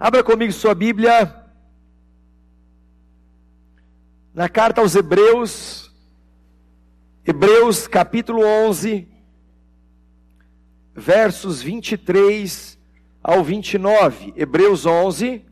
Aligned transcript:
Abra 0.00 0.22
comigo 0.22 0.52
sua 0.52 0.76
Bíblia. 0.76 1.44
Na 4.32 4.48
carta 4.48 4.80
aos 4.80 4.94
Hebreus, 4.94 5.92
Hebreus 7.24 7.88
capítulo 7.88 8.42
11, 8.44 9.08
versos 10.94 11.60
23 11.60 12.78
ao 13.20 13.42
29. 13.42 14.32
Hebreus 14.36 14.86
11, 14.86 15.44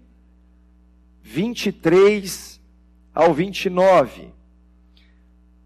23 1.22 2.60
ao 3.13 3.35
29. 3.35 4.33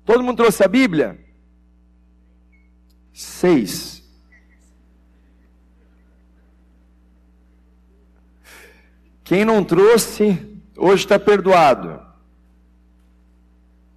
Todo 0.06 0.24
mundo 0.24 0.38
trouxe 0.38 0.64
a 0.64 0.68
Bíblia? 0.68 1.22
6. 3.12 3.99
Quem 9.30 9.44
não 9.44 9.62
trouxe, 9.62 10.36
hoje 10.76 11.04
está 11.04 11.16
perdoado. 11.16 12.00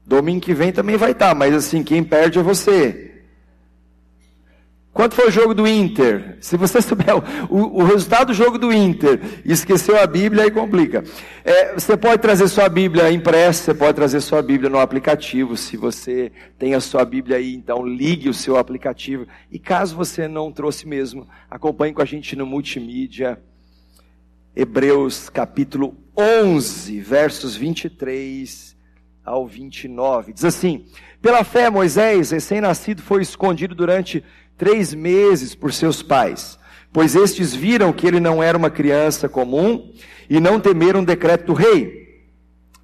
Domingo 0.06 0.40
que 0.40 0.54
vem 0.54 0.72
também 0.72 0.96
vai 0.96 1.10
estar, 1.10 1.30
tá, 1.30 1.34
mas 1.34 1.56
assim, 1.56 1.84
quem 1.84 2.04
perde 2.04 2.38
é 2.38 2.44
você. 2.44 3.24
Quanto 4.94 5.16
foi 5.16 5.30
o 5.30 5.32
jogo 5.32 5.56
do 5.56 5.68
Inter? 5.68 6.38
Se 6.40 6.56
você 6.56 6.84
souber 6.84 7.16
o, 7.50 7.82
o 7.82 7.84
resultado 7.84 8.28
do 8.28 8.34
jogo 8.36 8.60
do 8.60 8.72
Inter 8.72 9.20
esqueceu 9.44 10.00
a 10.00 10.06
Bíblia, 10.06 10.44
aí 10.44 10.52
complica. 10.52 11.04
É, 11.44 11.74
você 11.74 11.98
pode 11.98 12.22
trazer 12.22 12.48
sua 12.48 12.70
Bíblia 12.70 13.12
impressa, 13.12 13.64
você 13.64 13.74
pode 13.74 13.96
trazer 13.96 14.22
sua 14.22 14.44
Bíblia 14.44 14.70
no 14.70 14.78
aplicativo. 14.78 15.58
Se 15.58 15.76
você 15.76 16.32
tem 16.60 16.76
a 16.76 16.80
sua 16.80 17.04
Bíblia 17.04 17.38
aí, 17.38 17.56
então 17.56 17.84
ligue 17.84 18.30
o 18.30 18.36
seu 18.36 18.56
aplicativo. 18.56 19.26
E 19.52 19.58
caso 19.58 19.96
você 19.96 20.28
não 20.28 20.52
trouxe 20.52 20.88
mesmo, 20.88 21.28
acompanhe 21.50 21.92
com 21.92 22.04
a 22.04 22.06
gente 22.06 22.36
no 22.36 22.46
multimídia. 22.46 23.42
Hebreus 24.56 25.30
capítulo 25.30 25.98
11, 26.16 27.00
versos 27.00 27.56
23 27.56 28.78
ao 29.26 29.48
29. 29.48 30.32
Diz 30.32 30.46
assim: 30.46 30.86
Pela 31.20 31.44
fé, 31.44 31.72
Moisés, 31.72 32.30
recém-nascido, 32.30 33.02
foi 33.02 33.24
escondido 33.24 33.74
durante 33.74 34.24
três 34.56 34.94
meses 34.94 35.56
por 35.56 35.74
seus 35.74 36.04
pais, 36.04 36.60
pois 36.92 37.16
estes 37.16 37.56
viram 37.56 37.92
que 37.92 38.06
ele 38.06 38.20
não 38.20 38.44
era 38.44 38.56
uma 38.56 38.70
criança 38.70 39.28
comum 39.28 39.92
e 40.30 40.40
não 40.40 40.60
temeram 40.60 41.02
o 41.02 41.06
decreto 41.06 41.48
do 41.48 41.54
rei. 41.54 42.22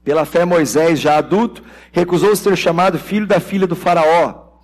Pela 0.03 0.25
fé, 0.25 0.45
Moisés, 0.45 0.99
já 0.99 1.17
adulto, 1.17 1.63
recusou 1.91 2.35
ser 2.35 2.57
chamado 2.57 2.97
filho 2.97 3.27
da 3.27 3.39
filha 3.39 3.67
do 3.67 3.75
Faraó, 3.75 4.57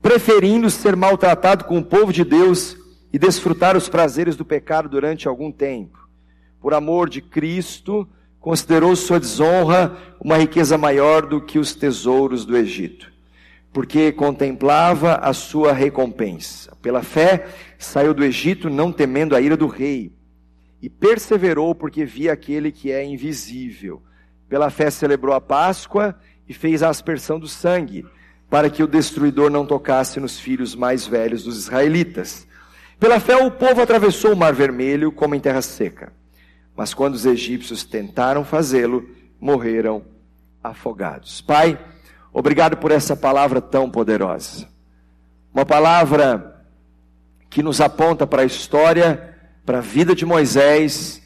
preferindo 0.00 0.70
ser 0.70 0.94
maltratado 0.94 1.64
com 1.64 1.78
o 1.78 1.84
povo 1.84 2.12
de 2.12 2.24
Deus 2.24 2.76
e 3.12 3.18
desfrutar 3.18 3.76
os 3.76 3.88
prazeres 3.88 4.36
do 4.36 4.44
pecado 4.44 4.88
durante 4.88 5.26
algum 5.26 5.50
tempo. 5.50 6.08
Por 6.60 6.74
amor 6.74 7.08
de 7.08 7.20
Cristo, 7.20 8.08
considerou 8.38 8.94
sua 8.96 9.18
desonra 9.18 9.96
uma 10.20 10.36
riqueza 10.36 10.78
maior 10.78 11.26
do 11.26 11.40
que 11.40 11.58
os 11.58 11.74
tesouros 11.74 12.44
do 12.44 12.56
Egito, 12.56 13.12
porque 13.72 14.12
contemplava 14.12 15.16
a 15.16 15.32
sua 15.32 15.72
recompensa. 15.72 16.74
Pela 16.82 17.02
fé, 17.02 17.48
saiu 17.78 18.14
do 18.14 18.24
Egito 18.24 18.70
não 18.70 18.92
temendo 18.92 19.34
a 19.34 19.40
ira 19.40 19.56
do 19.56 19.66
rei, 19.66 20.12
e 20.82 20.88
perseverou 20.88 21.74
porque 21.74 22.04
via 22.04 22.32
aquele 22.32 22.72
que 22.72 22.90
é 22.90 23.04
invisível. 23.04 24.02
Pela 24.48 24.70
fé 24.70 24.90
celebrou 24.90 25.34
a 25.34 25.40
Páscoa 25.40 26.18
e 26.48 26.54
fez 26.54 26.82
a 26.82 26.88
aspersão 26.88 27.38
do 27.38 27.46
sangue, 27.46 28.06
para 28.48 28.70
que 28.70 28.82
o 28.82 28.86
destruidor 28.86 29.50
não 29.50 29.64
tocasse 29.66 30.18
nos 30.18 30.40
filhos 30.40 30.74
mais 30.74 31.06
velhos 31.06 31.44
dos 31.44 31.56
israelitas. 31.56 32.48
Pela 33.00 33.18
fé, 33.18 33.34
o 33.34 33.50
povo 33.50 33.80
atravessou 33.80 34.34
o 34.34 34.36
Mar 34.36 34.52
Vermelho 34.52 35.10
como 35.10 35.34
em 35.34 35.40
terra 35.40 35.62
seca. 35.62 36.12
Mas 36.76 36.92
quando 36.92 37.14
os 37.14 37.24
egípcios 37.24 37.82
tentaram 37.82 38.44
fazê-lo, 38.44 39.08
morreram 39.40 40.04
afogados. 40.62 41.40
Pai, 41.40 41.78
obrigado 42.30 42.76
por 42.76 42.92
essa 42.92 43.16
palavra 43.16 43.58
tão 43.58 43.90
poderosa. 43.90 44.68
Uma 45.52 45.64
palavra 45.64 46.62
que 47.48 47.62
nos 47.62 47.80
aponta 47.80 48.26
para 48.26 48.42
a 48.42 48.44
história, 48.46 49.34
para 49.64 49.78
a 49.78 49.82
vida 49.82 50.14
de 50.14 50.26
Moisés, 50.26 51.22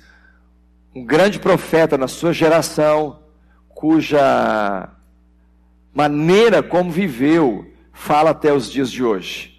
um 0.94 1.04
grande 1.04 1.40
profeta 1.40 1.98
na 1.98 2.06
sua 2.06 2.32
geração, 2.32 3.18
cuja 3.68 4.90
maneira 5.92 6.62
como 6.62 6.92
viveu 6.92 7.68
fala 7.92 8.30
até 8.30 8.52
os 8.52 8.70
dias 8.70 8.92
de 8.92 9.02
hoje. 9.02 9.53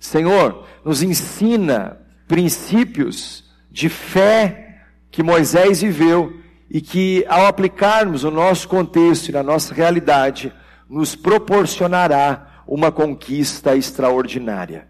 Senhor, 0.00 0.66
nos 0.82 1.02
ensina 1.02 2.00
princípios 2.26 3.44
de 3.70 3.90
fé 3.90 4.82
que 5.10 5.22
Moisés 5.22 5.82
viveu 5.82 6.40
e 6.70 6.80
que, 6.80 7.24
ao 7.28 7.46
aplicarmos 7.46 8.24
no 8.24 8.30
nosso 8.30 8.66
contexto 8.66 9.28
e 9.28 9.32
na 9.32 9.42
nossa 9.42 9.74
realidade, 9.74 10.52
nos 10.88 11.14
proporcionará 11.14 12.62
uma 12.66 12.90
conquista 12.90 13.76
extraordinária. 13.76 14.88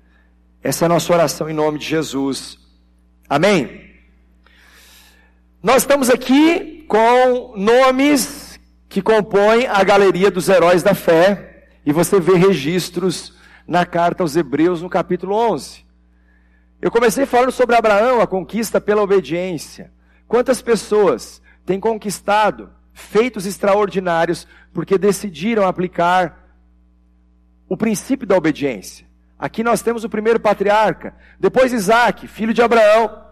Essa 0.63 0.85
é 0.85 0.87
a 0.87 0.91
nossa 0.91 1.13
oração 1.13 1.49
em 1.49 1.55
nome 1.55 1.79
de 1.79 1.87
Jesus. 1.87 2.59
Amém? 3.29 3.91
Nós 5.63 5.83
estamos 5.83 6.09
aqui 6.09 6.85
com 6.87 7.55
nomes 7.57 8.61
que 8.89 9.01
compõem 9.01 9.67
a 9.67 9.83
galeria 9.83 10.31
dos 10.31 10.49
heróis 10.49 10.83
da 10.83 10.95
fé, 10.95 11.67
e 11.85 11.93
você 11.93 12.21
vê 12.21 12.35
registros 12.35 13.40
na 13.71 13.87
carta 13.87 14.25
aos 14.25 14.35
Hebreus, 14.35 14.83
no 14.83 14.91
capítulo 14.91 15.33
11. 15.33 15.87
Eu 16.83 16.91
comecei 16.91 17.25
falando 17.25 17.53
sobre 17.53 17.77
Abraão, 17.77 18.21
a 18.21 18.27
conquista 18.27 18.81
pela 18.81 19.01
obediência. 19.01 19.93
Quantas 20.27 20.61
pessoas 20.61 21.41
têm 21.65 21.79
conquistado 21.79 22.71
feitos 22.93 23.47
extraordinários 23.47 24.45
porque 24.75 24.99
decidiram 24.99 25.69
aplicar 25.69 26.51
o 27.69 27.77
princípio 27.77 28.27
da 28.27 28.37
obediência? 28.37 29.07
Aqui 29.39 29.63
nós 29.63 29.83
temos 29.83 30.03
o 30.03 30.11
primeiro 30.11 30.41
patriarca, 30.41 31.15
depois 31.39 31.73
Isaac, 31.73 32.27
filho 32.27 32.53
de 32.53 32.63
Abraão, 32.63 33.25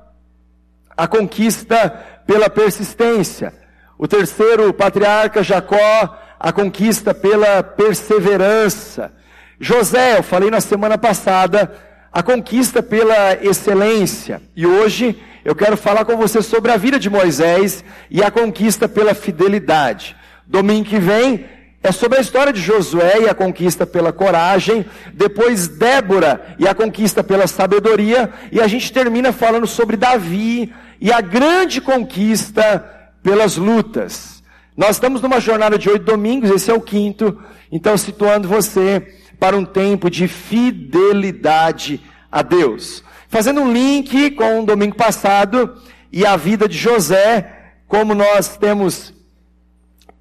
a 0.96 1.08
conquista 1.08 1.88
pela 2.24 2.48
persistência. 2.48 3.52
O 3.98 4.06
terceiro 4.06 4.72
patriarca, 4.72 5.42
Jacó, 5.42 6.16
a 6.38 6.52
conquista 6.52 7.12
pela 7.12 7.60
perseverança. 7.64 9.12
José, 9.60 10.18
eu 10.18 10.22
falei 10.22 10.50
na 10.50 10.60
semana 10.60 10.96
passada, 10.96 11.72
a 12.12 12.22
conquista 12.22 12.80
pela 12.80 13.34
excelência. 13.42 14.40
E 14.54 14.64
hoje 14.64 15.20
eu 15.44 15.54
quero 15.54 15.76
falar 15.76 16.04
com 16.04 16.16
você 16.16 16.40
sobre 16.42 16.70
a 16.70 16.76
vida 16.76 16.98
de 16.98 17.10
Moisés 17.10 17.84
e 18.08 18.22
a 18.22 18.30
conquista 18.30 18.88
pela 18.88 19.14
fidelidade. 19.14 20.14
Domingo 20.46 20.88
que 20.88 20.98
vem 21.00 21.44
é 21.82 21.90
sobre 21.90 22.18
a 22.18 22.20
história 22.20 22.52
de 22.52 22.60
Josué 22.60 23.22
e 23.22 23.28
a 23.28 23.34
conquista 23.34 23.84
pela 23.84 24.12
coragem, 24.12 24.86
depois 25.12 25.66
Débora 25.66 26.54
e 26.58 26.68
a 26.68 26.74
conquista 26.74 27.24
pela 27.24 27.46
sabedoria, 27.46 28.30
e 28.52 28.60
a 28.60 28.68
gente 28.68 28.92
termina 28.92 29.32
falando 29.32 29.66
sobre 29.66 29.96
Davi 29.96 30.72
e 31.00 31.12
a 31.12 31.20
grande 31.20 31.80
conquista 31.80 32.84
pelas 33.22 33.56
lutas. 33.56 34.42
Nós 34.76 34.90
estamos 34.90 35.20
numa 35.20 35.40
jornada 35.40 35.76
de 35.76 35.88
oito 35.88 36.04
domingos, 36.04 36.50
esse 36.50 36.70
é 36.70 36.74
o 36.74 36.80
quinto, 36.80 37.36
então 37.70 37.96
situando 37.96 38.46
você 38.46 39.18
para 39.38 39.56
um 39.56 39.64
tempo 39.64 40.10
de 40.10 40.26
fidelidade 40.26 42.00
a 42.30 42.42
Deus. 42.42 43.04
Fazendo 43.28 43.60
um 43.60 43.72
link 43.72 44.32
com 44.32 44.62
o 44.62 44.66
domingo 44.66 44.96
passado 44.96 45.80
e 46.12 46.24
a 46.24 46.36
vida 46.36 46.68
de 46.68 46.76
José, 46.76 47.72
como 47.86 48.14
nós 48.14 48.56
temos 48.56 49.14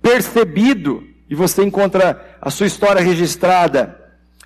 percebido, 0.02 1.04
e 1.30 1.36
você 1.36 1.64
encontra 1.64 2.38
a 2.42 2.50
sua 2.50 2.68
história 2.68 3.02
registrada 3.02 4.00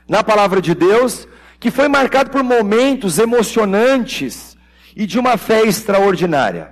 na 0.07 0.23
palavra 0.23 0.61
de 0.61 0.73
Deus, 0.73 1.27
que 1.59 1.69
foi 1.69 1.87
marcado 1.87 2.31
por 2.31 2.43
momentos 2.43 3.19
emocionantes 3.19 4.57
e 4.95 5.05
de 5.05 5.19
uma 5.19 5.37
fé 5.37 5.61
extraordinária, 5.61 6.71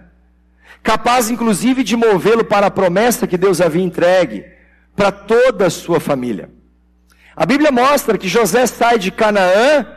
capaz 0.82 1.30
inclusive 1.30 1.84
de 1.84 1.96
movê-lo 1.96 2.44
para 2.44 2.68
a 2.68 2.72
promessa 2.72 3.28
que 3.28 3.38
Deus 3.38 3.62
havia 3.62 3.84
entregue 3.84 4.46
para 4.96 5.12
toda 5.12 5.68
a 5.68 5.70
sua 5.70 6.00
família. 6.00 6.50
A 7.40 7.46
Bíblia 7.46 7.72
mostra 7.72 8.18
que 8.18 8.28
José 8.28 8.68
sai 8.68 9.00
de 9.00 9.12
Canaã 9.12 9.88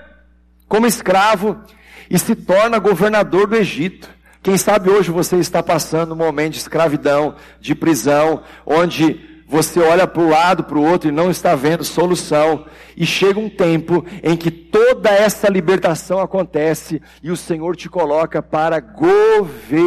como 0.68 0.86
escravo 0.86 1.60
e 2.08 2.16
se 2.16 2.36
torna 2.36 2.78
governador 2.78 3.48
do 3.48 3.56
Egito. 3.56 4.08
Quem 4.40 4.56
sabe 4.56 4.88
hoje 4.88 5.10
você 5.10 5.34
está 5.38 5.60
passando 5.60 6.12
um 6.12 6.16
momento 6.16 6.52
de 6.52 6.60
escravidão, 6.60 7.34
de 7.60 7.74
prisão, 7.74 8.44
onde 8.64 9.42
você 9.48 9.80
olha 9.80 10.06
para 10.06 10.22
o 10.22 10.28
lado, 10.28 10.62
para 10.62 10.78
o 10.78 10.86
outro 10.88 11.08
e 11.08 11.12
não 11.12 11.32
está 11.32 11.56
vendo 11.56 11.82
solução. 11.82 12.64
E 12.96 13.04
chega 13.04 13.40
um 13.40 13.50
tempo 13.50 14.06
em 14.22 14.36
que 14.36 14.52
toda 14.52 15.10
essa 15.10 15.48
libertação 15.48 16.20
acontece 16.20 17.02
e 17.24 17.32
o 17.32 17.36
Senhor 17.36 17.74
te 17.74 17.88
coloca 17.88 18.40
para 18.40 18.78
governar. 18.78 19.82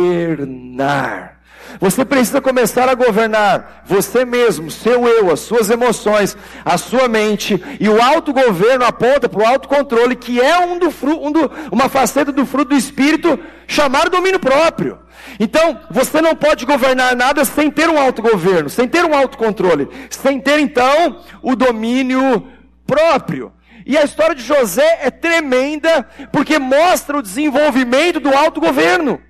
Você 1.80 2.06
precisa 2.06 2.42
começar 2.42 2.90
a 2.90 2.96
governar 2.96 3.84
você 3.86 4.24
mesmo, 4.26 4.72
seu 4.72 5.08
eu, 5.08 5.32
as 5.32 5.42
suas 5.42 5.70
emoções, 5.70 6.38
a 6.64 6.78
sua 6.78 7.08
mente. 7.08 7.62
E 7.80 7.90
o 7.90 8.02
autogoverno 8.02 8.86
aponta 8.86 9.28
para 9.28 9.42
o 9.42 9.46
autocontrole, 9.46 10.16
que 10.16 10.40
é 10.40 10.60
um 10.60 10.78
do, 10.80 10.94
um 11.22 11.32
do, 11.32 11.52
uma 11.72 11.90
faceta 11.90 12.32
do 12.32 12.46
fruto 12.46 12.70
do 12.70 12.76
Espírito 12.76 13.40
chamado 13.68 14.10
domínio 14.10 14.40
próprio. 14.40 15.00
Então, 15.40 15.80
você 15.90 16.22
não 16.22 16.36
pode 16.36 16.66
governar 16.66 17.16
nada 17.16 17.44
sem 17.44 17.70
ter 17.72 17.90
um 17.90 18.00
autogoverno, 18.00 18.70
sem 18.70 18.88
ter 18.88 19.04
um 19.04 19.16
autocontrole, 19.16 19.90
sem 20.10 20.40
ter 20.40 20.60
então 20.60 21.22
o 21.42 21.56
domínio 21.56 22.48
próprio. 22.86 23.52
E 23.86 23.98
a 23.98 24.04
história 24.04 24.34
de 24.34 24.42
José 24.42 25.00
é 25.02 25.12
tremenda, 25.12 26.08
porque 26.32 26.58
mostra 26.58 27.18
o 27.18 27.22
desenvolvimento 27.22 28.20
do 28.20 28.36
autogoverno, 28.36 29.22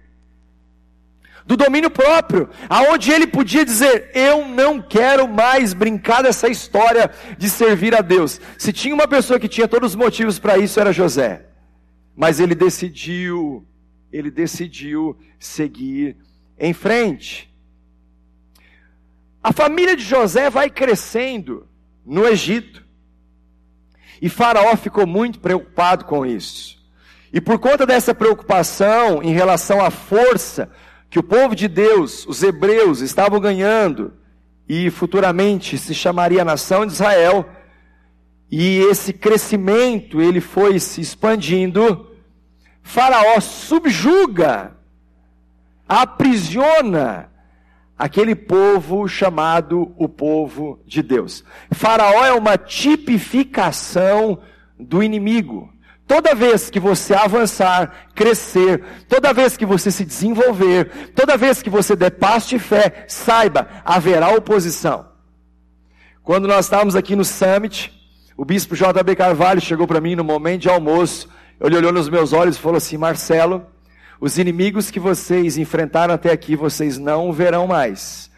do 1.45 1.55
domínio 1.55 1.91
próprio, 1.91 2.49
aonde 2.67 3.11
ele 3.11 3.27
podia 3.27 3.63
dizer: 3.63 4.09
Eu 4.13 4.47
não 4.47 4.81
quero 4.81 5.27
mais 5.27 5.73
brincar 5.73 6.23
dessa 6.23 6.47
história 6.47 7.11
de 7.37 7.49
servir 7.49 7.95
a 7.95 8.01
Deus. 8.01 8.41
Se 8.57 8.73
tinha 8.73 8.95
uma 8.95 9.07
pessoa 9.07 9.39
que 9.39 9.47
tinha 9.47 9.67
todos 9.67 9.91
os 9.91 9.95
motivos 9.95 10.39
para 10.39 10.57
isso, 10.57 10.79
era 10.79 10.91
José. 10.91 11.45
Mas 12.15 12.39
ele 12.39 12.55
decidiu, 12.55 13.65
ele 14.11 14.31
decidiu 14.31 15.17
seguir 15.39 16.17
em 16.57 16.73
frente. 16.73 17.53
A 19.43 19.53
família 19.53 19.95
de 19.95 20.03
José 20.03 20.49
vai 20.49 20.69
crescendo 20.71 21.67
no 22.03 22.27
Egito. 22.27 22.83
E 24.19 24.29
Faraó 24.29 24.75
ficou 24.75 25.05
muito 25.05 25.39
preocupado 25.39 26.05
com 26.05 26.25
isso. 26.25 26.83
E 27.31 27.39
por 27.39 27.59
conta 27.59 27.85
dessa 27.85 28.15
preocupação 28.15 29.21
em 29.21 29.33
relação 29.33 29.83
à 29.83 29.91
força 29.91 30.71
que 31.15 31.19
o 31.19 31.23
povo 31.23 31.55
de 31.55 31.69
Deus, 31.69 32.27
os 32.27 32.43
hebreus, 32.43 32.99
estavam 32.99 33.39
ganhando, 33.39 34.15
e 34.67 34.89
futuramente 34.89 35.77
se 35.77 35.93
chamaria 35.93 36.41
a 36.41 36.45
nação 36.45 36.85
de 36.85 36.91
Israel, 36.91 37.47
e 38.51 38.79
esse 38.79 39.13
crescimento 39.13 40.19
ele 40.19 40.41
foi 40.41 40.77
se 40.77 40.99
expandindo, 40.99 42.11
Faraó 42.83 43.39
subjuga, 43.39 44.75
aprisiona 45.87 47.29
aquele 47.97 48.35
povo 48.35 49.07
chamado 49.07 49.93
o 49.95 50.09
povo 50.09 50.81
de 50.85 51.01
Deus. 51.01 51.45
Faraó 51.71 52.25
é 52.25 52.33
uma 52.33 52.57
tipificação 52.57 54.39
do 54.77 55.01
inimigo. 55.01 55.73
Toda 56.07 56.35
vez 56.35 56.69
que 56.69 56.79
você 56.79 57.15
avançar, 57.15 58.09
crescer, 58.13 58.83
toda 59.09 59.33
vez 59.33 59.57
que 59.57 59.65
você 59.65 59.89
se 59.89 60.05
desenvolver, 60.05 61.11
toda 61.15 61.35
vez 61.35 61.63
que 61.63 61.69
você 61.69 61.95
der 61.95 62.11
passo 62.11 62.49
de 62.49 62.59
fé, 62.59 63.05
saiba, 63.07 63.67
haverá 63.83 64.29
oposição. 64.29 65.07
Quando 66.23 66.47
nós 66.47 66.65
estávamos 66.65 66.95
aqui 66.95 67.15
no 67.15 67.25
Summit, 67.25 67.91
o 68.37 68.45
bispo 68.45 68.75
J.B. 68.75 69.15
Carvalho 69.15 69.61
chegou 69.61 69.87
para 69.87 70.01
mim 70.01 70.15
no 70.15 70.23
momento 70.23 70.61
de 70.61 70.69
almoço, 70.69 71.27
ele 71.59 71.77
olhou 71.77 71.91
nos 71.91 72.09
meus 72.09 72.33
olhos 72.33 72.55
e 72.55 72.59
falou 72.59 72.77
assim: 72.77 72.97
Marcelo, 72.97 73.65
os 74.19 74.37
inimigos 74.37 74.91
que 74.91 74.99
vocês 74.99 75.57
enfrentaram 75.57 76.13
até 76.13 76.31
aqui, 76.31 76.55
vocês 76.55 76.97
não 76.99 77.33
verão 77.33 77.65
mais. 77.65 78.29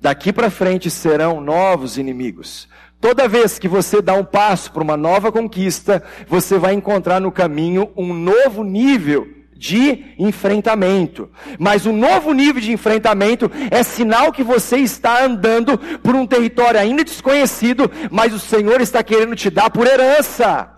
Daqui 0.00 0.32
para 0.32 0.50
frente 0.50 0.90
serão 0.90 1.40
novos 1.40 1.96
inimigos. 1.98 2.68
Toda 3.02 3.26
vez 3.26 3.58
que 3.58 3.66
você 3.66 4.00
dá 4.00 4.14
um 4.14 4.24
passo 4.24 4.70
para 4.70 4.80
uma 4.80 4.96
nova 4.96 5.32
conquista, 5.32 6.00
você 6.28 6.56
vai 6.56 6.72
encontrar 6.72 7.20
no 7.20 7.32
caminho 7.32 7.90
um 7.96 8.14
novo 8.14 8.62
nível 8.62 9.26
de 9.56 10.14
enfrentamento. 10.16 11.28
Mas 11.58 11.84
o 11.84 11.92
novo 11.92 12.32
nível 12.32 12.62
de 12.62 12.70
enfrentamento 12.70 13.50
é 13.72 13.82
sinal 13.82 14.30
que 14.32 14.44
você 14.44 14.76
está 14.76 15.24
andando 15.24 15.76
por 15.98 16.14
um 16.14 16.24
território 16.24 16.78
ainda 16.78 17.02
desconhecido, 17.02 17.90
mas 18.08 18.32
o 18.32 18.38
Senhor 18.38 18.80
está 18.80 19.02
querendo 19.02 19.34
te 19.34 19.50
dar 19.50 19.68
por 19.68 19.84
herança. 19.84 20.70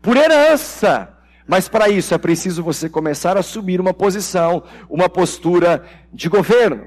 Por 0.00 0.16
herança. 0.16 1.10
Mas 1.46 1.68
para 1.68 1.90
isso 1.90 2.14
é 2.14 2.18
preciso 2.18 2.62
você 2.62 2.88
começar 2.88 3.36
a 3.36 3.40
assumir 3.40 3.82
uma 3.82 3.92
posição, 3.92 4.62
uma 4.88 5.10
postura 5.10 5.84
de 6.10 6.26
governo. 6.26 6.86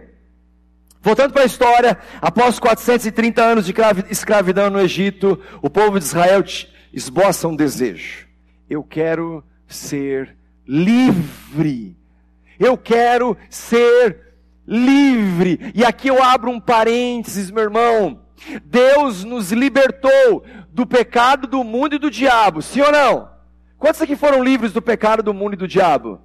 Voltando 1.03 1.33
para 1.33 1.43
a 1.43 1.45
história, 1.45 1.97
após 2.21 2.57
430 2.59 3.43
anos 3.43 3.65
de 3.65 3.73
escravidão 4.09 4.69
no 4.69 4.79
Egito, 4.79 5.37
o 5.61 5.69
povo 5.69 5.99
de 5.99 6.05
Israel 6.05 6.41
esboça 6.93 7.45
um 7.45 7.57
desejo. 7.57 8.25
Eu 8.69 8.85
quero 8.85 9.43
ser 9.67 10.33
livre. 10.65 11.97
Eu 12.57 12.77
quero 12.77 13.35
ser 13.49 14.33
livre. 14.65 15.73
E 15.75 15.83
aqui 15.83 16.07
eu 16.07 16.23
abro 16.23 16.49
um 16.49 16.59
parênteses, 16.59 17.51
meu 17.51 17.63
irmão. 17.63 18.21
Deus 18.63 19.25
nos 19.25 19.51
libertou 19.51 20.45
do 20.69 20.85
pecado 20.85 21.47
do 21.47 21.65
mundo 21.65 21.95
e 21.95 21.99
do 21.99 22.09
diabo, 22.09 22.61
sim 22.61 22.79
ou 22.79 22.93
não? 22.93 23.29
Quantos 23.77 24.01
aqui 24.01 24.15
foram 24.15 24.41
livres 24.41 24.71
do 24.71 24.81
pecado, 24.81 25.21
do 25.21 25.33
mundo 25.33 25.55
e 25.55 25.57
do 25.57 25.67
diabo? 25.67 26.21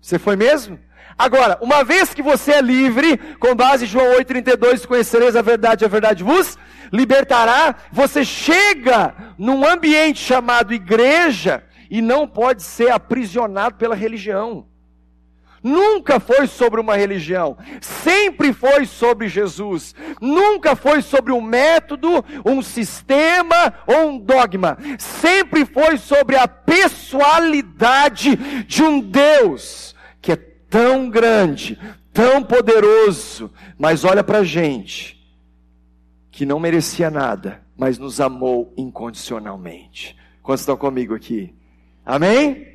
Você 0.00 0.18
foi 0.18 0.36
mesmo? 0.36 0.78
Agora, 1.18 1.58
uma 1.60 1.84
vez 1.84 2.14
que 2.14 2.22
você 2.22 2.52
é 2.52 2.60
livre, 2.62 3.18
com 3.38 3.54
base 3.54 3.84
em 3.84 3.88
João 3.88 4.16
8,32, 4.16 4.86
conhecereis 4.86 5.36
a 5.36 5.42
verdade, 5.42 5.84
a 5.84 5.88
verdade 5.88 6.24
vos 6.24 6.56
libertará, 6.90 7.74
você 7.92 8.24
chega 8.24 9.14
num 9.36 9.66
ambiente 9.66 10.18
chamado 10.18 10.72
igreja 10.72 11.62
e 11.90 12.00
não 12.00 12.26
pode 12.26 12.62
ser 12.62 12.90
aprisionado 12.90 13.76
pela 13.76 13.94
religião. 13.94 14.66
Nunca 15.62 16.18
foi 16.18 16.46
sobre 16.46 16.80
uma 16.80 16.96
religião, 16.96 17.58
sempre 17.82 18.54
foi 18.54 18.86
sobre 18.86 19.28
Jesus. 19.28 19.94
Nunca 20.22 20.74
foi 20.74 21.02
sobre 21.02 21.32
um 21.32 21.42
método, 21.42 22.24
um 22.46 22.62
sistema 22.62 23.74
ou 23.86 24.08
um 24.08 24.18
dogma. 24.18 24.78
Sempre 24.98 25.66
foi 25.66 25.98
sobre 25.98 26.36
a 26.36 26.48
pessoalidade 26.48 28.36
de 28.64 28.82
um 28.82 29.00
Deus 29.00 29.89
tão 30.70 31.10
grande, 31.10 31.78
tão 32.12 32.42
poderoso, 32.42 33.50
mas 33.76 34.04
olha 34.04 34.24
para 34.24 34.38
a 34.38 34.44
gente, 34.44 35.20
que 36.30 36.46
não 36.46 36.60
merecia 36.60 37.10
nada, 37.10 37.60
mas 37.76 37.98
nos 37.98 38.20
amou 38.20 38.72
incondicionalmente. 38.76 40.16
Quantos 40.42 40.62
estão 40.62 40.76
comigo 40.76 41.14
aqui? 41.14 41.52
Amém? 42.06 42.68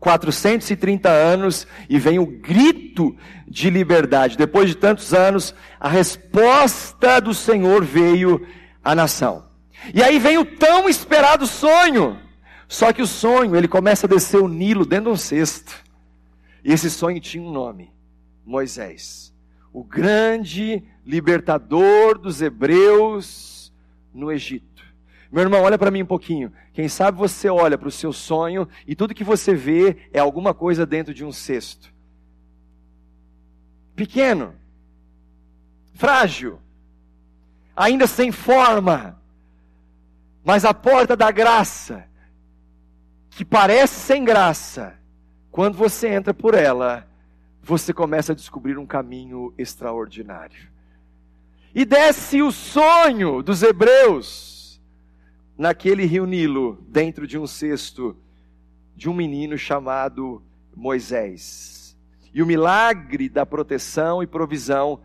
430 0.00 1.08
anos 1.08 1.66
e 1.88 1.98
vem 1.98 2.18
o 2.18 2.26
grito 2.26 3.16
de 3.46 3.68
liberdade. 3.68 4.36
Depois 4.36 4.68
de 4.68 4.76
tantos 4.76 5.12
anos, 5.12 5.54
a 5.80 5.88
resposta 5.88 7.20
do 7.20 7.34
Senhor 7.34 7.84
veio 7.84 8.46
à 8.82 8.94
nação. 8.94 9.46
E 9.92 10.02
aí 10.02 10.18
vem 10.18 10.38
o 10.38 10.44
tão 10.44 10.88
esperado 10.88 11.46
sonho. 11.46 12.18
Só 12.68 12.92
que 12.92 13.02
o 13.02 13.06
sonho, 13.06 13.56
ele 13.56 13.66
começa 13.66 14.06
a 14.06 14.10
descer 14.10 14.40
o 14.40 14.48
Nilo 14.48 14.86
dentro 14.86 15.06
de 15.06 15.10
um 15.10 15.16
cesto. 15.16 15.87
E 16.64 16.72
esse 16.72 16.90
sonho 16.90 17.20
tinha 17.20 17.42
um 17.42 17.52
nome: 17.52 17.92
Moisés, 18.44 19.34
o 19.72 19.84
grande 19.84 20.82
libertador 21.04 22.18
dos 22.18 22.42
hebreus 22.42 23.72
no 24.12 24.32
Egito. 24.32 24.84
Meu 25.30 25.42
irmão, 25.42 25.62
olha 25.62 25.78
para 25.78 25.90
mim 25.90 26.02
um 26.02 26.06
pouquinho. 26.06 26.52
Quem 26.72 26.88
sabe 26.88 27.18
você 27.18 27.48
olha 27.50 27.76
para 27.76 27.88
o 27.88 27.92
seu 27.92 28.12
sonho 28.12 28.66
e 28.86 28.94
tudo 28.94 29.14
que 29.14 29.24
você 29.24 29.54
vê 29.54 30.08
é 30.12 30.18
alguma 30.18 30.54
coisa 30.54 30.86
dentro 30.86 31.12
de 31.12 31.24
um 31.24 31.32
cesto. 31.32 31.92
Pequeno, 33.94 34.54
frágil, 35.94 36.60
ainda 37.76 38.06
sem 38.06 38.32
forma, 38.32 39.20
mas 40.42 40.64
a 40.64 40.72
porta 40.72 41.16
da 41.16 41.30
graça, 41.30 42.08
que 43.30 43.44
parece 43.44 43.94
sem 43.94 44.24
graça, 44.24 44.97
quando 45.58 45.76
você 45.76 46.06
entra 46.06 46.32
por 46.32 46.54
ela, 46.54 47.04
você 47.60 47.92
começa 47.92 48.30
a 48.30 48.34
descobrir 48.36 48.78
um 48.78 48.86
caminho 48.86 49.52
extraordinário. 49.58 50.68
E 51.74 51.84
desce 51.84 52.40
o 52.40 52.52
sonho 52.52 53.42
dos 53.42 53.64
hebreus 53.64 54.80
naquele 55.58 56.04
rio 56.04 56.26
Nilo, 56.26 56.78
dentro 56.86 57.26
de 57.26 57.36
um 57.36 57.44
cesto 57.44 58.16
de 58.94 59.10
um 59.10 59.12
menino 59.12 59.58
chamado 59.58 60.40
Moisés. 60.76 61.98
E 62.32 62.40
o 62.40 62.46
milagre 62.46 63.28
da 63.28 63.44
proteção 63.44 64.22
e 64.22 64.28
provisão 64.28 65.00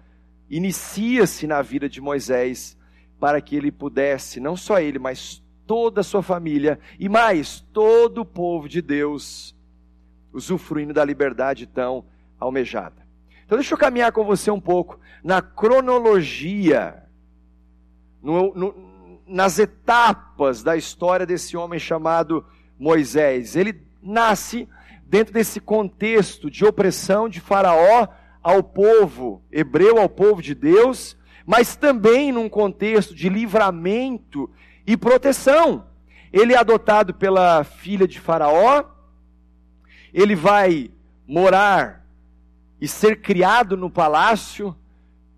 inicia-se 0.48 1.48
na 1.48 1.64
vida 1.64 1.90
de 1.90 2.00
Moisés 2.00 2.78
para 3.20 3.42
que 3.42 3.56
ele 3.56 3.72
pudesse, 3.72 4.40
não 4.40 4.56
só 4.56 4.80
ele, 4.80 5.00
mas 5.00 5.44
toda 5.66 6.02
a 6.02 6.04
sua 6.04 6.22
família 6.22 6.80
e 7.00 7.10
mais 7.10 7.60
todo 7.74 8.20
o 8.20 8.26
povo 8.26 8.70
de 8.70 8.84
Deus 8.84 9.56
usufruindo 10.34 10.94
da 10.94 11.06
liberdade 11.06 11.68
tão 11.68 12.06
almejada. 12.40 13.04
Então 13.46 13.58
deixa 13.58 13.74
eu 13.74 13.78
caminhar 13.78 14.12
com 14.12 14.26
você 14.26 14.50
um 14.50 14.60
pouco 14.60 15.00
na 15.24 15.42
cronologia, 15.42 17.04
no, 18.22 18.54
no 18.54 18.94
nas 19.26 19.58
etapas 19.58 20.64
da 20.64 20.76
história 20.76 21.26
desse 21.26 21.56
homem 21.56 21.80
chamado 21.80 22.46
Moisés. 22.78 23.56
Ele 23.56 23.82
nasce 24.02 24.68
dentro 25.06 25.34
desse 25.34 25.60
contexto 25.60 26.52
de 26.52 26.66
opressão 26.66 27.30
de 27.30 27.40
Faraó 27.40 28.08
ao 28.42 28.62
povo 28.62 29.42
hebreu, 29.52 29.98
ao 29.98 30.10
povo 30.10 30.42
de 30.42 30.54
Deus, 30.54 31.18
mas 31.46 31.76
também 31.76 32.32
num 32.32 32.50
contexto 32.50 33.16
de 33.16 33.30
livramento 33.30 34.50
e 34.86 34.98
proteção. 34.98 35.86
Ele 36.32 36.54
é 36.54 36.58
adotado 36.58 37.14
pela 37.14 37.64
filha 37.64 38.08
de 38.08 38.20
Faraó, 38.20 38.84
ele 40.14 40.36
vai 40.36 40.92
morar 41.28 42.06
e 42.80 42.88
ser 42.88 43.22
criado 43.22 43.76
no 43.76 43.90
palácio, 43.90 44.76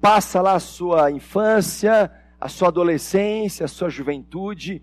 passa 0.02 0.42
lá 0.42 0.54
a 0.54 0.60
sua 0.60 1.10
infância, 1.12 2.12
a 2.42 2.50
sua 2.50 2.68
adolescência, 2.68 3.66
a 3.66 3.70
sua 3.70 3.90
juventude, 3.90 4.82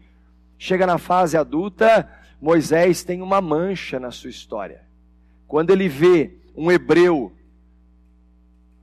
chega 0.58 0.86
na 0.86 0.96
fase 0.96 1.36
adulta, 1.36 2.08
Moisés 2.40 3.04
tem 3.04 3.20
uma 3.20 3.40
mancha 3.40 4.00
na 4.00 4.10
sua 4.10 4.30
história. 4.30 4.82
Quando 5.46 5.70
ele 5.70 5.88
vê 5.88 6.38
um 6.56 6.70
hebreu, 6.70 7.32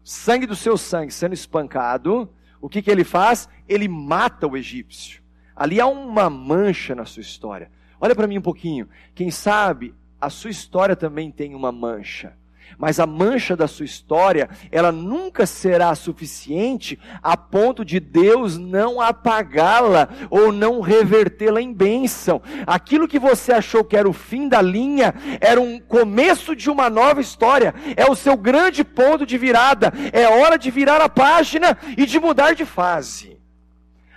sangue 0.03 0.45
do 0.45 0.55
seu 0.55 0.77
sangue 0.77 1.11
sendo 1.11 1.33
espancado, 1.33 2.29
o 2.61 2.69
que, 2.69 2.81
que 2.81 2.91
ele 2.91 3.03
faz? 3.03 3.49
Ele 3.67 3.87
mata 3.87 4.47
o 4.47 4.55
egípcio. 4.55 5.21
Ali 5.55 5.81
há 5.81 5.87
uma 5.87 6.29
mancha 6.29 6.93
na 6.93 7.05
sua 7.05 7.21
história. 7.21 7.71
Olha 7.99 8.15
para 8.15 8.27
mim 8.27 8.37
um 8.37 8.41
pouquinho. 8.41 8.87
Quem 9.13 9.29
sabe 9.31 9.93
a 10.19 10.29
sua 10.29 10.49
história 10.49 10.95
também 10.95 11.31
tem 11.31 11.55
uma 11.55 11.71
mancha 11.71 12.37
mas 12.77 12.99
a 12.99 13.05
mancha 13.05 13.55
da 13.55 13.67
sua 13.67 13.85
história, 13.85 14.49
ela 14.71 14.91
nunca 14.91 15.45
será 15.45 15.93
suficiente 15.95 16.99
a 17.21 17.35
ponto 17.35 17.83
de 17.83 17.99
Deus 17.99 18.57
não 18.57 19.01
apagá-la 19.01 20.09
ou 20.29 20.51
não 20.51 20.81
revertê-la 20.81 21.61
em 21.61 21.73
bênção. 21.73 22.41
Aquilo 22.67 23.07
que 23.07 23.19
você 23.19 23.53
achou 23.53 23.83
que 23.83 23.97
era 23.97 24.09
o 24.09 24.13
fim 24.13 24.47
da 24.47 24.61
linha, 24.61 25.13
era 25.41 25.59
um 25.59 25.79
começo 25.79 26.55
de 26.55 26.69
uma 26.69 26.89
nova 26.89 27.21
história, 27.21 27.73
é 27.95 28.09
o 28.09 28.15
seu 28.15 28.37
grande 28.37 28.83
ponto 28.83 29.25
de 29.25 29.37
virada, 29.37 29.91
é 30.13 30.27
hora 30.27 30.57
de 30.57 30.69
virar 30.69 31.01
a 31.01 31.09
página 31.09 31.77
e 31.97 32.05
de 32.05 32.19
mudar 32.19 32.53
de 32.53 32.65
fase. 32.65 33.37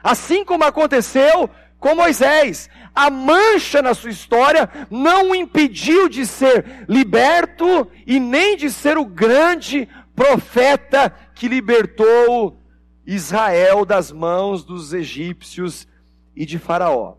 Assim 0.02 0.44
como 0.44 0.64
aconteceu 0.64 1.49
com 1.83 1.97
Moisés. 1.97 2.71
A 2.95 3.11
mancha 3.11 3.83
na 3.83 3.93
sua 3.93 4.11
história 4.11 4.71
não 4.89 5.31
o 5.31 5.35
impediu 5.35 6.09
de 6.09 6.25
ser 6.25 6.85
liberto 6.89 7.91
e 8.07 8.21
nem 8.21 8.57
de 8.57 8.71
ser 8.71 8.97
o 8.97 9.05
grande 9.05 9.89
profeta 10.15 11.12
que 11.35 11.49
libertou 11.49 12.62
Israel 13.05 13.85
das 13.85 14.12
mãos 14.12 14.62
dos 14.62 14.95
egípcios 14.95 15.89
e 16.37 16.47
de 16.47 16.57
Faraó. 16.57 17.17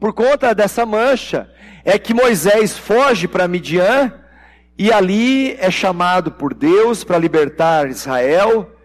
Por 0.00 0.14
conta 0.14 0.54
dessa 0.54 0.86
mancha, 0.86 1.52
é 1.84 1.98
que 1.98 2.14
Moisés 2.14 2.78
foge 2.78 3.28
para 3.28 3.46
Midian 3.46 4.14
e 4.78 4.90
ali 4.90 5.52
é 5.56 5.70
chamado 5.70 6.32
por 6.32 6.54
Deus 6.54 7.04
para 7.04 7.18
libertar 7.18 7.90
Israel 7.90 8.75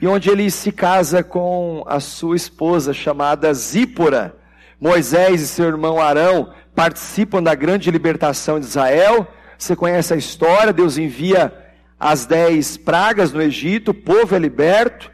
e 0.00 0.06
onde 0.06 0.30
ele 0.30 0.50
se 0.50 0.70
casa 0.70 1.22
com 1.22 1.84
a 1.86 2.00
sua 2.00 2.36
esposa 2.36 2.92
chamada 2.92 3.52
Zípora. 3.52 4.36
Moisés 4.80 5.40
e 5.40 5.48
seu 5.48 5.66
irmão 5.66 6.00
Arão 6.00 6.52
participam 6.74 7.42
da 7.42 7.54
grande 7.54 7.90
libertação 7.90 8.60
de 8.60 8.66
Israel. 8.66 9.26
Você 9.58 9.74
conhece 9.74 10.14
a 10.14 10.16
história? 10.16 10.72
Deus 10.72 10.96
envia 10.96 11.52
as 11.98 12.26
dez 12.26 12.76
pragas 12.76 13.32
no 13.32 13.42
Egito, 13.42 13.90
o 13.90 13.94
povo 13.94 14.34
é 14.34 14.38
liberto, 14.38 15.10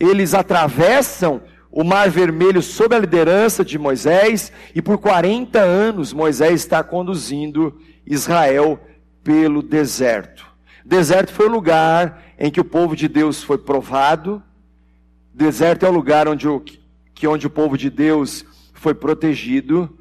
eles 0.00 0.32
atravessam 0.32 1.42
o 1.70 1.84
Mar 1.84 2.08
Vermelho 2.08 2.62
sob 2.62 2.94
a 2.94 2.98
liderança 2.98 3.64
de 3.64 3.78
Moisés, 3.78 4.50
e 4.74 4.80
por 4.80 4.98
40 4.98 5.58
anos 5.58 6.12
Moisés 6.12 6.54
está 6.54 6.82
conduzindo 6.82 7.78
Israel 8.06 8.80
pelo 9.22 9.62
deserto. 9.62 10.51
Deserto 10.84 11.32
foi 11.32 11.46
o 11.46 11.52
lugar 11.52 12.22
em 12.38 12.50
que 12.50 12.60
o 12.60 12.64
povo 12.64 12.96
de 12.96 13.08
Deus 13.08 13.42
foi 13.42 13.58
provado. 13.58 14.42
Deserto 15.32 15.86
é 15.86 15.88
o 15.88 15.92
lugar 15.92 16.28
onde 16.28 16.48
o, 16.48 16.60
que 16.60 17.26
onde 17.26 17.46
o 17.46 17.50
povo 17.50 17.78
de 17.78 17.88
Deus 17.88 18.44
foi 18.72 18.94
protegido 18.94 19.96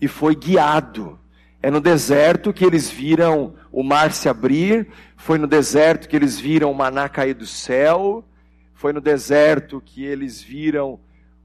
e 0.00 0.08
foi 0.08 0.34
guiado. 0.34 1.18
É 1.62 1.70
no 1.70 1.80
deserto 1.80 2.52
que 2.52 2.64
eles 2.64 2.90
viram 2.90 3.54
o 3.72 3.82
mar 3.82 4.12
se 4.12 4.28
abrir, 4.28 4.88
foi 5.16 5.38
no 5.38 5.46
deserto 5.46 6.08
que 6.08 6.16
eles 6.16 6.38
viram 6.38 6.70
o 6.70 6.74
maná 6.74 7.08
cair 7.08 7.34
do 7.34 7.46
céu, 7.46 8.24
foi 8.74 8.92
no 8.92 9.00
deserto 9.00 9.80
que 9.80 10.04
eles 10.04 10.40
viram 10.40 11.00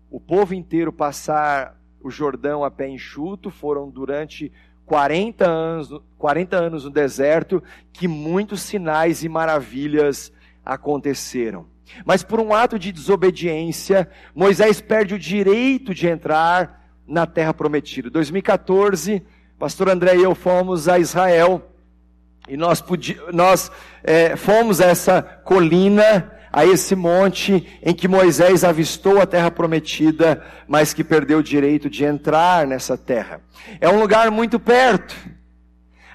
o 0.09 0.19
povo 0.19 0.53
inteiro 0.53 0.93
passar 0.93 1.75
o 1.99 2.11
Jordão 2.11 2.63
a 2.63 2.69
pé 2.69 2.87
enxuto, 2.87 3.49
foram 3.49 3.89
durante 3.89 4.51
40 4.93 5.43
anos, 5.43 5.89
40 6.19 6.55
anos 6.55 6.83
no 6.85 6.91
deserto, 6.91 7.63
que 7.91 8.07
muitos 8.07 8.61
sinais 8.61 9.23
e 9.23 9.27
maravilhas 9.27 10.31
aconteceram. 10.63 11.65
Mas 12.05 12.21
por 12.21 12.39
um 12.39 12.53
ato 12.53 12.77
de 12.77 12.91
desobediência, 12.91 14.07
Moisés 14.35 14.81
perde 14.81 15.15
o 15.15 15.19
direito 15.19 15.95
de 15.95 16.07
entrar 16.07 16.87
na 17.07 17.25
terra 17.25 17.55
prometida. 17.55 18.07
2014, 18.07 19.23
pastor 19.57 19.89
André 19.89 20.15
e 20.15 20.21
eu 20.21 20.35
fomos 20.35 20.87
a 20.87 20.99
Israel 20.99 21.71
e 22.47 22.55
nós, 22.55 22.83
nós 23.33 23.71
é, 24.03 24.35
fomos 24.35 24.79
a 24.79 24.85
essa 24.85 25.23
colina 25.23 26.31
a 26.53 26.63
esse 26.67 26.95
monte 26.95 27.65
em 27.81 27.95
que 27.95 28.07
Moisés 28.07 28.63
avistou 28.63 29.19
a 29.19 29.25
terra 29.25 29.49
prometida, 29.49 30.45
mas 30.67 30.93
que 30.93 31.03
perdeu 31.03 31.39
o 31.39 31.43
direito 31.43 31.89
de 31.89 32.05
entrar 32.05 32.67
nessa 32.67 32.95
terra. 32.95 33.41
É 33.81 33.89
um 33.89 33.99
lugar 33.99 34.29
muito 34.29 34.59
perto. 34.59 35.15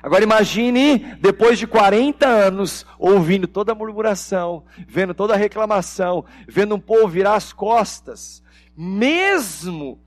Agora 0.00 0.22
imagine, 0.22 1.16
depois 1.20 1.58
de 1.58 1.66
40 1.66 2.24
anos, 2.24 2.86
ouvindo 3.00 3.48
toda 3.48 3.72
a 3.72 3.74
murmuração, 3.74 4.62
vendo 4.86 5.12
toda 5.12 5.34
a 5.34 5.36
reclamação, 5.36 6.24
vendo 6.46 6.76
um 6.76 6.80
povo 6.80 7.08
virar 7.08 7.34
as 7.34 7.52
costas, 7.52 8.40
mesmo, 8.76 10.00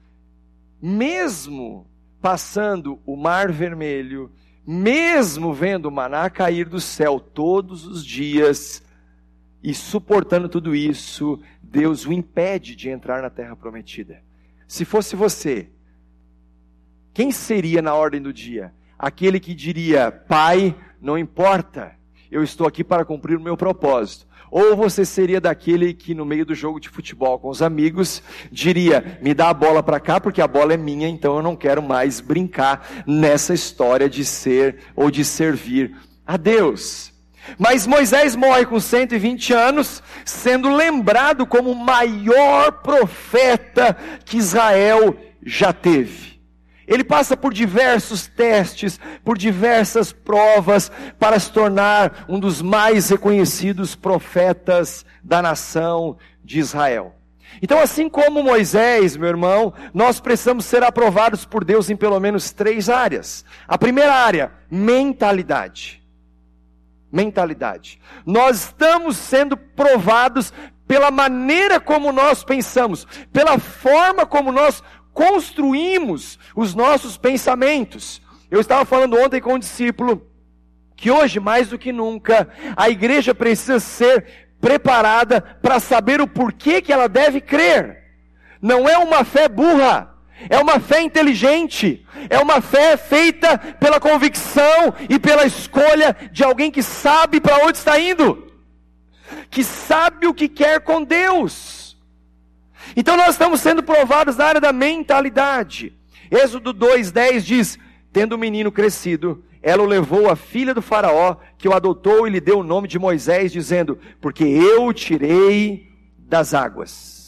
mesmo 0.82 1.86
passando 2.22 3.02
o 3.06 3.18
mar 3.18 3.52
vermelho, 3.52 4.32
mesmo 4.66 5.54
vendo 5.54 5.88
o 5.88 5.92
maná 5.92 6.30
cair 6.30 6.70
do 6.70 6.80
céu 6.80 7.20
todos 7.20 7.86
os 7.86 8.06
dias, 8.06 8.82
e 9.64 9.74
suportando 9.74 10.50
tudo 10.50 10.76
isso, 10.76 11.40
Deus 11.62 12.06
o 12.06 12.12
impede 12.14 12.76
de 12.76 12.90
entrar 12.90 13.22
na 13.22 13.30
terra 13.30 13.56
prometida. 13.56 14.22
Se 14.68 14.86
fosse 14.86 15.16
você, 15.16 15.70
quem 17.14 17.32
seria 17.32 17.82
na 17.82 17.94
ordem 17.94 18.22
do 18.22 18.34
dia? 18.34 18.74
Aquele 18.98 19.40
que 19.40 19.54
diria: 19.54 20.12
Pai, 20.12 20.76
não 21.02 21.18
importa, 21.18 21.94
eu 22.32 22.44
estou 22.44 22.66
aqui 22.66 22.84
para 22.84 23.06
cumprir 23.06 23.38
o 23.38 23.42
meu 23.42 23.58
propósito. 23.58 24.28
Ou 24.50 24.76
você 24.76 25.06
seria 25.06 25.40
daquele 25.40 25.94
que 25.94 26.14
no 26.14 26.26
meio 26.26 26.46
do 26.46 26.54
jogo 26.54 26.80
de 26.80 26.90
futebol 26.90 27.40
com 27.40 27.50
os 27.50 27.62
amigos 27.62 28.22
diria: 28.52 29.18
me 29.22 29.34
dá 29.34 29.50
a 29.50 29.54
bola 29.54 29.82
para 29.82 30.00
cá 30.00 30.20
porque 30.20 30.42
a 30.42 30.48
bola 30.48 30.74
é 30.74 30.78
minha, 30.78 31.08
então 31.08 31.38
eu 31.38 31.42
não 31.42 31.56
quero 31.56 31.82
mais 31.82 32.20
brincar 32.20 33.04
nessa 33.08 33.54
história 33.54 34.10
de 34.10 34.26
ser 34.26 34.80
ou 34.96 35.10
de 35.10 35.24
servir 35.24 35.96
a 36.26 36.36
Deus. 36.36 37.11
Mas 37.58 37.88
Moisés 37.88 38.36
morre 38.36 38.66
com 38.66 38.80
120 38.80 39.54
anos, 39.54 40.02
sendo 40.26 40.74
lembrado 40.74 41.46
como 41.46 41.72
o 41.72 41.76
maior 41.76 42.72
profeta 42.72 43.96
que 44.26 44.38
Israel 44.38 45.16
já 45.44 45.74
teve. 45.74 46.32
Ele 46.88 47.04
passa 47.04 47.38
por 47.38 47.54
diversos 47.54 48.28
testes, 48.28 49.00
por 49.24 49.38
diversas 49.38 50.12
provas, 50.12 50.92
para 51.18 51.40
se 51.40 51.52
tornar 51.52 52.26
um 52.28 52.40
dos 52.40 52.62
mais 52.62 53.10
reconhecidos 53.10 53.96
profetas 53.96 55.06
da 55.24 55.42
nação 55.42 56.18
de 56.44 56.60
Israel. 56.60 57.16
Então, 57.62 57.80
assim 57.80 58.10
como 58.10 58.44
Moisés, 58.44 59.16
meu 59.16 59.30
irmão, 59.30 59.74
nós 59.94 60.20
precisamos 60.20 60.66
ser 60.66 60.84
aprovados 60.84 61.46
por 61.46 61.64
Deus 61.64 61.90
em 61.90 61.96
pelo 61.96 62.20
menos 62.20 62.52
três 62.52 62.90
áreas. 62.90 63.46
A 63.68 63.78
primeira 63.78 64.14
área, 64.14 64.52
mentalidade 64.70 66.01
mentalidade. 67.12 68.00
Nós 68.26 68.66
estamos 68.66 69.18
sendo 69.18 69.58
provados 69.58 70.54
pela 70.88 71.12
maneira 71.12 71.80
como 71.80 72.12
nós 72.12 72.44
pensamos, 72.44 73.08
pela 73.32 73.58
forma 73.60 74.26
como 74.26 74.52
nós 74.52 74.84
construímos 75.14 76.40
os 76.56 76.74
nossos 76.74 77.18
pensamentos. 77.18 78.22
Eu 78.50 78.60
estava 78.60 78.86
falando 78.86 79.18
ontem 79.18 79.42
com 79.42 79.54
um 79.54 79.60
discípulo 79.60 80.28
que 80.96 81.10
hoje, 81.10 81.40
mais 81.40 81.70
do 81.70 81.80
que 81.80 81.92
nunca, 81.92 82.50
a 82.76 82.90
igreja 82.90 83.34
precisa 83.34 83.80
ser 83.80 84.52
preparada 84.60 85.42
para 85.42 85.80
saber 85.80 86.22
o 86.22 86.28
porquê 86.28 86.82
que 86.82 86.94
ela 86.94 87.10
deve 87.10 87.42
crer. 87.42 88.04
Não 88.62 88.88
é 88.88 88.98
uma 88.98 89.24
fé 89.24 89.50
burra, 89.50 90.11
é 90.50 90.60
uma 90.60 90.80
fé 90.80 91.02
inteligente, 91.02 92.06
é 92.30 92.40
uma 92.40 92.62
fé 92.62 92.98
feita 92.98 93.58
pela 93.58 94.00
convicção 94.00 94.94
e 95.10 95.20
pela 95.20 95.46
escolha 95.46 96.16
de 96.32 96.44
alguém 96.44 96.72
que 96.72 96.84
sabe 96.84 97.40
para 97.40 97.66
onde 97.66 97.78
está 97.78 98.00
indo, 98.00 98.52
que 99.50 99.64
sabe 99.64 100.28
o 100.28 100.34
que 100.34 100.48
quer 100.48 100.82
com 100.82 101.04
Deus. 101.04 101.98
Então 102.96 103.16
nós 103.16 103.30
estamos 103.30 103.62
sendo 103.62 103.84
provados 103.84 104.38
na 104.38 104.46
área 104.46 104.62
da 104.62 104.74
mentalidade. 104.74 105.94
Êxodo 106.30 106.74
2:10 106.74 107.42
diz: 107.42 107.80
Tendo 108.12 108.34
o 108.34 108.38
menino 108.38 108.72
crescido, 108.72 109.44
ela 109.62 109.84
o 109.84 109.86
levou 109.86 110.30
à 110.30 110.36
filha 110.36 110.74
do 110.74 110.82
Faraó, 110.82 111.38
que 111.58 111.68
o 111.68 111.74
adotou 111.74 112.28
e 112.28 112.32
lhe 112.32 112.42
deu 112.42 112.60
o 112.60 112.64
nome 112.64 112.88
de 112.88 112.98
Moisés, 112.98 113.52
dizendo: 113.52 114.00
Porque 114.20 114.44
eu 114.44 114.86
o 114.86 114.94
tirei 114.94 115.90
das 116.18 116.54
águas. 116.54 117.21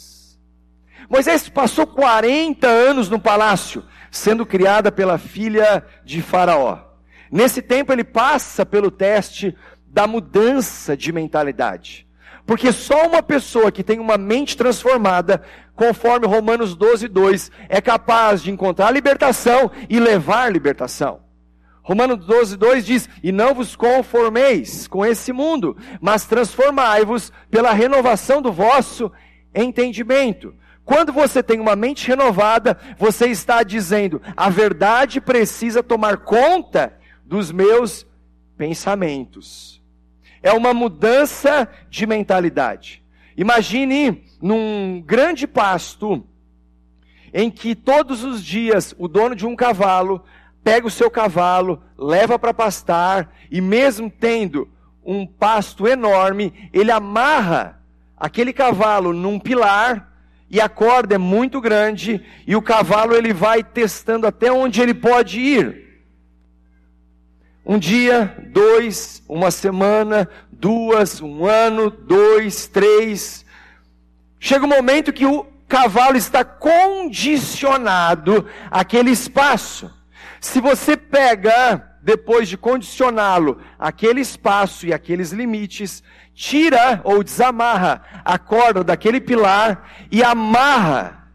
Moisés 1.10 1.50
passou 1.50 1.86
40 1.86 2.68
anos 2.68 3.10
no 3.10 3.20
palácio, 3.20 3.84
sendo 4.12 4.46
criada 4.46 4.92
pela 4.92 5.18
filha 5.18 5.84
de 6.04 6.22
Faraó. 6.22 6.80
Nesse 7.32 7.62
tempo, 7.62 7.92
ele 7.92 8.04
passa 8.04 8.66
pelo 8.66 8.92
teste 8.92 9.56
da 9.88 10.08
mudança 10.08 10.96
de 10.96 11.12
mentalidade. 11.12 12.08
Porque 12.46 12.72
só 12.72 13.08
uma 13.08 13.24
pessoa 13.24 13.72
que 13.72 13.84
tem 13.84 14.00
uma 14.00 14.18
mente 14.18 14.58
transformada, 14.58 15.42
conforme 15.76 16.28
Romanos 16.28 16.76
12, 16.76 17.08
2, 17.08 17.52
é 17.70 17.80
capaz 17.80 18.42
de 18.42 18.52
encontrar 18.52 18.92
libertação 18.92 19.72
e 19.90 20.00
levar 20.00 20.52
libertação. 20.52 21.22
Romanos 21.82 22.26
12, 22.26 22.58
2 22.58 22.86
diz: 22.86 23.10
E 23.22 23.32
não 23.32 23.54
vos 23.54 23.76
conformeis 23.76 24.88
com 24.88 25.06
esse 25.06 25.32
mundo, 25.32 25.78
mas 26.02 26.26
transformai-vos 26.26 27.32
pela 27.50 27.74
renovação 27.74 28.42
do 28.42 28.52
vosso 28.52 29.12
entendimento. 29.54 30.54
Quando 30.86 31.14
você 31.14 31.42
tem 31.42 31.60
uma 31.60 31.76
mente 31.76 32.08
renovada, 32.08 32.78
você 32.98 33.28
está 33.28 33.64
dizendo: 33.64 34.22
a 34.36 34.50
verdade 34.50 35.22
precisa 35.22 35.82
tomar 35.82 36.18
conta 36.18 36.94
dos 37.26 37.52
meus 37.52 38.06
pensamentos 38.58 39.84
é 40.44 40.52
uma 40.52 40.74
mudança 40.74 41.68
de 41.90 42.06
mentalidade. 42.06 43.02
Imagine 43.36 44.26
num 44.42 45.02
grande 45.04 45.48
pasto 45.48 46.24
em 47.34 47.50
que 47.50 47.74
todos 47.74 48.24
os 48.24 48.44
dias 48.44 48.94
o 49.00 49.08
dono 49.08 49.36
de 49.36 49.48
um 49.48 49.56
cavalo 49.56 50.24
pega 50.64 50.86
o 50.86 50.92
seu 50.92 51.10
cavalo, 51.10 51.82
leva 51.98 52.38
para 52.38 52.54
pastar 52.54 53.34
e 53.50 53.60
mesmo 53.60 54.12
tendo 54.12 54.70
um 55.04 55.26
pasto 55.26 55.88
enorme, 55.88 56.70
ele 56.72 56.92
amarra 56.92 57.82
aquele 58.16 58.54
cavalo 58.54 59.14
num 59.14 59.40
pilar 59.40 60.13
e 60.54 60.62
a 60.62 60.70
corda 60.70 61.16
é 61.16 61.18
muito 61.18 61.60
grande 61.60 62.24
e 62.46 62.56
o 62.56 62.62
cavalo 62.62 63.16
ele 63.16 63.34
vai 63.34 63.64
testando 63.64 64.28
até 64.28 64.52
onde 64.52 64.80
ele 64.80 64.94
pode 64.94 65.40
ir. 65.40 66.04
Um 67.66 67.80
dia, 67.80 68.38
dois, 68.50 69.24
uma 69.28 69.50
semana, 69.50 70.30
duas, 70.52 71.20
um 71.20 71.48
ano, 71.48 71.90
dois, 71.90 72.68
três. 72.68 73.44
Chega 74.40 74.66
um 74.66 74.70
momento 74.70 75.12
que 75.12 75.26
o 75.26 75.44
cavalo 75.68 76.18
está 76.18 76.46
condicionado 76.46 78.48
àquele 78.70 79.10
espaço. 79.10 79.92
Se 80.40 80.62
você 80.62 80.96
pega, 80.96 81.93
depois 82.04 82.50
de 82.50 82.58
condicioná-lo 82.58 83.60
aquele 83.80 84.20
espaço 84.20 84.86
e 84.86 84.94
aqueles 84.94 85.32
limites, 85.32 86.04
tira 86.36 87.00
ou 87.06 87.24
desamarra 87.24 88.04
a 88.26 88.38
corda 88.38 88.84
daquele 88.84 89.22
pilar 89.22 89.90
e 90.12 90.22
amarra 90.22 91.30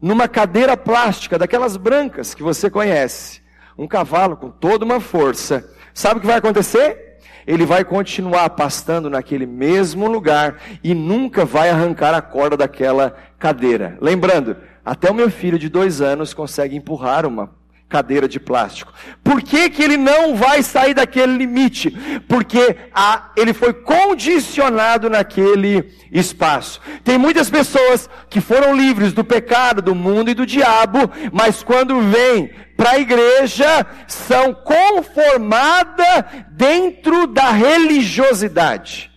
numa 0.00 0.28
cadeira 0.28 0.76
plástica, 0.76 1.38
daquelas 1.38 1.76
brancas 1.76 2.32
que 2.32 2.42
você 2.42 2.70
conhece 2.70 3.42
um 3.76 3.88
cavalo 3.88 4.36
com 4.36 4.50
toda 4.50 4.84
uma 4.84 5.00
força, 5.00 5.68
sabe 5.92 6.18
o 6.18 6.20
que 6.20 6.26
vai 6.26 6.36
acontecer? 6.36 7.18
Ele 7.44 7.66
vai 7.66 7.84
continuar 7.84 8.48
pastando 8.50 9.10
naquele 9.10 9.46
mesmo 9.46 10.06
lugar 10.06 10.60
e 10.82 10.94
nunca 10.94 11.44
vai 11.44 11.70
arrancar 11.70 12.14
a 12.14 12.22
corda 12.22 12.56
daquela 12.56 13.16
cadeira. 13.38 13.98
Lembrando, 14.00 14.56
até 14.84 15.10
o 15.10 15.14
meu 15.14 15.28
filho 15.28 15.58
de 15.58 15.68
dois 15.68 16.00
anos 16.00 16.32
consegue 16.32 16.76
empurrar 16.76 17.26
uma 17.26 17.63
cadeira 17.94 18.26
de 18.26 18.40
plástico. 18.40 18.92
Por 19.22 19.40
que, 19.40 19.70
que 19.70 19.80
ele 19.80 19.96
não 19.96 20.34
vai 20.34 20.64
sair 20.64 20.94
daquele 20.94 21.36
limite? 21.36 21.92
Porque 22.26 22.76
a, 22.92 23.30
ele 23.36 23.54
foi 23.54 23.72
condicionado 23.72 25.08
naquele 25.08 25.92
espaço. 26.10 26.80
Tem 27.04 27.16
muitas 27.16 27.48
pessoas 27.48 28.10
que 28.28 28.40
foram 28.40 28.74
livres 28.74 29.12
do 29.12 29.22
pecado, 29.22 29.80
do 29.80 29.94
mundo 29.94 30.28
e 30.28 30.34
do 30.34 30.44
diabo, 30.44 31.08
mas 31.32 31.62
quando 31.62 32.00
vêm 32.00 32.50
para 32.76 32.90
a 32.90 32.98
igreja 32.98 33.86
são 34.08 34.52
conformadas 34.52 36.24
dentro 36.50 37.28
da 37.28 37.52
religiosidade. 37.52 39.13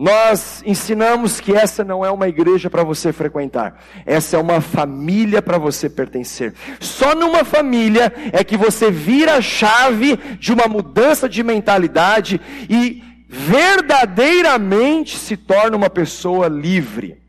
Nós 0.00 0.62
ensinamos 0.64 1.40
que 1.40 1.52
essa 1.52 1.84
não 1.84 2.02
é 2.02 2.10
uma 2.10 2.26
igreja 2.26 2.70
para 2.70 2.82
você 2.82 3.12
frequentar, 3.12 3.84
essa 4.06 4.34
é 4.34 4.40
uma 4.40 4.62
família 4.62 5.42
para 5.42 5.58
você 5.58 5.90
pertencer. 5.90 6.54
Só 6.80 7.14
numa 7.14 7.44
família 7.44 8.10
é 8.32 8.42
que 8.42 8.56
você 8.56 8.90
vira 8.90 9.34
a 9.34 9.42
chave 9.42 10.16
de 10.38 10.54
uma 10.54 10.66
mudança 10.66 11.28
de 11.28 11.42
mentalidade 11.42 12.40
e 12.70 13.04
verdadeiramente 13.28 15.18
se 15.18 15.36
torna 15.36 15.76
uma 15.76 15.90
pessoa 15.90 16.48
livre. 16.48 17.20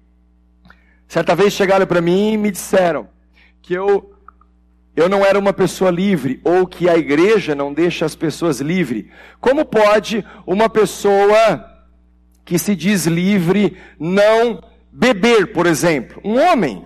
Certa 1.10 1.36
vez 1.36 1.52
chegaram 1.52 1.86
para 1.86 2.00
mim 2.00 2.32
e 2.32 2.38
me 2.38 2.52
disseram 2.52 3.10
que 3.62 3.74
eu 3.74 4.16
eu 4.96 5.10
não 5.10 5.26
era 5.26 5.38
uma 5.38 5.52
pessoa 5.52 5.92
livre 5.92 6.40
ou 6.44 6.66
que 6.66 6.88
a 6.88 6.98
igreja 6.98 7.54
não 7.54 7.74
deixa 7.74 8.06
as 8.06 8.16
pessoas 8.16 8.62
livres. 8.62 9.08
Como 9.42 9.66
pode 9.66 10.26
uma 10.46 10.70
pessoa 10.70 11.71
que 12.46 12.58
se 12.58 12.76
diz 12.76 13.06
livre 13.06 13.78
não 14.00 14.64
beber, 14.92 15.54
por 15.54 15.66
exemplo. 15.66 16.22
Um 16.24 16.40
homem. 16.40 16.86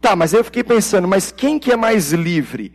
Tá, 0.00 0.16
mas 0.16 0.32
eu 0.32 0.42
fiquei 0.42 0.64
pensando, 0.64 1.06
mas 1.06 1.30
quem 1.30 1.58
que 1.58 1.72
é 1.72 1.76
mais 1.76 2.12
livre? 2.12 2.72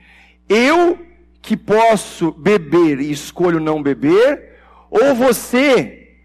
Eu 0.48 1.00
que 1.42 1.56
posso 1.56 2.32
beber 2.32 3.00
e 3.00 3.12
escolho 3.12 3.60
não 3.60 3.82
beber, 3.82 4.56
ou 4.90 5.16
você 5.16 6.18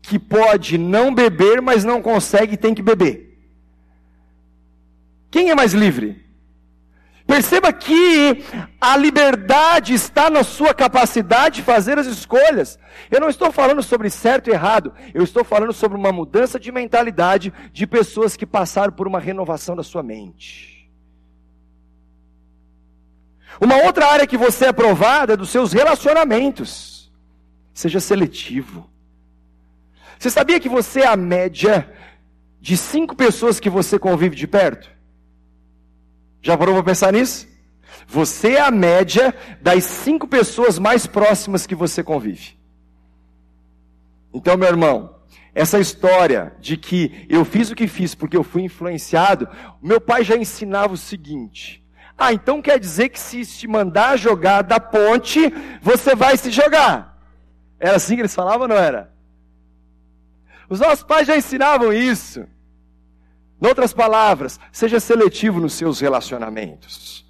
que 0.00 0.18
pode 0.18 0.78
não 0.78 1.14
beber, 1.14 1.60
mas 1.60 1.84
não 1.84 2.02
consegue 2.02 2.54
e 2.54 2.56
tem 2.56 2.74
que 2.74 2.82
beber? 2.82 3.38
Quem 5.30 5.50
é 5.50 5.54
mais 5.54 5.72
livre? 5.72 6.22
Perceba 7.32 7.72
que 7.72 8.44
a 8.78 8.94
liberdade 8.94 9.94
está 9.94 10.28
na 10.28 10.44
sua 10.44 10.74
capacidade 10.74 11.56
de 11.56 11.62
fazer 11.62 11.98
as 11.98 12.06
escolhas. 12.06 12.78
Eu 13.10 13.20
não 13.20 13.30
estou 13.30 13.50
falando 13.50 13.82
sobre 13.82 14.10
certo 14.10 14.50
e 14.50 14.52
errado, 14.52 14.92
eu 15.14 15.24
estou 15.24 15.42
falando 15.42 15.72
sobre 15.72 15.96
uma 15.96 16.12
mudança 16.12 16.60
de 16.60 16.70
mentalidade 16.70 17.50
de 17.72 17.86
pessoas 17.86 18.36
que 18.36 18.44
passaram 18.44 18.92
por 18.92 19.08
uma 19.08 19.18
renovação 19.18 19.74
da 19.74 19.82
sua 19.82 20.02
mente. 20.02 20.92
Uma 23.58 23.82
outra 23.82 24.08
área 24.08 24.26
que 24.26 24.36
você 24.36 24.66
é 24.66 24.68
aprovada 24.68 25.32
é 25.32 25.36
dos 25.36 25.48
seus 25.48 25.72
relacionamentos. 25.72 27.10
Seja 27.72 27.98
seletivo. 27.98 28.90
Você 30.18 30.28
sabia 30.28 30.60
que 30.60 30.68
você 30.68 31.00
é 31.00 31.06
a 31.06 31.16
média 31.16 31.90
de 32.60 32.76
cinco 32.76 33.16
pessoas 33.16 33.58
que 33.58 33.70
você 33.70 33.98
convive 33.98 34.36
de 34.36 34.46
perto? 34.46 35.01
Já 36.42 36.58
parou 36.58 36.74
para 36.74 36.84
pensar 36.84 37.12
nisso? 37.12 37.48
Você 38.06 38.54
é 38.54 38.60
a 38.60 38.70
média 38.70 39.34
das 39.60 39.84
cinco 39.84 40.26
pessoas 40.26 40.78
mais 40.78 41.06
próximas 41.06 41.66
que 41.66 41.74
você 41.74 42.02
convive. 42.02 42.58
Então, 44.34 44.56
meu 44.56 44.68
irmão, 44.68 45.14
essa 45.54 45.78
história 45.78 46.54
de 46.58 46.76
que 46.76 47.26
eu 47.28 47.44
fiz 47.44 47.70
o 47.70 47.74
que 47.74 47.86
fiz 47.86 48.14
porque 48.14 48.36
eu 48.36 48.42
fui 48.42 48.62
influenciado, 48.62 49.48
meu 49.80 50.00
pai 50.00 50.24
já 50.24 50.36
ensinava 50.36 50.94
o 50.94 50.96
seguinte: 50.96 51.82
ah, 52.18 52.32
então 52.32 52.62
quer 52.62 52.78
dizer 52.78 53.10
que 53.10 53.20
se 53.20 53.44
te 53.44 53.68
mandar 53.68 54.16
jogar 54.16 54.62
da 54.62 54.80
ponte, 54.80 55.40
você 55.80 56.14
vai 56.14 56.36
se 56.36 56.50
jogar. 56.50 57.18
Era 57.78 57.96
assim 57.96 58.14
que 58.14 58.22
eles 58.22 58.34
falavam, 58.34 58.66
não 58.66 58.76
era? 58.76 59.12
Os 60.68 60.80
nossos 60.80 61.04
pais 61.04 61.26
já 61.26 61.36
ensinavam 61.36 61.92
isso. 61.92 62.46
Em 63.62 63.66
outras 63.66 63.92
palavras, 63.92 64.58
seja 64.72 64.98
seletivo 64.98 65.60
nos 65.60 65.74
seus 65.74 66.00
relacionamentos. 66.00 67.24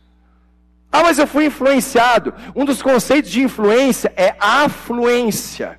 Ah, 0.90 1.02
mas 1.02 1.18
eu 1.18 1.26
fui 1.26 1.44
influenciado. 1.44 2.32
Um 2.56 2.64
dos 2.64 2.80
conceitos 2.80 3.30
de 3.30 3.42
influência 3.42 4.10
é 4.16 4.34
afluência. 4.40 5.78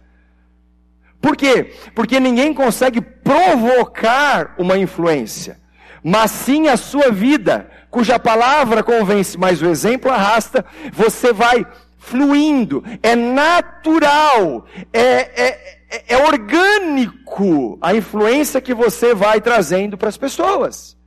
Por 1.19 1.35
quê? 1.35 1.73
Porque 1.95 2.19
ninguém 2.19 2.53
consegue 2.53 3.01
provocar 3.01 4.53
uma 4.59 4.77
influência, 4.77 5.59
mas 6.03 6.29
sim 6.29 6.67
a 6.67 6.77
sua 6.77 7.09
vida, 7.09 7.69
cuja 7.89 8.19
palavra 8.19 8.83
convence, 8.83 9.37
mas 9.37 9.61
o 9.61 9.65
exemplo 9.65 10.11
arrasta, 10.11 10.65
você 10.91 11.33
vai 11.33 11.65
fluindo, 11.97 12.83
é 13.01 13.15
natural, 13.15 14.65
é, 14.91 15.01
é, 15.01 15.82
é, 15.93 16.15
é 16.15 16.17
orgânico 16.17 17.77
a 17.79 17.93
influência 17.93 18.59
que 18.59 18.73
você 18.73 19.13
vai 19.13 19.39
trazendo 19.39 19.95
para 19.95 20.09
as 20.09 20.17
pessoas. 20.17 20.97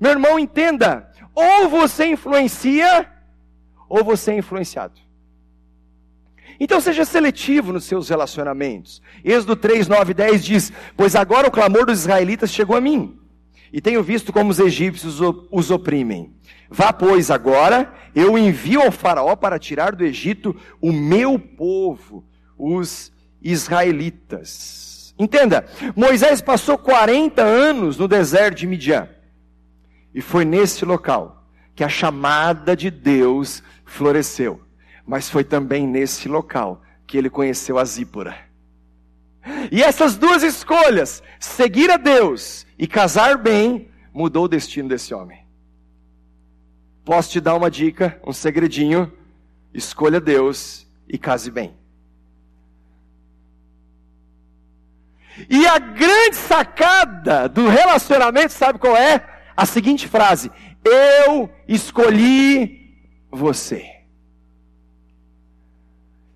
Meu 0.00 0.12
irmão, 0.12 0.38
entenda: 0.38 1.10
ou 1.34 1.68
você 1.68 2.06
influencia, 2.06 3.06
ou 3.88 4.02
você 4.02 4.32
é 4.32 4.38
influenciado. 4.38 4.94
Então 6.58 6.80
seja 6.80 7.04
seletivo 7.04 7.72
nos 7.72 7.84
seus 7.84 8.08
relacionamentos. 8.08 9.02
Êxodo 9.24 9.56
3, 9.56 9.86
9 9.86 10.14
10 10.14 10.44
diz: 10.44 10.72
Pois 10.96 11.14
agora 11.14 11.48
o 11.48 11.50
clamor 11.50 11.84
dos 11.84 12.00
israelitas 12.00 12.50
chegou 12.50 12.76
a 12.76 12.80
mim 12.80 13.18
e 13.74 13.80
tenho 13.80 14.04
visto 14.04 14.32
como 14.32 14.52
os 14.52 14.60
egípcios 14.60 15.18
os 15.50 15.68
oprimem. 15.72 16.32
Vá, 16.70 16.92
pois, 16.92 17.28
agora, 17.28 17.92
eu 18.14 18.38
envio 18.38 18.80
ao 18.80 18.92
Faraó 18.92 19.34
para 19.34 19.58
tirar 19.58 19.96
do 19.96 20.04
Egito 20.04 20.54
o 20.80 20.92
meu 20.92 21.36
povo, 21.40 22.24
os 22.56 23.10
israelitas. 23.42 25.12
Entenda, 25.18 25.66
Moisés 25.96 26.40
passou 26.40 26.78
40 26.78 27.42
anos 27.42 27.98
no 27.98 28.06
deserto 28.06 28.58
de 28.58 28.68
Midian. 28.68 29.08
E 30.14 30.20
foi 30.20 30.44
nesse 30.44 30.84
local 30.84 31.44
que 31.74 31.82
a 31.82 31.88
chamada 31.88 32.76
de 32.76 32.92
Deus 32.92 33.60
floresceu. 33.84 34.60
Mas 35.04 35.28
foi 35.28 35.42
também 35.42 35.84
nesse 35.84 36.28
local 36.28 36.80
que 37.08 37.18
ele 37.18 37.28
conheceu 37.28 37.76
a 37.76 37.84
Zípora. 37.84 38.36
E 39.72 39.82
essas 39.82 40.16
duas 40.16 40.44
escolhas, 40.44 41.24
seguir 41.40 41.90
a 41.90 41.96
Deus 41.96 42.63
e 42.78 42.86
casar 42.86 43.38
bem, 43.38 43.88
mudou 44.12 44.44
o 44.44 44.48
destino 44.48 44.88
desse 44.88 45.14
homem. 45.14 45.44
Posso 47.04 47.30
te 47.30 47.40
dar 47.40 47.54
uma 47.54 47.70
dica, 47.70 48.20
um 48.26 48.32
segredinho? 48.32 49.12
Escolha 49.72 50.20
Deus 50.20 50.86
e 51.08 51.18
case 51.18 51.50
bem. 51.50 51.74
E 55.50 55.66
a 55.66 55.78
grande 55.78 56.36
sacada 56.36 57.48
do 57.48 57.68
relacionamento, 57.68 58.52
sabe 58.52 58.78
qual 58.78 58.96
é? 58.96 59.24
A 59.56 59.66
seguinte 59.66 60.08
frase: 60.08 60.50
Eu 60.84 61.50
escolhi 61.66 62.96
você. 63.30 63.90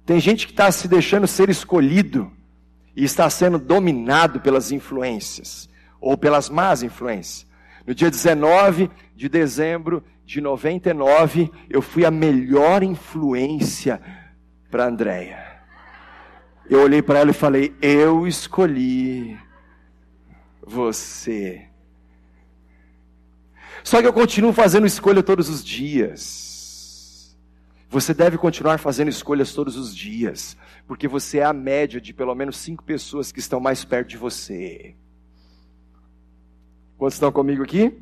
Tem 0.04 0.18
gente 0.18 0.46
que 0.46 0.52
está 0.52 0.70
se 0.72 0.88
deixando 0.88 1.26
ser 1.26 1.48
escolhido 1.48 2.32
e 2.96 3.04
está 3.04 3.28
sendo 3.30 3.58
dominado 3.58 4.40
pelas 4.40 4.72
influências 4.72 5.68
ou 6.00 6.16
pelas 6.16 6.48
más 6.48 6.82
influências. 6.82 7.46
No 7.86 7.94
dia 7.94 8.10
19 8.10 8.90
de 9.16 9.28
dezembro 9.28 10.04
de 10.24 10.40
99, 10.40 11.50
eu 11.70 11.80
fui 11.80 12.04
a 12.04 12.10
melhor 12.10 12.82
influência 12.82 14.00
para 14.70 14.86
Andréia. 14.86 15.48
Eu 16.68 16.82
olhei 16.82 17.00
para 17.00 17.20
ela 17.20 17.30
e 17.30 17.34
falei: 17.34 17.74
Eu 17.80 18.26
escolhi 18.26 19.38
você. 20.66 21.66
Só 23.82 24.02
que 24.02 24.06
eu 24.06 24.12
continuo 24.12 24.52
fazendo 24.52 24.86
escolha 24.86 25.22
todos 25.22 25.48
os 25.48 25.64
dias. 25.64 27.34
Você 27.88 28.12
deve 28.12 28.36
continuar 28.36 28.78
fazendo 28.78 29.08
escolhas 29.08 29.54
todos 29.54 29.76
os 29.76 29.96
dias, 29.96 30.58
porque 30.86 31.08
você 31.08 31.38
é 31.38 31.44
a 31.44 31.54
média 31.54 31.98
de 31.98 32.12
pelo 32.12 32.34
menos 32.34 32.58
cinco 32.58 32.84
pessoas 32.84 33.32
que 33.32 33.38
estão 33.38 33.60
mais 33.60 33.82
perto 33.82 34.08
de 34.08 34.18
você. 34.18 34.94
Quantos 36.98 37.14
estão 37.14 37.32
comigo 37.32 37.62
aqui? 37.62 37.96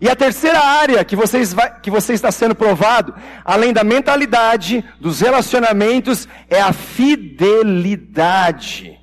E 0.00 0.08
a 0.08 0.16
terceira 0.16 0.58
área 0.58 1.04
que, 1.04 1.14
vocês 1.14 1.52
vai, 1.52 1.78
que 1.80 1.90
você 1.90 2.14
está 2.14 2.32
sendo 2.32 2.54
provado, 2.54 3.14
além 3.44 3.70
da 3.72 3.84
mentalidade, 3.84 4.82
dos 4.98 5.20
relacionamentos, 5.20 6.26
é 6.48 6.60
a 6.60 6.72
fidelidade. 6.72 8.98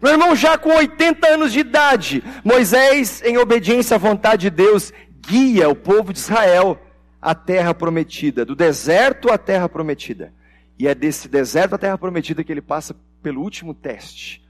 Meu 0.00 0.12
irmão, 0.12 0.36
já 0.36 0.56
com 0.56 0.70
80 0.70 1.28
anos 1.28 1.52
de 1.52 1.58
idade, 1.58 2.22
Moisés, 2.44 3.20
em 3.24 3.36
obediência 3.36 3.96
à 3.96 3.98
vontade 3.98 4.42
de 4.42 4.50
Deus, 4.50 4.92
guia 5.20 5.68
o 5.68 5.74
povo 5.74 6.12
de 6.12 6.20
Israel 6.20 6.80
à 7.20 7.34
terra 7.34 7.74
prometida, 7.74 8.44
do 8.44 8.54
deserto 8.54 9.28
à 9.30 9.36
terra 9.36 9.68
prometida. 9.68 10.32
E 10.78 10.86
é 10.86 10.94
desse 10.94 11.28
deserto 11.28 11.74
à 11.74 11.78
terra 11.78 11.98
prometida 11.98 12.44
que 12.44 12.52
ele 12.52 12.62
passa 12.62 12.94
pelo 13.20 13.42
último 13.42 13.74
teste: 13.74 14.47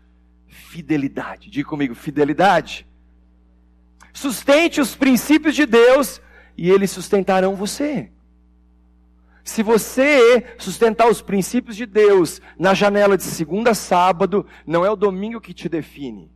fidelidade. 0.68 1.50
Diga 1.50 1.68
comigo, 1.68 1.94
fidelidade. 1.94 2.86
Sustente 4.12 4.80
os 4.80 4.94
princípios 4.94 5.54
de 5.54 5.64
Deus 5.64 6.20
e 6.56 6.70
eles 6.70 6.90
sustentarão 6.90 7.56
você. 7.56 8.10
Se 9.42 9.62
você 9.62 10.44
sustentar 10.58 11.08
os 11.08 11.22
princípios 11.22 11.74
de 11.74 11.86
Deus 11.86 12.40
na 12.58 12.74
janela 12.74 13.16
de 13.16 13.22
segunda 13.22 13.70
a 13.70 13.74
sábado, 13.74 14.44
não 14.66 14.84
é 14.84 14.90
o 14.90 14.96
domingo 14.96 15.40
que 15.40 15.54
te 15.54 15.68
define. 15.70 16.30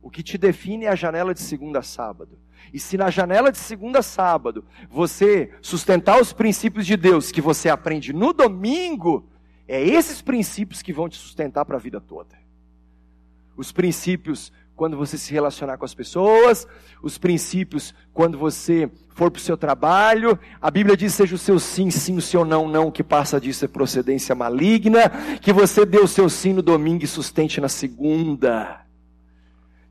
O 0.00 0.08
que 0.08 0.22
te 0.22 0.38
define 0.38 0.84
é 0.84 0.88
a 0.88 0.94
janela 0.94 1.34
de 1.34 1.40
segunda 1.40 1.80
a 1.80 1.82
sábado. 1.82 2.38
E 2.72 2.78
se 2.78 2.96
na 2.96 3.10
janela 3.10 3.50
de 3.50 3.58
segunda 3.58 3.98
a 3.98 4.02
sábado 4.02 4.64
você 4.88 5.50
sustentar 5.60 6.20
os 6.20 6.32
princípios 6.32 6.86
de 6.86 6.96
Deus 6.96 7.32
que 7.32 7.40
você 7.40 7.68
aprende 7.68 8.12
no 8.12 8.32
domingo, 8.32 9.28
é 9.66 9.82
esses 9.82 10.22
princípios 10.22 10.80
que 10.80 10.92
vão 10.92 11.08
te 11.08 11.16
sustentar 11.16 11.64
para 11.64 11.76
a 11.76 11.80
vida 11.80 12.00
toda. 12.00 12.38
Os 13.58 13.72
princípios 13.72 14.52
quando 14.78 14.96
você 14.96 15.18
se 15.18 15.32
relacionar 15.32 15.76
com 15.76 15.84
as 15.84 15.92
pessoas, 15.92 16.64
os 17.02 17.18
princípios 17.18 17.92
quando 18.14 18.38
você 18.38 18.88
for 19.08 19.28
para 19.28 19.40
o 19.40 19.42
seu 19.42 19.56
trabalho. 19.56 20.38
A 20.62 20.70
Bíblia 20.70 20.96
diz: 20.96 21.12
seja 21.12 21.34
o 21.34 21.38
seu 21.38 21.58
sim, 21.58 21.90
sim, 21.90 22.16
o 22.16 22.22
seu 22.22 22.44
não, 22.44 22.68
não, 22.68 22.88
que 22.88 23.02
passa 23.02 23.40
disso 23.40 23.64
é 23.64 23.68
procedência 23.68 24.36
maligna. 24.36 25.10
Que 25.42 25.52
você 25.52 25.84
dê 25.84 25.98
o 25.98 26.06
seu 26.06 26.30
sim 26.30 26.52
no 26.52 26.62
domingo 26.62 27.02
e 27.02 27.08
sustente 27.08 27.60
na 27.60 27.68
segunda. 27.68 28.86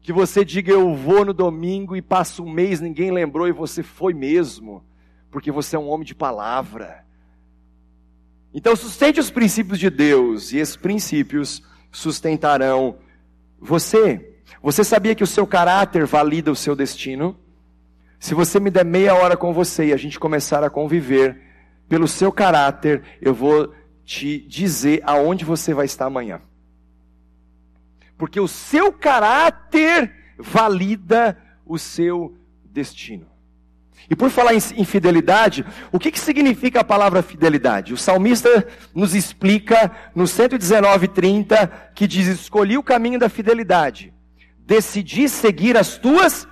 Que 0.02 0.14
você 0.14 0.46
diga 0.46 0.72
eu 0.72 0.96
vou 0.96 1.26
no 1.26 1.34
domingo 1.34 1.94
e 1.94 2.02
passa 2.02 2.42
um 2.42 2.50
mês, 2.50 2.80
ninguém 2.80 3.12
lembrou 3.12 3.46
e 3.50 3.52
você 3.52 3.84
foi 3.84 4.14
mesmo, 4.14 4.82
porque 5.30 5.52
você 5.52 5.76
é 5.76 5.80
um 5.80 5.90
homem 5.90 6.06
de 6.06 6.16
palavra. 6.16 7.04
Então 8.54 8.74
sustente 8.74 9.20
os 9.20 9.30
princípios 9.30 9.78
de 9.78 9.90
Deus 9.90 10.54
e 10.54 10.58
esses 10.60 10.78
princípios 10.78 11.62
sustentarão 11.92 13.00
você. 13.60 14.36
Você 14.62 14.84
sabia 14.84 15.16
que 15.16 15.24
o 15.24 15.28
seu 15.28 15.46
caráter 15.46 16.06
valida 16.06 16.52
o 16.52 16.56
seu 16.56 16.76
destino? 16.76 17.38
Se 18.20 18.34
você 18.34 18.60
me 18.60 18.72
der 18.72 18.86
meia 18.86 19.14
hora 19.14 19.38
com 19.38 19.54
você 19.54 19.88
e 19.88 19.94
a 19.94 19.98
gente 19.98 20.20
começar 20.20 20.64
a 20.64 20.70
conviver, 20.70 21.40
pelo 21.88 22.08
seu 22.08 22.32
caráter, 22.32 23.04
eu 23.22 23.34
vou 23.34 23.74
te 24.04 24.40
dizer 24.40 25.02
aonde 25.04 25.46
você 25.46 25.74
vai 25.74 25.86
estar 25.86 26.06
amanhã. 26.06 26.42
Porque 28.18 28.40
o 28.40 28.48
seu 28.48 28.92
caráter 28.92 30.12
valida 30.38 31.38
o 31.66 31.78
seu 31.78 32.36
destino. 32.66 33.27
E 34.10 34.16
por 34.16 34.30
falar 34.30 34.54
em 34.54 34.86
fidelidade, 34.86 35.66
o 35.92 36.00
que, 36.00 36.12
que 36.12 36.20
significa 36.20 36.80
a 36.80 36.84
palavra 36.84 37.22
fidelidade? 37.22 37.94
O 37.94 37.98
salmista 37.98 38.66
nos 38.96 39.14
explica 39.14 39.92
no 40.16 40.24
119,30 40.24 41.70
que 41.94 42.08
diz: 42.08 42.28
Escolhi 42.28 42.78
o 42.78 42.84
caminho 42.84 43.20
da 43.20 43.28
fidelidade 43.28 44.14
decidi 44.68 45.30
seguir 45.30 45.78
as 45.78 45.98
tuas 45.98 46.46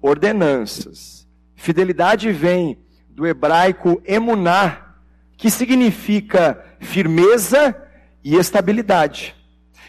ordenanças. 0.00 1.26
Fidelidade 1.56 2.30
vem 2.30 2.78
do 3.08 3.26
hebraico 3.26 4.00
emuná, 4.06 4.94
que 5.36 5.50
significa 5.50 6.64
firmeza 6.78 7.76
e 8.22 8.36
estabilidade. 8.36 9.34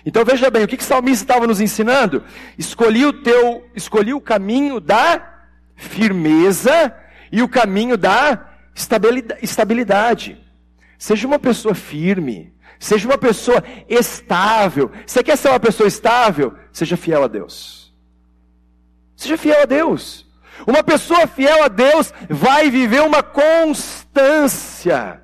Então 0.04 0.26
veja 0.26 0.50
bem, 0.50 0.63
o 0.63 0.67
que, 0.67 0.76
que 0.76 0.84
o 0.84 0.86
salmista 0.86 1.24
estava 1.24 1.46
nos 1.46 1.62
ensinando? 1.62 2.24
Escolhi 2.58 3.06
o 3.06 3.13
teu, 3.13 3.63
escolhi 3.76 4.13
o 4.13 4.19
caminho 4.19 4.80
da 4.80 5.33
firmeza 5.84 6.96
e 7.32 7.41
o 7.41 7.50
caminho 7.50 7.98
da 7.98 8.50
estabilidade. 9.41 10.41
Seja 10.98 11.28
uma 11.28 11.38
pessoa 11.38 11.76
firme, 11.76 12.54
Seja 12.84 13.08
uma 13.08 13.17
pessoa 13.17 13.63
estável. 13.88 14.91
Você 15.08 15.24
quer 15.24 15.38
ser 15.38 15.48
uma 15.48 15.60
pessoa 15.60 15.88
estável? 15.88 16.54
Seja 16.69 16.98
fiel 16.98 17.24
a 17.24 17.28
Deus. 17.28 17.93
Seja 19.15 19.38
fiel 19.38 19.62
a 19.62 19.65
Deus. 19.65 20.28
Uma 20.67 20.84
pessoa 20.84 21.26
fiel 21.26 21.63
a 21.63 21.69
Deus 21.69 22.13
vai 22.30 22.69
viver 22.69 23.02
uma 23.02 23.24
constância. 23.24 25.23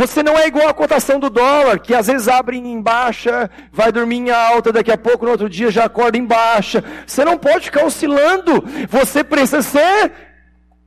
Você 0.00 0.22
não 0.22 0.34
é 0.34 0.46
igual 0.46 0.66
à 0.66 0.72
cotação 0.72 1.20
do 1.20 1.28
dólar, 1.28 1.78
que 1.78 1.94
às 1.94 2.06
vezes 2.06 2.26
abre 2.26 2.56
em 2.56 2.80
baixa, 2.80 3.50
vai 3.70 3.92
dormir 3.92 4.16
em 4.16 4.30
alta, 4.30 4.72
daqui 4.72 4.90
a 4.90 4.96
pouco 4.96 5.26
no 5.26 5.32
outro 5.32 5.46
dia 5.46 5.70
já 5.70 5.84
acorda 5.84 6.16
em 6.16 6.24
baixa. 6.24 6.82
Você 7.06 7.22
não 7.22 7.36
pode 7.36 7.66
ficar 7.66 7.84
oscilando. 7.84 8.64
Você 8.88 9.22
precisa 9.22 9.60
ser 9.60 10.10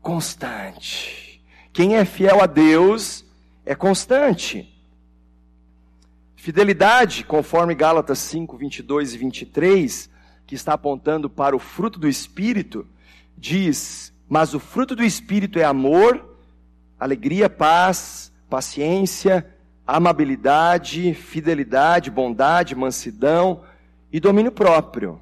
constante. 0.02 1.44
Quem 1.72 1.96
é 1.96 2.06
fiel 2.06 2.42
a 2.42 2.48
Deus 2.48 3.24
é 3.64 3.76
constante. 3.76 4.68
Fidelidade, 6.36 7.24
conforme 7.24 7.76
Gálatas 7.76 8.18
5, 8.18 8.58
22 8.58 9.14
e 9.14 9.18
23, 9.20 10.10
que 10.48 10.56
está 10.56 10.74
apontando 10.74 11.30
para 11.30 11.56
o 11.56 11.60
fruto 11.60 12.00
do 12.00 12.10
Espírito, 12.10 12.84
diz: 13.38 14.12
Mas 14.28 14.56
o 14.56 14.60
fruto 14.60 14.96
do 14.96 15.04
Espírito 15.04 15.60
é 15.60 15.64
amor, 15.64 16.36
alegria, 17.00 17.48
paz, 17.48 18.33
paciência, 18.54 19.44
amabilidade, 19.88 21.16
fidelidade, 21.16 22.12
bondade, 22.12 22.76
mansidão 22.76 23.64
e 24.12 24.20
domínio 24.20 24.52
próprio. 24.52 25.20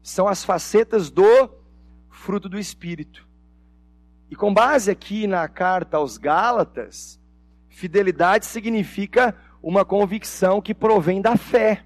São 0.00 0.28
as 0.28 0.44
facetas 0.44 1.10
do 1.10 1.50
fruto 2.08 2.48
do 2.48 2.56
Espírito. 2.56 3.26
E 4.30 4.36
com 4.36 4.54
base 4.54 4.92
aqui 4.92 5.26
na 5.26 5.48
carta 5.48 5.96
aos 5.96 6.16
Gálatas, 6.16 7.18
fidelidade 7.68 8.46
significa 8.46 9.34
uma 9.60 9.84
convicção 9.84 10.62
que 10.62 10.72
provém 10.72 11.20
da 11.20 11.36
fé. 11.36 11.84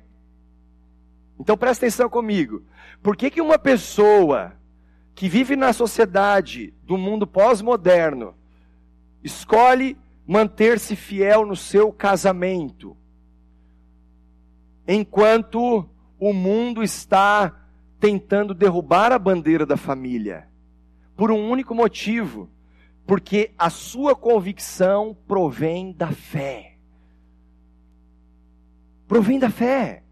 Então 1.41 1.57
presta 1.57 1.87
atenção 1.87 2.11
comigo. 2.11 2.63
Por 3.03 3.17
que, 3.17 3.31
que 3.31 3.41
uma 3.41 3.59
pessoa 3.59 4.53
que 5.15 5.27
vive 5.27 5.57
na 5.57 5.73
sociedade 5.73 6.75
do 6.83 6.99
mundo 6.99 7.27
pós-moderno 7.27 8.35
escolhe 9.25 9.97
manter-se 10.29 10.95
fiel 10.95 11.47
no 11.47 11.57
seu 11.57 11.91
casamento, 11.91 12.95
enquanto 14.87 15.89
o 16.21 16.35
mundo 16.35 16.83
está 16.83 17.67
tentando 17.99 18.53
derrubar 18.53 19.11
a 19.11 19.19
bandeira 19.19 19.65
da 19.65 19.79
família, 19.79 20.47
por 21.17 21.31
um 21.31 21.49
único 21.49 21.75
motivo: 21.75 22.51
porque 23.07 23.53
a 23.57 23.71
sua 23.71 24.15
convicção 24.15 25.17
provém 25.27 25.93
da 25.93 26.13
fé. 26.13 26.77
Provém 29.07 29.39
da 29.39 29.49
fé. 29.49 30.03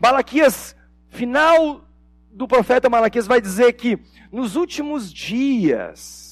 Malaquias, 0.00 0.74
final 1.10 1.84
do 2.32 2.48
profeta 2.48 2.88
Malaquias, 2.88 3.26
vai 3.26 3.38
dizer 3.38 3.74
que 3.74 3.98
nos 4.32 4.56
últimos 4.56 5.12
dias, 5.12 6.27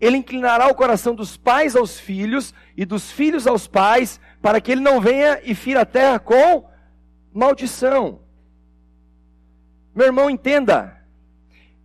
ele 0.00 0.16
inclinará 0.16 0.68
o 0.68 0.74
coração 0.74 1.14
dos 1.14 1.36
pais 1.36 1.76
aos 1.76 2.00
filhos 2.00 2.54
e 2.76 2.84
dos 2.84 3.10
filhos 3.10 3.46
aos 3.46 3.66
pais, 3.66 4.18
para 4.40 4.60
que 4.60 4.72
ele 4.72 4.80
não 4.80 5.00
venha 5.00 5.40
e 5.44 5.54
fira 5.54 5.82
a 5.82 5.86
terra 5.86 6.18
com 6.18 6.68
maldição. 7.32 8.20
Meu 9.94 10.06
irmão, 10.06 10.30
entenda, 10.30 10.96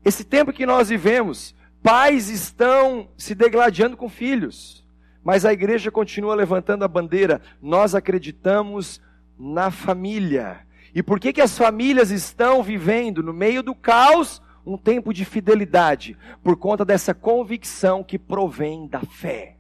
esse 0.04 0.23
tempo 0.23 0.54
que 0.54 0.65
nós 0.65 0.89
vivemos, 0.89 1.54
pais 1.84 2.30
estão 2.30 3.10
se 3.17 3.36
degladiando 3.36 3.97
com 3.97 4.08
filhos, 4.08 4.86
mas 5.23 5.43
a 5.43 5.51
igreja 5.51 5.91
continua 5.91 6.36
levantando 6.36 6.86
a 6.86 6.88
bandeira. 6.88 7.41
Nós 7.62 7.95
acreditamos 7.95 9.01
na 9.38 9.71
família. 9.71 10.60
E 10.93 11.04
por 11.04 11.19
que, 11.19 11.34
que 11.34 11.41
as 11.41 11.58
famílias 11.58 12.12
estão 12.12 12.63
vivendo 12.63 13.21
no 13.21 13.34
meio 13.34 13.62
do 13.62 13.75
caos 13.75 14.41
um 14.65 14.78
tempo 14.78 15.13
de 15.13 15.23
fidelidade? 15.23 16.17
Por 16.43 16.58
conta 16.58 16.84
dessa 16.84 17.13
convicção 17.13 18.04
que 18.04 18.17
provém 18.17 18.88
da 18.88 19.01
fé. 19.01 19.56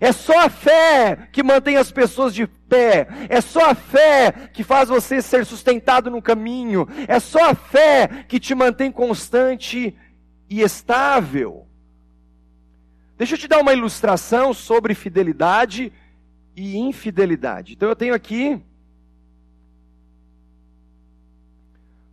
É 0.00 0.12
só 0.12 0.44
a 0.44 0.48
fé 0.48 1.28
que 1.32 1.42
mantém 1.42 1.76
as 1.76 1.90
pessoas 1.90 2.34
de 2.34 2.46
pé. 2.46 3.08
É 3.28 3.40
só 3.40 3.70
a 3.70 3.74
fé 3.74 4.50
que 4.52 4.62
faz 4.62 4.88
você 4.88 5.22
ser 5.22 5.46
sustentado 5.46 6.10
no 6.10 6.20
caminho. 6.20 6.86
É 7.08 7.18
só 7.18 7.50
a 7.50 7.54
fé 7.54 8.24
que 8.28 8.38
te 8.38 8.54
mantém 8.54 8.90
constante 8.92 9.96
e 10.48 10.60
estável. 10.60 11.66
Deixa 13.16 13.34
eu 13.34 13.38
te 13.38 13.48
dar 13.48 13.60
uma 13.60 13.72
ilustração 13.72 14.52
sobre 14.52 14.94
fidelidade 14.94 15.92
e 16.54 16.76
infidelidade. 16.76 17.72
Então 17.72 17.88
eu 17.88 17.96
tenho 17.96 18.14
aqui 18.14 18.60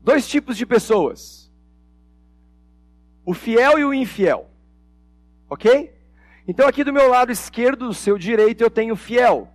dois 0.02 0.28
tipos 0.28 0.56
de 0.56 0.65
pessoas: 0.65 1.42
o 3.25 3.33
fiel 3.33 3.79
e 3.79 3.86
o 3.86 3.93
infiel. 3.93 4.49
Ok? 5.49 5.93
Então, 6.47 6.67
aqui 6.67 6.83
do 6.83 6.91
meu 6.91 7.09
lado 7.09 7.31
esquerdo, 7.31 7.88
do 7.88 7.93
seu 7.93 8.17
direito, 8.17 8.62
eu 8.62 8.69
tenho 8.69 8.95
fiel. 8.95 9.49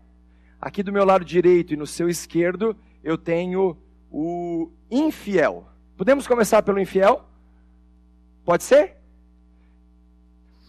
Aqui 0.60 0.82
do 0.82 0.92
meu 0.92 1.04
lado 1.04 1.24
direito 1.24 1.74
e 1.74 1.76
no 1.76 1.86
seu 1.86 2.08
esquerdo, 2.08 2.76
eu 3.04 3.18
tenho 3.18 3.76
o 4.10 4.70
infiel. 4.90 5.68
Podemos 5.96 6.26
começar 6.26 6.62
pelo 6.62 6.80
infiel? 6.80 7.24
Pode 8.44 8.64
ser? 8.64 8.96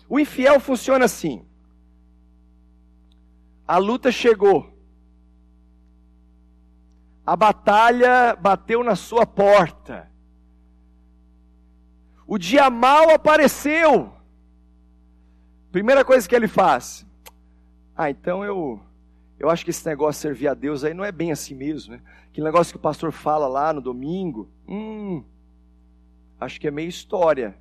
O 0.08 0.20
infiel 0.20 0.60
funciona 0.60 1.06
assim. 1.06 1.46
A 3.68 3.78
luta 3.78 4.12
chegou. 4.12 4.74
A 7.26 7.36
batalha 7.36 8.36
bateu 8.36 8.84
na 8.84 8.96
sua 8.96 9.26
porta. 9.26 10.10
O 12.32 12.38
dia 12.38 12.70
mal 12.70 13.10
apareceu. 13.10 14.14
Primeira 15.72 16.06
coisa 16.06 16.30
que 16.30 16.36
ele 16.36 16.48
faz. 16.48 17.04
Ah, 17.98 18.12
então 18.12 18.46
eu 18.46 18.80
eu 19.40 19.50
acho 19.50 19.64
que 19.64 19.72
esse 19.72 19.84
negócio 19.88 20.20
de 20.20 20.22
servir 20.22 20.48
a 20.48 20.54
Deus 20.54 20.84
aí 20.84 20.94
não 20.94 21.04
é 21.04 21.12
bem 21.12 21.32
assim 21.32 21.56
mesmo, 21.56 21.94
né? 21.94 22.02
Aquele 22.28 22.46
negócio 22.46 22.72
que 22.72 22.78
o 22.78 22.82
pastor 22.82 23.12
fala 23.12 23.48
lá 23.48 23.74
no 23.74 23.82
domingo, 23.82 24.48
hum, 24.68 25.24
acho 26.40 26.62
que 26.62 26.68
é 26.68 26.72
meio 26.72 26.88
história. 26.88 27.58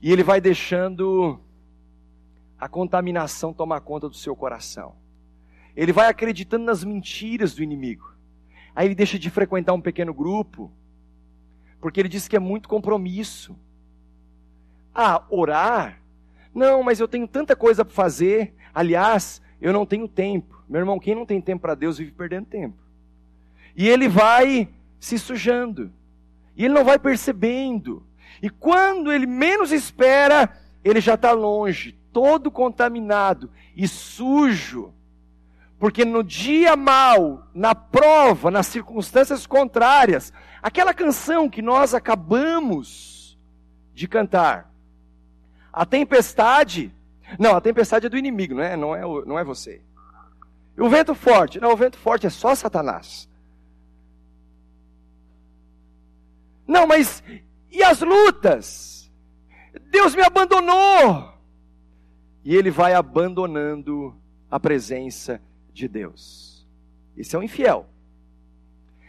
E 0.00 0.12
ele 0.12 0.22
vai 0.22 0.40
deixando 0.40 1.40
a 2.60 2.68
contaminação 2.68 3.52
tomar 3.52 3.80
conta 3.80 4.08
do 4.08 4.14
seu 4.14 4.36
coração. 4.36 4.94
Ele 5.74 5.92
vai 5.92 6.06
acreditando 6.06 6.64
nas 6.64 6.84
mentiras 6.84 7.56
do 7.56 7.62
inimigo. 7.64 8.12
Aí 8.72 8.86
ele 8.86 8.94
deixa 8.94 9.18
de 9.18 9.28
frequentar 9.30 9.72
um 9.72 9.80
pequeno 9.80 10.14
grupo, 10.14 10.70
porque 11.80 12.00
ele 12.00 12.08
diz 12.08 12.28
que 12.28 12.36
é 12.36 12.40
muito 12.40 12.68
compromisso. 12.68 13.56
Ah, 14.94 15.24
orar 15.30 16.00
não, 16.58 16.82
mas 16.82 16.98
eu 16.98 17.06
tenho 17.06 17.28
tanta 17.28 17.54
coisa 17.54 17.84
para 17.84 17.94
fazer. 17.94 18.52
Aliás, 18.74 19.40
eu 19.60 19.72
não 19.72 19.86
tenho 19.86 20.08
tempo. 20.08 20.60
Meu 20.68 20.80
irmão, 20.80 20.98
quem 20.98 21.14
não 21.14 21.24
tem 21.24 21.40
tempo 21.40 21.62
para 21.62 21.76
Deus 21.76 21.98
vive 21.98 22.10
perdendo 22.10 22.46
tempo. 22.46 22.76
E 23.76 23.88
ele 23.88 24.08
vai 24.08 24.68
se 24.98 25.18
sujando. 25.18 25.92
E 26.56 26.64
ele 26.64 26.74
não 26.74 26.84
vai 26.84 26.98
percebendo. 26.98 28.04
E 28.42 28.50
quando 28.50 29.12
ele 29.12 29.24
menos 29.24 29.70
espera, 29.70 30.50
ele 30.84 31.00
já 31.00 31.14
está 31.14 31.30
longe, 31.30 31.96
todo 32.12 32.50
contaminado 32.50 33.50
e 33.76 33.86
sujo. 33.86 34.92
Porque 35.78 36.04
no 36.04 36.24
dia 36.24 36.74
mal, 36.74 37.46
na 37.54 37.74
prova, 37.74 38.50
nas 38.50 38.66
circunstâncias 38.66 39.46
contrárias, 39.46 40.32
aquela 40.60 40.92
canção 40.92 41.48
que 41.48 41.62
nós 41.62 41.94
acabamos 41.94 43.38
de 43.94 44.08
cantar, 44.08 44.72
a 45.72 45.86
tempestade, 45.86 46.92
não, 47.38 47.54
a 47.54 47.60
tempestade 47.60 48.06
é 48.06 48.08
do 48.08 48.18
inimigo, 48.18 48.54
não 48.54 48.62
é, 48.62 48.72
é, 48.74 49.24
não 49.24 49.38
é 49.38 49.44
você. 49.44 49.80
E 50.76 50.80
o 50.80 50.88
vento 50.88 51.14
forte, 51.14 51.60
não, 51.60 51.72
o 51.72 51.76
vento 51.76 51.96
forte 51.96 52.26
é 52.26 52.30
só 52.30 52.54
Satanás. 52.54 53.28
Não, 56.66 56.86
mas 56.86 57.22
e 57.70 57.82
as 57.82 58.00
lutas? 58.00 59.10
Deus 59.90 60.14
me 60.14 60.22
abandonou. 60.22 61.32
E 62.44 62.54
ele 62.54 62.70
vai 62.70 62.94
abandonando 62.94 64.16
a 64.50 64.58
presença 64.58 65.40
de 65.72 65.88
Deus. 65.88 66.66
Esse 67.16 67.34
é 67.34 67.38
o 67.38 67.42
infiel. 67.42 67.86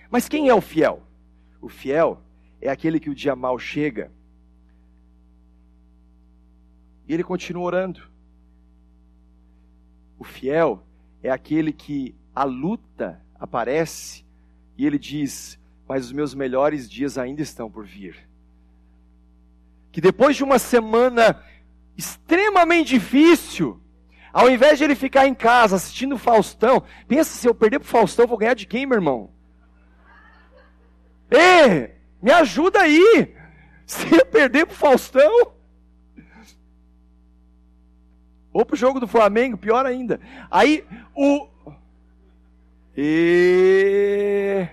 Mas 0.10 0.28
quem 0.28 0.50
é 0.50 0.54
o 0.54 0.62
fiel? 0.62 1.04
O 1.62 1.69
fiel 1.69 2.22
é 2.62 2.69
aquele 2.69 3.00
que 3.00 3.10
o 3.10 3.15
dia 3.15 3.36
mal 3.36 3.58
chega 3.60 4.12
e 7.10 7.13
ele 7.13 7.24
continua 7.24 7.63
orando. 7.63 8.02
O 10.19 10.24
fiel 10.24 10.84
é 11.24 11.32
aquele 11.32 11.74
que 11.74 12.13
a 12.36 12.43
luta 12.43 13.19
aparece 13.39 14.24
e 14.78 14.86
ele 14.86 15.00
diz: 15.00 15.60
Mas 15.88 16.06
os 16.06 16.12
meus 16.12 16.36
melhores 16.36 16.88
dias 16.88 17.17
ainda 17.17 17.41
estão 17.41 17.69
por 17.69 17.84
vir. 17.84 18.30
Que 19.91 20.00
depois 20.00 20.38
de 20.38 20.43
uma 20.43 20.60
semana 20.60 21.43
extremamente 21.98 22.89
difícil, 22.89 23.82
ao 24.34 24.50
invés 24.50 24.78
de 24.78 24.84
ele 24.84 24.96
ficar 24.96 25.28
em 25.28 25.34
casa 25.34 25.76
assistindo 25.76 26.18
Faustão, 26.18 26.84
pensa 27.08 27.36
se 27.36 27.48
eu 27.48 27.56
perder 27.56 27.80
pro 27.80 27.88
Faustão, 27.88 28.28
vou 28.28 28.38
ganhar 28.38 28.54
de 28.54 28.65
quem, 28.65 28.86
meu 28.86 28.98
irmão? 28.98 29.30
Ei, 31.30 31.96
me 32.22 32.32
ajuda 32.32 32.82
aí! 32.82 33.36
Se 33.89 34.06
eu 34.15 34.24
perder 34.24 34.68
pro 34.68 34.76
Faustão, 34.76 35.52
ou 38.54 38.65
pro 38.65 38.76
jogo 38.76 39.00
do 39.00 39.08
Flamengo, 39.08 39.58
pior 39.58 39.86
ainda. 39.86 40.20
Aí 40.50 40.86
o. 41.15 41.48
E. 42.96 44.68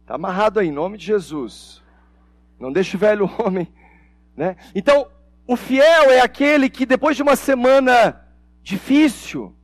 Está 0.00 0.14
amarrado 0.14 0.58
aí, 0.58 0.68
em 0.68 0.72
nome 0.72 0.96
de 0.96 1.04
Jesus. 1.04 1.82
Não 2.58 2.72
deixe 2.72 2.96
o 2.96 2.98
velho 2.98 3.30
homem. 3.38 3.72
Né? 4.36 4.56
Então, 4.74 5.08
o 5.46 5.56
fiel 5.56 6.10
é 6.10 6.20
aquele 6.20 6.70
que 6.70 6.86
depois 6.86 7.16
de 7.16 7.22
uma 7.22 7.36
semana 7.36 8.26
difícil, 8.62 9.54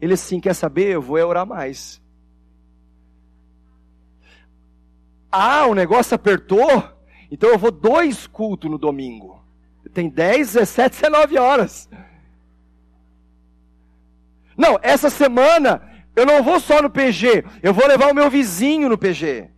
ele 0.00 0.14
assim, 0.14 0.40
quer 0.40 0.54
saber? 0.54 0.90
Eu 0.90 1.02
vou 1.02 1.18
orar 1.18 1.46
mais. 1.46 2.00
Ah, 5.30 5.66
o 5.66 5.74
negócio 5.74 6.14
apertou? 6.14 6.92
Então 7.30 7.48
eu 7.48 7.58
vou 7.58 7.70
dois 7.70 8.26
cultos 8.26 8.70
no 8.70 8.78
domingo. 8.78 9.42
Tem 9.92 10.08
10, 10.08 10.54
17, 10.54 11.00
19 11.00 11.38
horas. 11.38 11.88
Não, 14.56 14.78
essa 14.82 15.08
semana 15.10 15.82
eu 16.14 16.26
não 16.26 16.42
vou 16.42 16.60
só 16.60 16.82
no 16.82 16.90
PG, 16.90 17.44
eu 17.62 17.72
vou 17.72 17.86
levar 17.86 18.10
o 18.10 18.14
meu 18.14 18.28
vizinho 18.30 18.88
no 18.88 18.98
PG. 18.98 19.48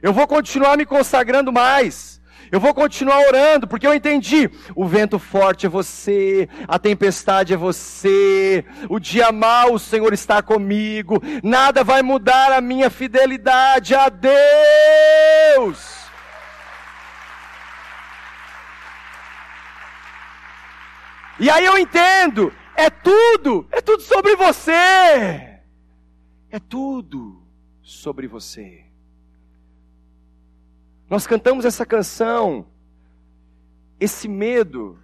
Eu 0.00 0.12
vou 0.12 0.26
continuar 0.26 0.76
me 0.76 0.86
consagrando 0.86 1.52
mais. 1.52 2.20
Eu 2.54 2.60
vou 2.60 2.72
continuar 2.72 3.18
orando, 3.26 3.66
porque 3.66 3.84
eu 3.84 3.92
entendi. 3.92 4.48
O 4.76 4.86
vento 4.86 5.18
forte 5.18 5.66
é 5.66 5.68
você, 5.68 6.48
a 6.68 6.78
tempestade 6.78 7.52
é 7.52 7.56
você, 7.56 8.64
o 8.88 9.00
dia 9.00 9.32
mau 9.32 9.74
o 9.74 9.78
Senhor 9.80 10.12
está 10.12 10.40
comigo, 10.40 11.20
nada 11.42 11.82
vai 11.82 12.00
mudar 12.00 12.52
a 12.52 12.60
minha 12.60 12.88
fidelidade 12.90 13.92
a 13.92 14.08
Deus. 14.08 14.38
E 21.40 21.50
aí 21.50 21.64
eu 21.64 21.76
entendo, 21.76 22.54
é 22.76 22.88
tudo, 22.88 23.66
é 23.72 23.80
tudo 23.80 24.00
sobre 24.00 24.36
você. 24.36 24.70
É 26.52 26.60
tudo 26.68 27.44
sobre 27.82 28.28
você. 28.28 28.83
Nós 31.14 31.28
cantamos 31.28 31.64
essa 31.64 31.86
canção, 31.86 32.66
esse 34.00 34.26
medo, 34.26 34.98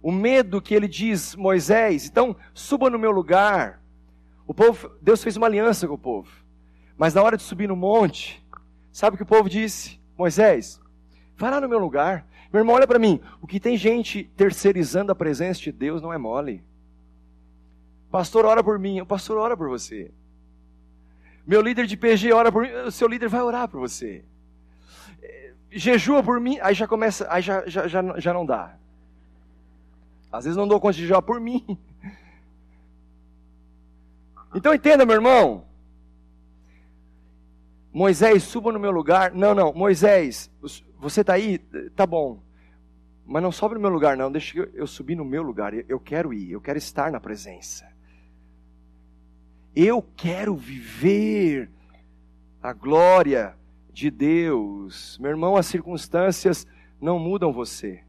o 0.00 0.12
medo 0.12 0.62
que 0.62 0.72
ele 0.72 0.86
diz, 0.86 1.34
Moisés, 1.34 2.06
então 2.06 2.36
suba 2.54 2.88
no 2.88 2.96
meu 2.96 3.10
lugar. 3.10 3.82
O 4.46 4.54
povo, 4.54 4.92
Deus 5.02 5.24
fez 5.24 5.36
uma 5.36 5.48
aliança 5.48 5.88
com 5.88 5.94
o 5.94 5.98
povo. 5.98 6.30
Mas 6.96 7.14
na 7.14 7.22
hora 7.24 7.36
de 7.36 7.42
subir 7.42 7.66
no 7.66 7.74
monte, 7.74 8.40
sabe 8.92 9.14
o 9.14 9.16
que 9.16 9.24
o 9.24 9.26
povo 9.26 9.48
disse? 9.48 9.98
Moisés, 10.16 10.80
vai 11.36 11.50
lá 11.50 11.60
no 11.60 11.68
meu 11.68 11.80
lugar. 11.80 12.24
Meu 12.52 12.60
irmão, 12.60 12.76
olha 12.76 12.86
para 12.86 13.00
mim. 13.00 13.20
O 13.42 13.46
que 13.48 13.58
tem 13.58 13.76
gente 13.76 14.22
terceirizando 14.36 15.10
a 15.10 15.16
presença 15.16 15.60
de 15.60 15.72
Deus 15.72 16.00
não 16.00 16.12
é 16.12 16.16
mole. 16.16 16.62
Pastor, 18.08 18.44
ora 18.44 18.62
por 18.62 18.78
mim. 18.78 19.00
O 19.00 19.06
pastor 19.06 19.36
ora 19.36 19.56
por 19.56 19.68
você. 19.68 20.12
Meu 21.44 21.60
líder 21.60 21.88
de 21.88 21.96
PG 21.96 22.32
ora 22.32 22.52
por 22.52 22.62
mim. 22.62 22.70
O 22.86 22.92
seu 22.92 23.08
líder 23.08 23.28
vai 23.28 23.42
orar 23.42 23.66
por 23.66 23.80
você. 23.80 24.24
Jejua 25.70 26.22
por 26.22 26.40
mim. 26.40 26.58
Aí 26.60 26.74
já 26.74 26.86
começa. 26.86 27.26
Aí 27.30 27.42
já, 27.42 27.66
já, 27.66 27.86
já, 27.86 28.18
já 28.18 28.32
não 28.32 28.46
dá. 28.46 28.76
Às 30.30 30.44
vezes 30.44 30.56
não 30.56 30.68
dou 30.68 30.80
conta 30.80 30.94
de 30.94 31.02
jejuar 31.02 31.22
por 31.22 31.40
mim. 31.40 31.78
Então 34.54 34.72
entenda, 34.72 35.04
meu 35.04 35.16
irmão. 35.16 35.64
Moisés, 37.92 38.42
suba 38.42 38.72
no 38.72 38.78
meu 38.78 38.90
lugar. 38.90 39.32
Não, 39.32 39.54
não, 39.54 39.72
Moisés, 39.72 40.50
você 40.98 41.22
está 41.22 41.34
aí? 41.34 41.58
Tá 41.94 42.06
bom. 42.06 42.42
Mas 43.26 43.42
não 43.42 43.50
sobe 43.50 43.74
no 43.74 43.80
meu 43.80 43.90
lugar, 43.90 44.16
não. 44.16 44.30
Deixa 44.30 44.58
eu, 44.58 44.70
eu 44.74 44.86
subir 44.86 45.16
no 45.16 45.24
meu 45.24 45.42
lugar. 45.42 45.74
Eu 45.74 45.98
quero 45.98 46.32
ir, 46.32 46.52
eu 46.52 46.60
quero 46.60 46.78
estar 46.78 47.10
na 47.10 47.18
presença. 47.18 47.86
Eu 49.74 50.02
quero 50.16 50.54
viver 50.54 51.70
a 52.62 52.72
glória 52.72 53.54
de 53.96 54.10
Deus. 54.10 55.16
Meu 55.18 55.30
irmão, 55.30 55.56
as 55.56 55.64
circunstâncias 55.64 56.66
não 57.00 57.18
mudam 57.18 57.50
você. 57.50 58.04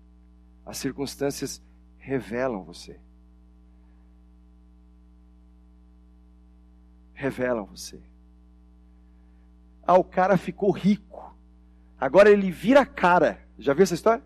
As 0.65 0.77
circunstâncias 0.77 1.63
revelam 1.97 2.61
você. 2.61 2.99
Revelam 7.13 7.63
você. 7.63 8.01
Ah, 9.81 9.97
o 9.97 10.03
cara 10.03 10.35
ficou 10.35 10.71
rico. 10.71 11.33
Agora 11.97 12.29
ele 12.29 12.51
vira 12.51 12.81
a 12.81 12.85
cara. 12.85 13.39
Já 13.57 13.73
viu 13.73 13.83
essa 13.83 13.95
história? 13.95 14.21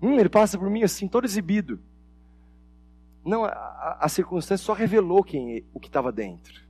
Hum, 0.00 0.18
ele 0.18 0.30
passa 0.30 0.56
por 0.56 0.70
mim 0.70 0.82
assim, 0.82 1.06
todo 1.06 1.26
exibido. 1.26 1.78
Não, 3.22 3.44
a, 3.44 3.98
a 4.00 4.08
circunstância 4.08 4.64
só 4.64 4.72
revelou 4.72 5.22
quem, 5.22 5.62
o 5.74 5.78
que 5.78 5.88
estava 5.88 6.10
dentro. 6.10 6.62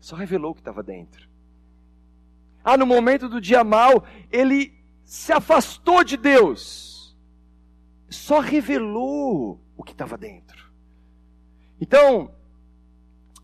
Só 0.00 0.16
revelou 0.16 0.50
o 0.50 0.54
que 0.54 0.60
estava 0.60 0.82
dentro. 0.82 1.31
Ah, 2.64 2.76
no 2.76 2.86
momento 2.86 3.28
do 3.28 3.40
dia 3.40 3.64
mal, 3.64 4.04
ele 4.30 4.74
se 5.04 5.32
afastou 5.32 6.04
de 6.04 6.16
Deus. 6.16 7.16
Só 8.08 8.40
revelou 8.40 9.60
o 9.76 9.82
que 9.82 9.92
estava 9.92 10.16
dentro. 10.16 10.70
Então, 11.80 12.30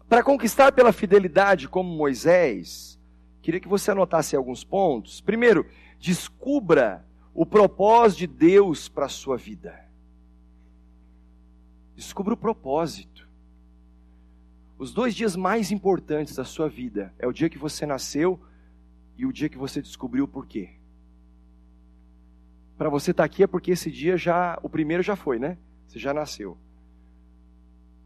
para 0.08 0.22
conquistar 0.22 0.72
pela 0.72 0.92
fidelidade 0.92 1.68
como 1.68 1.88
Moisés, 1.90 2.98
Queria 3.48 3.60
que 3.60 3.68
você 3.68 3.90
anotasse 3.90 4.36
alguns 4.36 4.62
pontos. 4.62 5.22
Primeiro, 5.22 5.66
descubra 5.98 7.02
o 7.32 7.46
propósito 7.46 8.18
de 8.18 8.26
Deus 8.26 8.90
para 8.90 9.06
a 9.06 9.08
sua 9.08 9.38
vida. 9.38 9.86
Descubra 11.96 12.34
o 12.34 12.36
propósito. 12.36 13.26
Os 14.78 14.92
dois 14.92 15.14
dias 15.14 15.34
mais 15.34 15.72
importantes 15.72 16.36
da 16.36 16.44
sua 16.44 16.68
vida 16.68 17.14
é 17.18 17.26
o 17.26 17.32
dia 17.32 17.48
que 17.48 17.56
você 17.56 17.86
nasceu 17.86 18.38
e 19.18 19.26
o 19.26 19.32
dia 19.32 19.48
que 19.48 19.58
você 19.58 19.82
descobriu 19.82 20.24
o 20.24 20.28
porquê. 20.28 20.70
Para 22.78 22.88
você 22.88 23.10
estar 23.10 23.24
tá 23.24 23.26
aqui 23.26 23.42
é 23.42 23.46
porque 23.46 23.72
esse 23.72 23.90
dia 23.90 24.16
já, 24.16 24.56
o 24.62 24.68
primeiro 24.68 25.02
já 25.02 25.16
foi, 25.16 25.40
né? 25.40 25.58
Você 25.86 25.98
já 25.98 26.14
nasceu. 26.14 26.56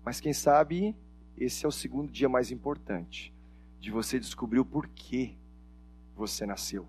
Mas 0.02 0.18
quem 0.18 0.32
sabe 0.32 0.96
esse 1.36 1.66
é 1.66 1.68
o 1.68 1.72
segundo 1.72 2.10
dia 2.10 2.28
mais 2.28 2.50
importante 2.50 3.32
de 3.78 3.90
você 3.90 4.18
descobrir 4.18 4.58
o 4.58 4.64
porquê 4.64 5.34
você 6.16 6.46
nasceu. 6.46 6.88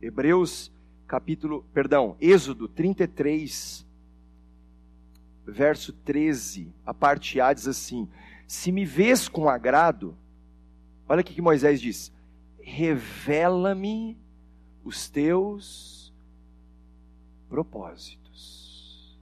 Hebreus 0.00 0.72
capítulo, 1.06 1.64
perdão, 1.72 2.16
Êxodo 2.20 2.66
33, 2.66 3.86
verso 5.46 5.92
13, 5.92 6.72
a 6.86 6.94
parte 6.94 7.40
A 7.40 7.52
diz 7.52 7.68
assim: 7.68 8.08
Se 8.46 8.72
me 8.72 8.84
vês 8.84 9.28
com 9.28 9.48
agrado, 9.48 10.16
olha 11.08 11.20
o 11.20 11.24
que 11.24 11.40
Moisés 11.40 11.80
diz: 11.80 12.10
revela-me 12.62 14.18
os 14.84 15.08
teus 15.08 16.12
propósitos. 17.48 19.18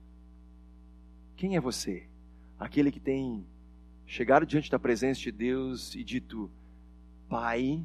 Quem 1.37 1.57
é 1.57 1.61
você? 1.61 2.07
Aquele 2.59 2.93
que 2.93 3.01
tem 3.01 3.45
chegado 4.07 4.45
diante 4.45 4.71
da 4.71 4.79
presença 4.79 5.21
de 5.21 5.33
Deus 5.33 5.95
e 5.95 6.05
dito: 6.05 6.51
Pai, 7.29 7.85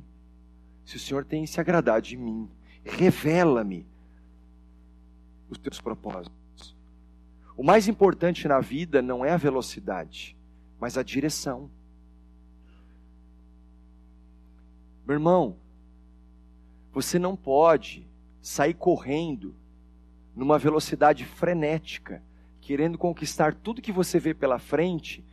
se 0.84 0.98
o 0.98 1.00
Senhor 1.00 1.24
tem 1.24 1.46
se 1.48 1.60
agradado 1.60 2.06
de 2.06 2.18
mim, 2.18 2.50
revela-me 2.84 3.88
os 5.50 5.58
teus 5.58 5.80
propósitos. 5.80 6.76
O 7.58 7.64
mais 7.64 7.88
importante 7.88 8.48
na 8.48 8.60
vida 8.60 9.02
não 9.02 9.24
é 9.24 9.32
a 9.32 9.38
velocidade, 9.38 10.36
mas 10.80 10.98
a 10.98 11.04
direção. 11.04 11.70
Meu 15.06 15.14
irmão, 15.14 15.58
você 16.92 17.20
não 17.20 17.36
pode 17.36 18.08
sair 18.42 18.74
correndo 18.74 19.56
numa 20.36 20.58
velocidade 20.58 21.26
frenética, 21.26 22.24
querendo 22.60 22.98
conquistar 22.98 23.54
tudo 23.54 23.82
que 23.82 23.92
você 23.92 24.20
vê 24.20 24.34
pela 24.34 24.58
frente, 24.58 25.24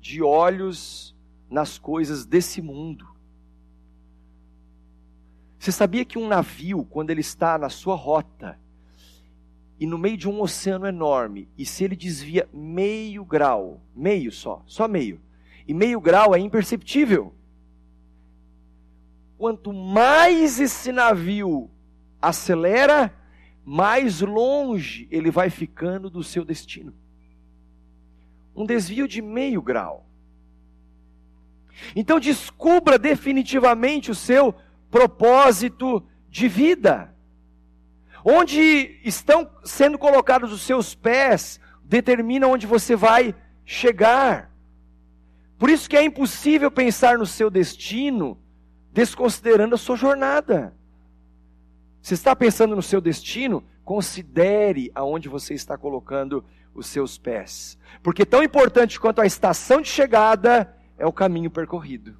de 0.00 0.22
olhos 0.22 1.16
nas 1.48 1.78
coisas 1.78 2.26
desse 2.26 2.60
mundo. 2.60 3.08
Você 5.58 5.72
sabia 5.72 6.04
que 6.04 6.18
um 6.18 6.28
navio, 6.28 6.84
quando 6.84 7.10
ele 7.10 7.20
está 7.20 7.58
na 7.58 7.68
sua 7.68 7.94
rota, 7.94 8.58
e 9.78 9.86
no 9.86 9.96
meio 9.96 10.16
de 10.16 10.28
um 10.28 10.42
oceano 10.42 10.86
enorme, 10.86 11.48
e 11.56 11.64
se 11.64 11.84
ele 11.84 11.96
desvia 11.96 12.48
meio 12.52 13.24
grau, 13.24 13.80
meio 13.96 14.30
só, 14.30 14.62
só 14.66 14.86
meio, 14.86 15.20
e 15.66 15.72
meio 15.72 16.00
grau 16.00 16.34
é 16.34 16.38
imperceptível. 16.38 17.34
Quanto 19.40 19.72
mais 19.72 20.60
esse 20.60 20.92
navio 20.92 21.70
acelera, 22.20 23.10
mais 23.64 24.20
longe 24.20 25.08
ele 25.10 25.30
vai 25.30 25.48
ficando 25.48 26.10
do 26.10 26.22
seu 26.22 26.44
destino. 26.44 26.92
Um 28.54 28.66
desvio 28.66 29.08
de 29.08 29.22
meio 29.22 29.62
grau. 29.62 30.06
Então 31.96 32.20
descubra 32.20 32.98
definitivamente 32.98 34.10
o 34.10 34.14
seu 34.14 34.54
propósito 34.90 36.06
de 36.28 36.46
vida. 36.46 37.16
Onde 38.22 39.00
estão 39.02 39.50
sendo 39.64 39.96
colocados 39.96 40.52
os 40.52 40.60
seus 40.60 40.94
pés, 40.94 41.58
determina 41.82 42.46
onde 42.46 42.66
você 42.66 42.94
vai 42.94 43.34
chegar. 43.64 44.54
Por 45.58 45.70
isso 45.70 45.88
que 45.88 45.96
é 45.96 46.04
impossível 46.04 46.70
pensar 46.70 47.16
no 47.16 47.24
seu 47.24 47.48
destino 47.48 48.38
desconsiderando 48.92 49.74
a 49.74 49.78
sua 49.78 49.96
jornada. 49.96 50.74
Se 52.02 52.14
está 52.14 52.34
pensando 52.34 52.74
no 52.74 52.82
seu 52.82 53.00
destino, 53.00 53.64
considere 53.84 54.90
aonde 54.94 55.28
você 55.28 55.54
está 55.54 55.76
colocando 55.76 56.44
os 56.74 56.86
seus 56.86 57.18
pés. 57.18 57.78
Porque 58.02 58.24
tão 58.24 58.42
importante 58.42 58.98
quanto 58.98 59.20
a 59.20 59.26
estação 59.26 59.80
de 59.80 59.88
chegada 59.88 60.74
é 60.98 61.06
o 61.06 61.12
caminho 61.12 61.50
percorrido. 61.50 62.16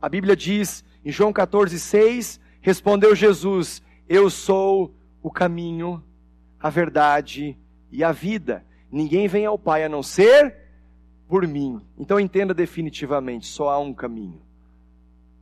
A 0.00 0.08
Bíblia 0.08 0.36
diz 0.36 0.84
em 1.04 1.10
João 1.10 1.32
14, 1.32 1.78
6, 1.78 2.40
respondeu 2.60 3.14
Jesus: 3.14 3.82
Eu 4.08 4.30
sou 4.30 4.94
o 5.22 5.30
caminho, 5.30 6.02
a 6.58 6.70
verdade 6.70 7.58
e 7.90 8.04
a 8.04 8.12
vida. 8.12 8.64
Ninguém 8.90 9.28
vem 9.28 9.46
ao 9.46 9.58
Pai 9.58 9.84
a 9.84 9.88
não 9.88 10.02
ser 10.02 10.56
por 11.28 11.46
mim. 11.46 11.80
Então 11.98 12.18
entenda 12.18 12.52
definitivamente: 12.52 13.46
só 13.46 13.70
há 13.70 13.78
um 13.78 13.94
caminho: 13.94 14.42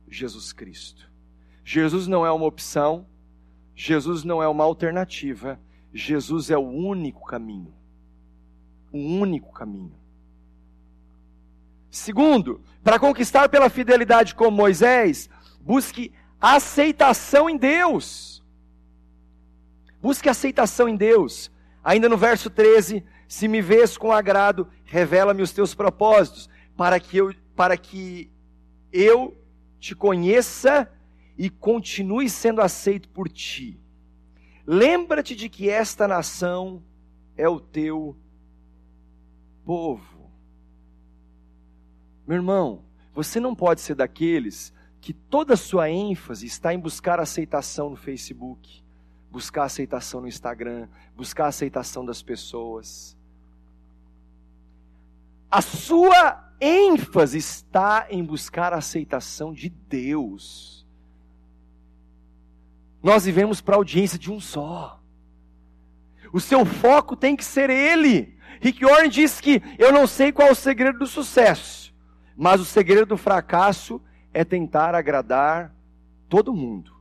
Jesus 0.09 0.51
Cristo. 0.51 1.09
Jesus 1.63 2.07
não 2.07 2.25
é 2.25 2.31
uma 2.31 2.45
opção, 2.45 3.05
Jesus 3.75 4.23
não 4.23 4.41
é 4.41 4.47
uma 4.47 4.63
alternativa, 4.63 5.59
Jesus 5.93 6.49
é 6.49 6.57
o 6.57 6.67
único 6.67 7.25
caminho. 7.25 7.73
O 8.91 8.97
único 8.97 9.51
caminho. 9.53 9.95
Segundo, 11.91 12.61
para 12.83 12.99
conquistar 12.99 13.49
pela 13.49 13.69
fidelidade 13.69 14.35
como 14.35 14.57
Moisés, 14.57 15.29
busque 15.61 16.11
aceitação 16.39 17.49
em 17.49 17.57
Deus. 17.57 18.43
Busque 20.01 20.29
aceitação 20.29 20.87
em 20.87 20.95
Deus. 20.95 21.51
Ainda 21.83 22.07
no 22.07 22.17
verso 22.17 22.49
13, 22.49 23.03
se 23.27 23.47
me 23.47 23.61
vês 23.61 23.97
com 23.97 24.11
agrado, 24.11 24.67
revela-me 24.85 25.41
os 25.41 25.51
teus 25.51 25.73
propósitos, 25.73 26.49
para 26.75 26.99
que 26.99 27.17
eu, 27.17 27.33
para 27.55 27.77
que 27.77 28.31
eu 28.91 29.37
te 29.79 29.95
conheça 29.95 30.91
e 31.37 31.49
continue 31.49 32.29
sendo 32.29 32.61
aceito 32.61 33.07
por 33.09 33.29
ti. 33.29 33.79
Lembra-te 34.65 35.35
de 35.35 35.49
que 35.49 35.69
esta 35.69 36.07
nação 36.07 36.83
é 37.35 37.47
o 37.47 37.59
teu 37.59 38.15
povo. 39.65 40.29
Meu 42.27 42.35
irmão, 42.35 42.83
você 43.13 43.39
não 43.39 43.55
pode 43.55 43.81
ser 43.81 43.95
daqueles 43.95 44.73
que 45.01 45.13
toda 45.13 45.53
a 45.53 45.57
sua 45.57 45.89
ênfase 45.89 46.45
está 46.45 46.73
em 46.73 46.79
buscar 46.79 47.19
aceitação 47.19 47.89
no 47.89 47.95
Facebook, 47.95 48.83
buscar 49.31 49.63
aceitação 49.63 50.21
no 50.21 50.27
Instagram, 50.27 50.87
buscar 51.15 51.47
aceitação 51.47 52.05
das 52.05 52.21
pessoas. 52.21 53.17
A 55.49 55.61
sua 55.61 56.48
ênfase 56.59 57.37
está 57.37 58.07
em 58.09 58.23
buscar 58.23 58.73
a 58.73 58.77
aceitação 58.77 59.53
de 59.53 59.69
Deus. 59.69 60.85
Nós 63.01 63.25
vivemos 63.25 63.61
para 63.61 63.75
a 63.75 63.77
audiência 63.77 64.19
de 64.19 64.31
um 64.31 64.39
só. 64.39 65.01
O 66.33 66.39
seu 66.39 66.65
foco 66.65 67.15
tem 67.15 67.35
que 67.35 67.45
ser 67.45 67.69
Ele. 67.69 68.37
Rick 68.61 68.83
Warren 68.83 69.09
diz 69.09 69.39
que 69.39 69.61
eu 69.77 69.91
não 69.91 70.05
sei 70.05 70.31
qual 70.31 70.49
é 70.49 70.51
o 70.51 70.55
segredo 70.55 70.99
do 70.99 71.07
sucesso, 71.07 71.93
mas 72.35 72.59
o 72.59 72.65
segredo 72.65 73.07
do 73.07 73.17
fracasso 73.17 74.01
é 74.33 74.43
tentar 74.43 74.93
agradar 74.95 75.73
todo 76.27 76.53
mundo. 76.53 76.93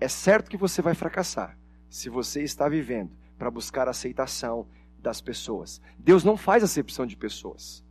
É 0.00 0.08
certo 0.08 0.50
que 0.50 0.56
você 0.56 0.82
vai 0.82 0.94
fracassar 0.94 1.56
se 1.88 2.08
você 2.08 2.42
está 2.42 2.68
vivendo 2.68 3.10
para 3.38 3.50
buscar 3.50 3.88
aceitação 3.88 4.66
das 5.00 5.20
pessoas. 5.20 5.80
Deus 5.98 6.24
não 6.24 6.36
faz 6.36 6.62
acepção 6.62 7.06
de 7.06 7.16
pessoas. 7.16 7.84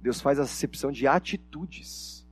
Deus 0.00 0.20
faz 0.20 0.38
acepção 0.38 0.90
de 0.92 1.06
atitudes. 1.06 2.26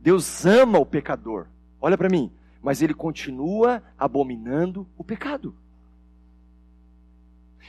Deus 0.00 0.46
ama 0.46 0.78
o 0.78 0.86
pecador. 0.86 1.46
Olha 1.80 1.98
para 1.98 2.08
mim, 2.08 2.32
mas 2.62 2.82
ele 2.82 2.94
continua 2.94 3.82
abominando 3.98 4.86
o 4.96 5.04
pecado. 5.04 5.54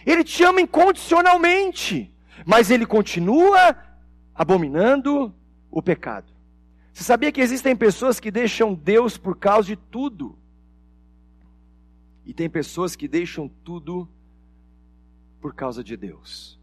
Ele 0.05 0.23
te 0.23 0.43
ama 0.43 0.61
incondicionalmente, 0.61 2.13
mas 2.45 2.71
ele 2.71 2.85
continua 2.85 3.75
abominando 4.33 5.33
o 5.69 5.81
pecado. 5.81 6.31
Você 6.93 7.03
sabia 7.03 7.31
que 7.31 7.41
existem 7.41 7.75
pessoas 7.75 8.19
que 8.19 8.31
deixam 8.31 8.73
Deus 8.73 9.17
por 9.17 9.37
causa 9.37 9.67
de 9.67 9.75
tudo? 9.75 10.37
E 12.25 12.33
tem 12.33 12.49
pessoas 12.49 12.95
que 12.95 13.07
deixam 13.07 13.49
tudo 13.63 14.07
por 15.39 15.53
causa 15.53 15.83
de 15.83 15.95
Deus. 15.95 16.59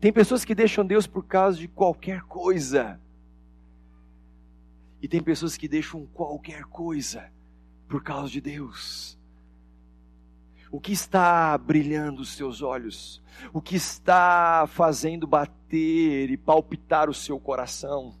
Tem 0.00 0.12
pessoas 0.12 0.44
que 0.44 0.54
deixam 0.54 0.86
Deus 0.86 1.06
por 1.06 1.24
causa 1.24 1.58
de 1.58 1.66
qualquer 1.66 2.22
coisa. 2.22 3.00
E 5.02 5.08
tem 5.08 5.22
pessoas 5.22 5.56
que 5.56 5.68
deixam 5.68 6.06
qualquer 6.06 6.64
coisa 6.64 7.30
por 7.88 8.02
causa 8.02 8.30
de 8.30 8.40
Deus. 8.40 9.18
O 10.70 10.80
que 10.80 10.92
está 10.92 11.56
brilhando 11.56 12.20
os 12.20 12.30
seus 12.30 12.62
olhos? 12.62 13.22
O 13.52 13.60
que 13.60 13.76
está 13.76 14.66
fazendo 14.68 15.26
bater 15.26 16.30
e 16.30 16.36
palpitar 16.36 17.08
o 17.08 17.14
seu 17.14 17.40
coração? 17.40 18.14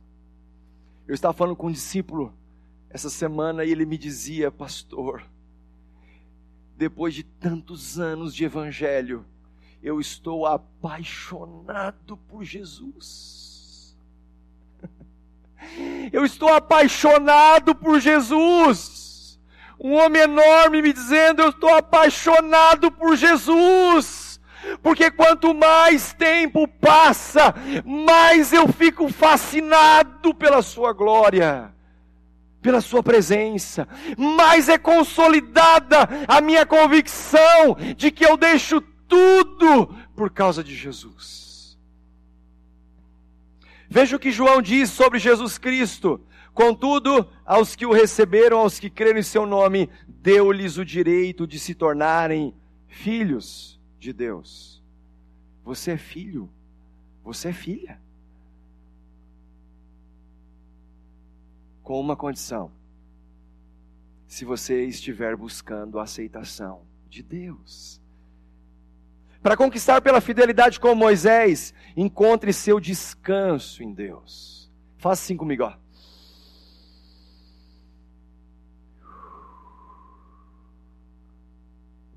Eu 1.06 1.14
estava 1.14 1.34
falando 1.34 1.56
com 1.56 1.68
um 1.68 1.72
discípulo 1.72 2.32
essa 2.90 3.10
semana 3.10 3.64
e 3.64 3.70
ele 3.70 3.84
me 3.84 3.98
dizia, 3.98 4.50
pastor, 4.50 5.22
depois 6.78 7.12
de 7.14 7.24
tantos 7.24 7.98
anos 7.98 8.34
de 8.34 8.44
evangelho, 8.44 9.26
eu 9.82 10.00
estou 10.00 10.46
apaixonado 10.46 12.16
por 12.16 12.42
Jesus. 12.44 13.96
Eu 16.10 16.24
estou 16.24 16.48
apaixonado 16.48 17.74
por 17.74 18.00
Jesus 18.00 18.98
um 19.80 19.94
homem 19.94 20.22
enorme 20.22 20.82
me 20.82 20.92
dizendo: 20.92 21.42
Eu 21.42 21.50
estou 21.50 21.74
apaixonado 21.74 22.90
por 22.90 23.16
Jesus. 23.16 24.40
Porque 24.82 25.10
quanto 25.10 25.54
mais 25.54 26.12
tempo 26.12 26.66
passa, 26.66 27.54
mais 27.84 28.52
eu 28.52 28.66
fico 28.68 29.08
fascinado 29.08 30.34
pela 30.34 30.60
Sua 30.62 30.92
glória, 30.92 31.72
pela 32.60 32.80
Sua 32.80 33.02
presença, 33.02 33.86
mais 34.16 34.68
é 34.68 34.76
consolidada 34.78 36.08
a 36.26 36.40
minha 36.40 36.66
convicção 36.66 37.76
de 37.96 38.10
que 38.10 38.24
eu 38.24 38.36
deixo 38.36 38.80
tudo 38.80 39.86
por 40.14 40.30
causa 40.30 40.62
de 40.62 40.74
Jesus. 40.74 41.78
Veja 43.88 44.16
o 44.16 44.18
que 44.18 44.30
João 44.30 44.60
diz 44.60 44.90
sobre 44.90 45.18
Jesus 45.18 45.56
Cristo. 45.56 46.20
Contudo, 46.52 47.26
aos 47.46 47.74
que 47.74 47.86
o 47.86 47.92
receberam, 47.92 48.58
aos 48.58 48.78
que 48.78 48.90
creram 48.90 49.20
em 49.20 49.22
seu 49.22 49.46
nome, 49.46 49.88
deu-lhes 50.06 50.76
o 50.76 50.84
direito 50.84 51.46
de 51.46 51.58
se 51.58 51.74
tornarem 51.74 52.54
filhos 52.86 53.80
de 53.98 54.12
Deus. 54.12 54.82
Você 55.64 55.92
é 55.92 55.96
filho, 55.96 56.50
você 57.24 57.48
é 57.48 57.52
filha. 57.52 58.00
Com 61.88 61.98
uma 61.98 62.14
condição: 62.14 62.70
se 64.26 64.44
você 64.44 64.84
estiver 64.84 65.34
buscando 65.34 65.98
a 65.98 66.02
aceitação 66.02 66.82
de 67.08 67.22
Deus. 67.22 67.98
Para 69.42 69.56
conquistar 69.56 70.02
pela 70.02 70.20
fidelidade 70.20 70.78
com 70.78 70.94
Moisés, 70.94 71.72
encontre 71.96 72.52
seu 72.52 72.78
descanso 72.78 73.82
em 73.82 73.94
Deus. 73.94 74.70
Faça 74.98 75.22
assim 75.22 75.34
comigo, 75.34 75.62
ó. 75.62 75.78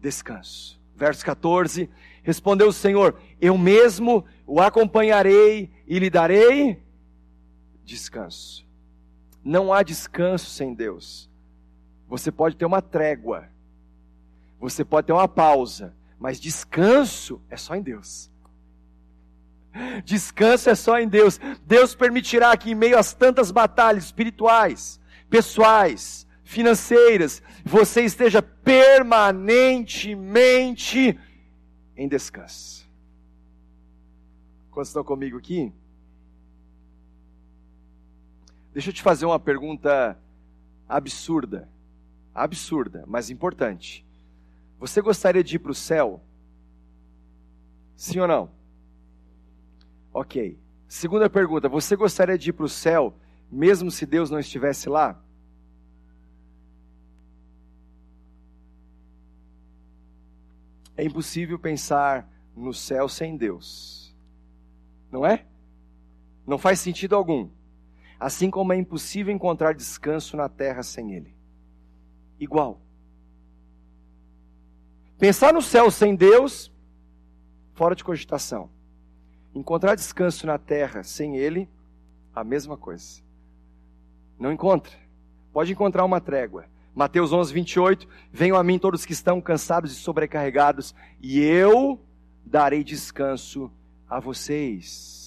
descanso. 0.01 0.81
Verso 0.93 1.23
14: 1.23 1.89
Respondeu 2.23 2.67
o 2.67 2.73
Senhor: 2.73 3.17
Eu 3.39 3.57
mesmo 3.57 4.25
o 4.45 4.59
acompanharei 4.59 5.71
e 5.87 5.97
lhe 5.97 6.09
darei 6.09 6.83
descanso. 7.85 8.69
Não 9.43 9.73
há 9.73 9.83
descanso 9.83 10.49
sem 10.49 10.73
Deus. 10.73 11.29
Você 12.07 12.31
pode 12.31 12.55
ter 12.55 12.65
uma 12.65 12.81
trégua, 12.81 13.49
você 14.59 14.83
pode 14.83 15.05
ter 15.07 15.13
uma 15.13 15.27
pausa, 15.27 15.95
mas 16.19 16.39
descanso 16.39 17.41
é 17.49 17.57
só 17.57 17.75
em 17.75 17.81
Deus. 17.81 18.29
Descanso 20.03 20.69
é 20.69 20.75
só 20.75 20.99
em 20.99 21.07
Deus. 21.07 21.39
Deus 21.65 21.95
permitirá 21.95 22.57
que, 22.57 22.71
em 22.71 22.75
meio 22.75 22.99
às 22.99 23.13
tantas 23.13 23.51
batalhas 23.51 24.03
espirituais, 24.03 24.99
pessoais, 25.29 26.27
financeiras, 26.43 27.41
você 27.63 28.03
esteja 28.03 28.41
permanentemente 28.41 31.17
em 31.95 32.05
descanso. 32.07 32.81
Quantos 34.69 34.89
estão 34.89 35.03
comigo 35.03 35.37
aqui? 35.37 35.71
Deixa 38.73 38.89
eu 38.89 38.93
te 38.93 39.01
fazer 39.01 39.25
uma 39.25 39.39
pergunta 39.39 40.17
absurda. 40.87 41.69
Absurda, 42.33 43.03
mas 43.05 43.29
importante. 43.29 44.05
Você 44.79 45.01
gostaria 45.01 45.43
de 45.43 45.57
ir 45.57 45.59
para 45.59 45.71
o 45.71 45.75
céu? 45.75 46.21
Sim 47.95 48.19
ou 48.19 48.27
não? 48.27 48.51
Ok. 50.13 50.57
Segunda 50.87 51.29
pergunta: 51.29 51.69
Você 51.69 51.95
gostaria 51.95 52.37
de 52.37 52.49
ir 52.49 52.53
para 52.53 52.65
o 52.65 52.69
céu, 52.69 53.13
mesmo 53.51 53.91
se 53.91 54.05
Deus 54.05 54.29
não 54.29 54.39
estivesse 54.39 54.89
lá? 54.89 55.21
É 60.95 61.03
impossível 61.03 61.57
pensar 61.57 62.29
no 62.55 62.73
céu 62.73 63.09
sem 63.09 63.35
Deus. 63.35 64.15
Não 65.11 65.25
é? 65.25 65.45
Não 66.45 66.57
faz 66.57 66.79
sentido 66.79 67.15
algum. 67.15 67.49
Assim 68.21 68.51
como 68.51 68.71
é 68.71 68.77
impossível 68.77 69.33
encontrar 69.33 69.73
descanso 69.73 70.37
na 70.37 70.47
terra 70.47 70.83
sem 70.83 71.15
Ele. 71.15 71.35
Igual. 72.39 72.79
Pensar 75.17 75.51
no 75.51 75.61
céu 75.61 75.89
sem 75.89 76.15
Deus, 76.15 76.71
fora 77.73 77.95
de 77.95 78.03
cogitação. 78.03 78.69
Encontrar 79.55 79.95
descanso 79.95 80.45
na 80.45 80.59
terra 80.59 81.01
sem 81.01 81.35
Ele, 81.35 81.67
a 82.31 82.43
mesma 82.43 82.77
coisa. 82.77 83.23
Não 84.37 84.51
encontra. 84.51 84.93
Pode 85.51 85.71
encontrar 85.71 86.05
uma 86.05 86.21
trégua. 86.21 86.65
Mateus 86.93 87.33
11, 87.33 87.51
28. 87.51 88.07
Venham 88.31 88.55
a 88.55 88.63
mim 88.63 88.77
todos 88.77 89.03
que 89.03 89.13
estão 89.13 89.41
cansados 89.41 89.93
e 89.93 89.95
sobrecarregados, 89.95 90.93
e 91.19 91.39
eu 91.39 91.99
darei 92.45 92.83
descanso 92.83 93.71
a 94.07 94.19
vocês. 94.19 95.20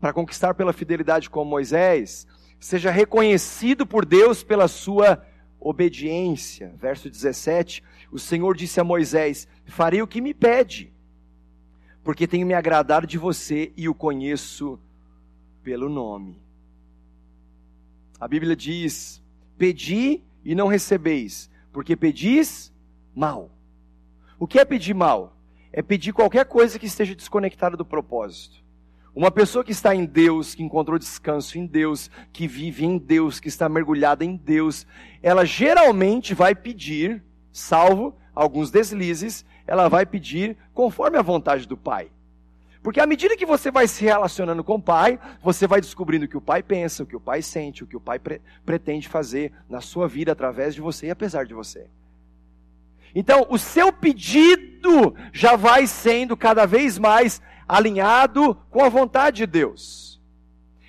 Para 0.00 0.12
conquistar 0.12 0.54
pela 0.54 0.72
fidelidade 0.72 1.28
como 1.28 1.50
Moisés, 1.50 2.26
seja 2.60 2.90
reconhecido 2.90 3.86
por 3.86 4.04
Deus 4.04 4.42
pela 4.42 4.68
sua 4.68 5.24
obediência. 5.60 6.74
Verso 6.78 7.10
17: 7.10 7.82
O 8.10 8.18
Senhor 8.18 8.56
disse 8.56 8.80
a 8.80 8.84
Moisés: 8.84 9.48
Farei 9.66 10.02
o 10.02 10.06
que 10.06 10.20
me 10.20 10.32
pede, 10.32 10.92
porque 12.02 12.26
tenho 12.26 12.46
me 12.46 12.54
agradado 12.54 13.06
de 13.06 13.18
você 13.18 13.72
e 13.76 13.88
o 13.88 13.94
conheço 13.94 14.78
pelo 15.62 15.88
nome. 15.88 16.40
A 18.20 18.26
Bíblia 18.26 18.56
diz: 18.56 19.22
Pedi 19.56 20.22
e 20.44 20.54
não 20.54 20.68
recebeis, 20.68 21.50
porque 21.72 21.96
pedis 21.96 22.72
mal. 23.14 23.50
O 24.38 24.46
que 24.46 24.58
é 24.58 24.64
pedir 24.64 24.94
mal? 24.94 25.36
É 25.72 25.82
pedir 25.82 26.12
qualquer 26.12 26.46
coisa 26.46 26.78
que 26.78 26.86
esteja 26.86 27.14
desconectada 27.14 27.76
do 27.76 27.84
propósito. 27.84 28.67
Uma 29.18 29.32
pessoa 29.32 29.64
que 29.64 29.72
está 29.72 29.96
em 29.96 30.04
Deus, 30.04 30.54
que 30.54 30.62
encontrou 30.62 30.96
descanso 30.96 31.58
em 31.58 31.66
Deus, 31.66 32.08
que 32.32 32.46
vive 32.46 32.84
em 32.84 32.96
Deus, 32.96 33.40
que 33.40 33.48
está 33.48 33.68
mergulhada 33.68 34.24
em 34.24 34.36
Deus, 34.36 34.86
ela 35.20 35.44
geralmente 35.44 36.34
vai 36.34 36.54
pedir, 36.54 37.20
salvo 37.50 38.14
alguns 38.32 38.70
deslizes, 38.70 39.44
ela 39.66 39.88
vai 39.88 40.06
pedir 40.06 40.56
conforme 40.72 41.18
a 41.18 41.22
vontade 41.22 41.66
do 41.66 41.76
Pai. 41.76 42.12
Porque 42.80 43.00
à 43.00 43.06
medida 43.08 43.36
que 43.36 43.44
você 43.44 43.72
vai 43.72 43.88
se 43.88 44.04
relacionando 44.04 44.62
com 44.62 44.76
o 44.76 44.80
pai, 44.80 45.18
você 45.42 45.66
vai 45.66 45.80
descobrindo 45.80 46.26
o 46.26 46.28
que 46.28 46.36
o 46.36 46.40
pai 46.40 46.62
pensa, 46.62 47.02
o 47.02 47.06
que 47.06 47.16
o 47.16 47.20
pai 47.20 47.42
sente, 47.42 47.82
o 47.82 47.88
que 47.88 47.96
o 47.96 48.00
pai 48.00 48.20
pre 48.20 48.40
pretende 48.64 49.08
fazer 49.08 49.52
na 49.68 49.80
sua 49.80 50.06
vida 50.06 50.30
através 50.30 50.76
de 50.76 50.80
você 50.80 51.08
e 51.08 51.10
apesar 51.10 51.44
de 51.44 51.54
você. 51.54 51.88
Então, 53.14 53.46
o 53.50 53.58
seu 53.58 53.92
pedido 53.92 55.14
já 55.32 55.56
vai 55.56 55.88
sendo 55.88 56.36
cada 56.36 56.66
vez 56.66 56.98
mais 56.98 57.42
alinhado 57.68 58.54
com 58.70 58.82
a 58.82 58.88
vontade 58.88 59.38
de 59.38 59.46
Deus. 59.46 60.20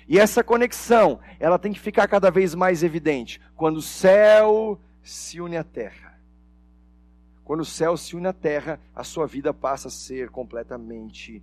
E 0.08 0.18
essa 0.18 0.42
conexão, 0.42 1.20
ela 1.38 1.58
tem 1.58 1.72
que 1.72 1.78
ficar 1.78 2.08
cada 2.08 2.30
vez 2.30 2.54
mais 2.54 2.82
evidente 2.82 3.40
quando 3.54 3.76
o 3.76 3.82
céu 3.82 4.80
se 5.02 5.40
une 5.40 5.56
à 5.56 5.62
terra. 5.62 6.18
Quando 7.44 7.60
o 7.60 7.64
céu 7.64 7.96
se 7.96 8.16
une 8.16 8.26
à 8.26 8.32
terra, 8.32 8.80
a 8.94 9.04
sua 9.04 9.26
vida 9.26 9.52
passa 9.52 9.88
a 9.88 9.90
ser 9.90 10.30
completamente 10.30 11.42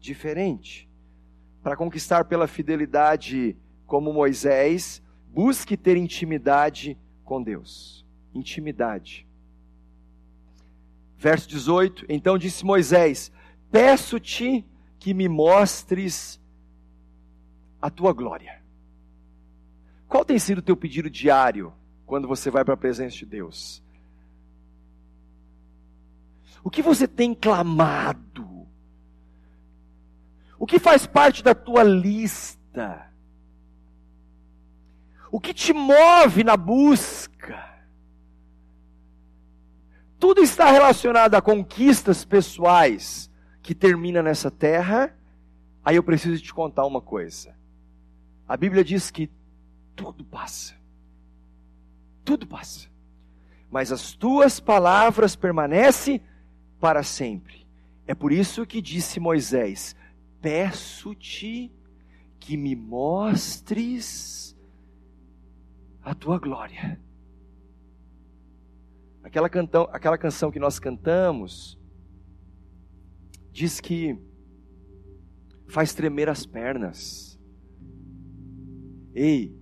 diferente. 0.00 0.88
Para 1.62 1.76
conquistar 1.76 2.24
pela 2.24 2.46
fidelidade 2.46 3.56
como 3.86 4.12
Moisés, 4.12 5.02
busque 5.28 5.76
ter 5.76 5.96
intimidade 5.96 6.98
com 7.24 7.42
Deus. 7.42 8.04
Intimidade. 8.34 9.26
Verso 11.18 11.48
18: 11.48 12.06
Então 12.08 12.36
disse 12.36 12.64
Moisés: 12.64 13.32
Peço-te 13.70 14.64
que 14.98 15.12
me 15.14 15.28
mostres 15.28 16.40
a 17.80 17.90
tua 17.90 18.12
glória. 18.12 18.62
Qual 20.08 20.24
tem 20.24 20.38
sido 20.38 20.58
o 20.58 20.62
teu 20.62 20.76
pedido 20.76 21.10
diário 21.10 21.72
quando 22.04 22.28
você 22.28 22.50
vai 22.50 22.64
para 22.64 22.74
a 22.74 22.78
presença 22.78 23.16
de 23.16 23.26
Deus? 23.26 23.82
O 26.62 26.70
que 26.70 26.82
você 26.82 27.06
tem 27.06 27.34
clamado? 27.34 28.66
O 30.58 30.66
que 30.66 30.78
faz 30.78 31.06
parte 31.06 31.42
da 31.42 31.54
tua 31.54 31.82
lista? 31.82 33.12
O 35.30 35.38
que 35.38 35.52
te 35.52 35.72
move 35.72 36.42
na 36.42 36.56
busca? 36.56 37.62
Tudo 40.18 40.40
está 40.42 40.70
relacionado 40.70 41.34
a 41.34 41.42
conquistas 41.42 42.24
pessoais 42.24 43.30
que 43.66 43.74
termina 43.74 44.22
nessa 44.22 44.48
terra. 44.48 45.12
Aí 45.84 45.96
eu 45.96 46.02
preciso 46.02 46.40
te 46.40 46.54
contar 46.54 46.86
uma 46.86 47.00
coisa. 47.00 47.52
A 48.46 48.56
Bíblia 48.56 48.84
diz 48.84 49.10
que 49.10 49.28
tudo 49.96 50.24
passa. 50.24 50.74
Tudo 52.24 52.46
passa. 52.46 52.88
Mas 53.68 53.90
as 53.90 54.12
tuas 54.12 54.60
palavras 54.60 55.34
permanecem 55.34 56.22
para 56.80 57.02
sempre. 57.02 57.66
É 58.06 58.14
por 58.14 58.30
isso 58.30 58.64
que 58.64 58.80
disse 58.80 59.18
Moisés: 59.18 59.96
peço-te 60.40 61.72
que 62.38 62.56
me 62.56 62.76
mostres 62.76 64.56
a 66.04 66.14
tua 66.14 66.38
glória. 66.38 67.00
Aquela, 69.24 69.48
cantão, 69.48 69.88
aquela 69.92 70.16
canção 70.16 70.52
que 70.52 70.60
nós 70.60 70.78
cantamos 70.78 71.75
diz 73.56 73.80
que 73.80 74.14
faz 75.66 75.94
tremer 75.94 76.28
as 76.28 76.44
pernas. 76.44 77.40
Ei, 79.14 79.56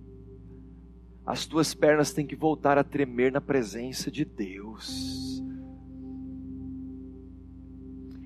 as 1.25 1.45
tuas 1.45 1.73
pernas 1.73 2.11
têm 2.11 2.27
que 2.27 2.35
voltar 2.35 2.77
a 2.77 2.83
tremer 2.83 3.31
na 3.31 3.39
presença 3.39 4.11
de 4.11 4.25
Deus. 4.25 5.41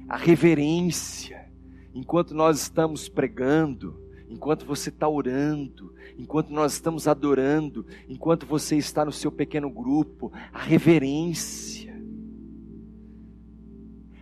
A 0.08 0.18
reverência, 0.18 1.52
enquanto 1.94 2.34
nós 2.34 2.60
estamos 2.60 3.08
pregando, 3.08 3.96
enquanto 4.28 4.66
você 4.66 4.90
está 4.90 5.08
orando, 5.08 5.94
enquanto 6.18 6.50
nós 6.50 6.74
estamos 6.74 7.08
adorando, 7.08 7.86
enquanto 8.08 8.48
você 8.48 8.76
está 8.76 9.06
no 9.06 9.12
seu 9.12 9.32
pequeno 9.32 9.70
grupo, 9.70 10.32
a 10.52 10.64
reverência. 10.64 11.96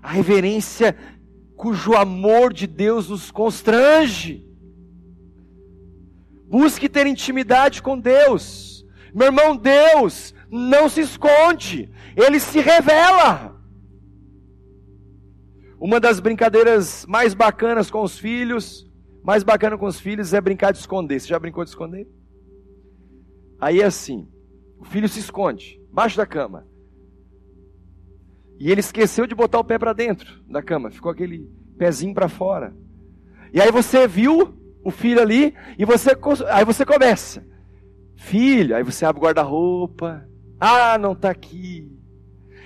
A 0.01 0.11
reverência 0.11 1.16
cujo 1.57 1.95
amor 1.95 2.53
de 2.53 2.67
Deus 2.67 3.09
nos 3.09 3.31
constrange. 3.31 4.47
Busque 6.47 6.87
ter 6.87 7.07
intimidade 7.07 7.81
com 7.81 7.99
Deus. 7.99 8.85
Meu 9.13 9.27
irmão, 9.27 9.57
Deus 9.57 10.33
não 10.49 10.87
se 10.87 11.01
esconde, 11.01 11.91
ele 12.15 12.39
se 12.39 12.59
revela. 12.59 13.59
Uma 15.79 15.99
das 15.99 16.19
brincadeiras 16.19 17.05
mais 17.07 17.33
bacanas 17.33 17.89
com 17.89 18.01
os 18.01 18.17
filhos, 18.17 18.89
mais 19.23 19.43
bacana 19.43 19.77
com 19.77 19.87
os 19.87 19.99
filhos 19.99 20.33
é 20.33 20.39
brincar 20.39 20.71
de 20.71 20.77
esconder. 20.77 21.19
Você 21.19 21.27
já 21.27 21.39
brincou 21.39 21.63
de 21.63 21.71
esconder? 21.71 22.07
Aí 23.59 23.81
é 23.81 23.85
assim: 23.85 24.27
o 24.79 24.85
filho 24.85 25.09
se 25.09 25.19
esconde, 25.19 25.81
embaixo 25.91 26.17
da 26.17 26.25
cama. 26.25 26.67
E 28.59 28.71
ele 28.71 28.79
esqueceu 28.79 29.27
de 29.27 29.35
botar 29.35 29.59
o 29.59 29.63
pé 29.63 29.77
para 29.77 29.93
dentro 29.93 30.41
da 30.47 30.61
cama, 30.61 30.89
ficou 30.89 31.11
aquele 31.11 31.47
pezinho 31.77 32.13
para 32.13 32.27
fora. 32.27 32.73
E 33.53 33.61
aí 33.61 33.71
você 33.71 34.07
viu 34.07 34.57
o 34.83 34.91
filho 34.91 35.21
ali 35.21 35.53
e 35.77 35.85
você 35.85 36.11
aí 36.49 36.65
você 36.65 36.85
começa. 36.85 37.45
Filho, 38.15 38.75
aí 38.75 38.83
você 38.83 39.05
abre 39.05 39.21
o 39.21 39.23
guarda-roupa. 39.23 40.27
Ah, 40.59 40.97
não 40.97 41.11
está 41.11 41.29
aqui. 41.29 41.91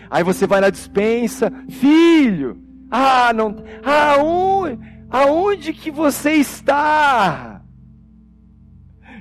Aí 0.10 0.24
você 0.24 0.48
vai 0.48 0.62
na 0.62 0.70
dispensa, 0.70 1.52
filho, 1.70 2.62
ah, 2.92 3.32
não. 3.32 3.56
Aonde, 3.84 4.80
aonde 5.10 5.74
que 5.74 5.90
você 5.90 6.34
está? 6.34 7.62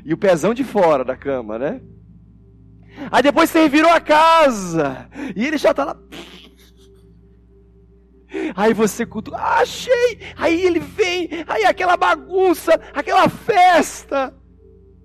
E 0.04 0.12
o 0.12 0.18
pezão 0.18 0.52
de 0.52 0.64
fora 0.64 1.04
da 1.04 1.16
cama, 1.16 1.56
né? 1.56 1.80
Aí 3.12 3.22
depois 3.22 3.48
você 3.48 3.68
virou 3.68 3.92
a 3.92 4.00
casa. 4.00 5.08
E 5.36 5.46
ele 5.46 5.56
já 5.56 5.70
está 5.70 5.84
lá. 5.84 5.96
Aí 8.54 8.72
você 8.72 9.04
cultua, 9.04 9.38
ah, 9.38 9.60
achei. 9.60 10.18
Aí 10.36 10.62
ele 10.62 10.78
vem, 10.78 11.28
aí 11.46 11.64
aquela 11.64 11.96
bagunça, 11.96 12.80
aquela 12.94 13.28
festa. 13.28 14.34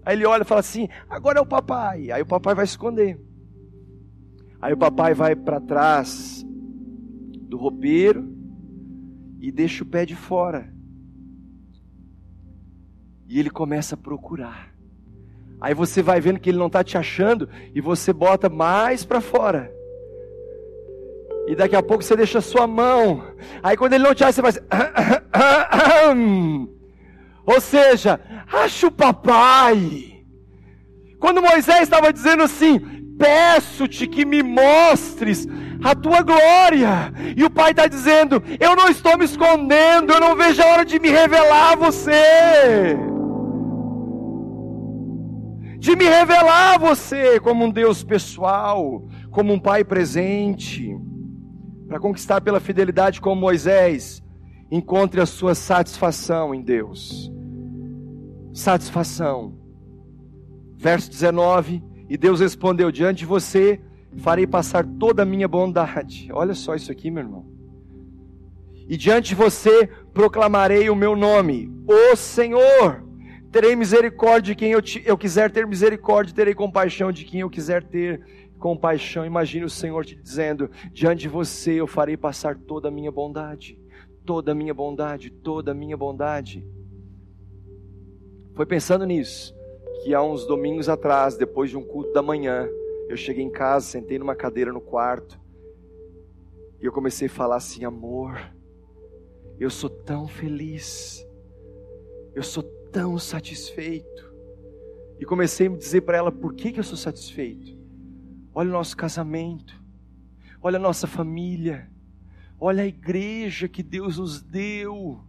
Aí 0.06 0.16
ele 0.16 0.26
olha 0.26 0.44
e 0.44 0.46
fala 0.46 0.60
assim: 0.60 0.88
agora 1.10 1.40
é 1.40 1.42
o 1.42 1.46
papai. 1.46 2.12
Aí 2.12 2.22
o 2.22 2.26
papai 2.26 2.54
vai 2.54 2.66
esconder. 2.66 3.20
Aí 4.62 4.74
o 4.74 4.78
papai 4.78 5.14
vai 5.14 5.36
para 5.36 5.60
trás 5.60 6.46
do 6.46 7.58
roupeiro 7.58 8.32
e 9.40 9.52
deixa 9.52 9.84
o 9.84 9.88
pé 9.88 10.06
de 10.06 10.16
fora. 10.16 10.74
E 13.28 13.40
ele 13.40 13.50
começa 13.50 13.96
a 13.96 13.98
procurar. 13.98 14.74
Aí 15.60 15.74
você 15.74 16.02
vai 16.02 16.22
vendo 16.22 16.40
que 16.40 16.50
ele 16.50 16.60
não 16.60 16.68
está 16.68 16.84
te 16.84 16.98
achando 16.98 17.50
e 17.74 17.82
você 17.82 18.14
bota 18.14 18.50
mais 18.50 19.04
para 19.04 19.20
fora. 19.20 19.75
E 21.48 21.56
daqui 21.56 21.76
a 21.76 21.84
pouco 21.84 22.04
você 22.04 22.16
deixa 22.16 22.40
a 22.40 22.42
sua 22.42 22.66
mão. 22.68 23.24
Aí 23.62 23.78
quando 23.78 23.94
ele 23.94 24.04
não 24.04 24.16
te 24.16 24.24
acha, 24.24 24.42
você 24.42 24.42
vai 24.42 24.54
Ou 27.46 27.62
seja, 27.62 28.20
acha 28.52 28.88
o 28.88 28.92
papai. 28.92 30.24
Quando 31.20 31.42
Moisés 31.42 31.82
estava 31.82 32.12
dizendo 32.12 32.44
assim: 32.44 32.80
Peço-te 33.18 34.08
que 34.08 34.26
me 34.26 34.44
mostres 34.44 35.48
a 35.84 35.96
tua 35.96 36.22
glória. 36.22 37.14
E 37.36 37.44
o 37.44 37.50
Pai 37.50 37.72
está 37.72 37.88
dizendo: 37.88 38.44
Eu 38.60 38.76
não 38.76 38.90
estou 38.90 39.18
me 39.18 39.26
escondendo, 39.26 40.14
eu 40.14 40.20
não 40.20 40.36
vejo 40.36 40.62
a 40.62 40.68
hora 40.68 40.86
de 40.86 41.00
me 41.00 41.10
revelar 41.10 41.74
a 41.74 41.76
você. 41.76 42.98
de 45.86 45.96
me 45.96 46.06
revelar 46.06 46.74
a 46.74 46.78
você 46.80 47.40
como 47.40 47.66
um 47.66 47.70
Deus 47.70 48.04
pessoal, 48.04 49.04
como 49.30 49.54
um 49.54 49.60
Pai 49.60 49.84
presente, 49.84 50.98
para 51.88 52.00
conquistar 52.00 52.42
pela 52.42 52.60
fidelidade 52.60 53.22
como 53.22 53.40
Moisés, 53.40 54.24
encontre 54.72 55.22
a 55.22 55.26
sua 55.26 55.54
satisfação 55.56 56.54
em 56.54 56.62
Deus. 56.62 57.32
Satisfação. 58.54 59.54
Verso 60.78 61.10
19: 61.10 61.84
E 62.10 62.18
Deus 62.18 62.40
respondeu: 62.40 62.92
Diante 62.92 63.20
de 63.20 63.26
você 63.26 63.80
farei 64.18 64.48
passar 64.48 64.86
toda 64.86 65.24
a 65.24 65.26
minha 65.26 65.48
bondade. 65.48 66.30
Olha 66.32 66.54
só 66.54 66.76
isso 66.76 66.92
aqui, 66.92 67.12
meu 67.12 67.24
irmão. 67.24 67.46
E 68.88 68.96
diante 68.96 69.30
de 69.30 69.36
você 69.36 69.90
proclamarei 70.14 70.90
o 70.90 70.96
meu 70.96 71.16
nome, 71.16 71.72
o 71.88 72.16
Senhor. 72.16 73.04
Terei 73.52 73.76
misericórdia 73.76 74.54
de 74.54 74.56
quem 74.56 74.72
eu, 74.72 74.82
te, 74.82 75.02
eu 75.06 75.18
quiser 75.18 75.50
ter 75.50 75.66
misericórdia, 75.66 76.36
terei 76.36 76.54
compaixão 76.54 77.12
de 77.12 77.24
quem 77.24 77.40
eu 77.40 77.50
quiser 77.50 77.84
ter 77.84 78.22
compaixão. 78.66 79.24
Imagine 79.24 79.66
o 79.66 79.70
Senhor 79.70 80.04
te 80.04 80.16
dizendo: 80.16 80.72
diante 80.92 81.22
de 81.22 81.30
você 81.30 81.74
eu 81.74 81.86
farei 81.86 82.18
passar 82.18 82.58
toda 82.58 82.88
a 82.88 82.92
minha 82.92 83.12
bondade, 83.12 83.80
toda 84.26 84.54
a 84.54 84.56
minha 84.56 84.74
bondade, 84.74 85.30
toda 85.30 85.70
a 85.70 85.76
minha 85.76 85.96
bondade. 85.96 86.68
Foi 88.56 88.66
pensando 88.66 89.06
nisso 89.06 89.56
que 90.04 90.16
há 90.16 90.24
uns 90.24 90.48
domingos 90.48 90.90
atrás, 90.90 91.38
depois 91.38 91.70
de 91.70 91.78
um 91.78 91.84
culto 91.84 92.12
da 92.12 92.24
manhã, 92.24 92.68
eu 93.08 93.16
cheguei 93.16 93.44
em 93.44 93.52
casa, 93.52 93.86
sentei 93.86 94.18
numa 94.18 94.36
cadeira 94.36 94.74
no 94.74 94.82
quarto 94.82 95.40
e 96.82 96.86
eu 96.86 96.92
comecei 96.92 97.28
a 97.28 97.32
falar 97.32 97.58
assim: 97.58 97.86
amor, 97.86 98.52
eu 99.60 99.70
sou 99.70 99.92
tão 99.92 100.28
feliz, 100.28 101.24
eu 102.34 102.42
sou 102.42 102.64
tão 102.92 103.20
satisfeito. 103.20 104.34
E 105.20 105.24
comecei 105.24 105.68
a 105.68 105.70
me 105.70 105.78
dizer 105.78 106.02
para 106.02 106.18
ela 106.18 106.32
por 106.32 106.56
que, 106.56 106.72
que 106.72 106.80
eu 106.80 106.84
sou 106.84 106.98
satisfeito. 106.98 107.75
Olha 108.58 108.70
o 108.70 108.72
nosso 108.72 108.96
casamento, 108.96 109.84
olha 110.62 110.78
a 110.78 110.82
nossa 110.82 111.06
família, 111.06 111.90
olha 112.58 112.84
a 112.84 112.88
igreja 112.88 113.68
que 113.68 113.84
Deus 113.84 114.18
nos 114.18 114.42
deu. 114.42 115.20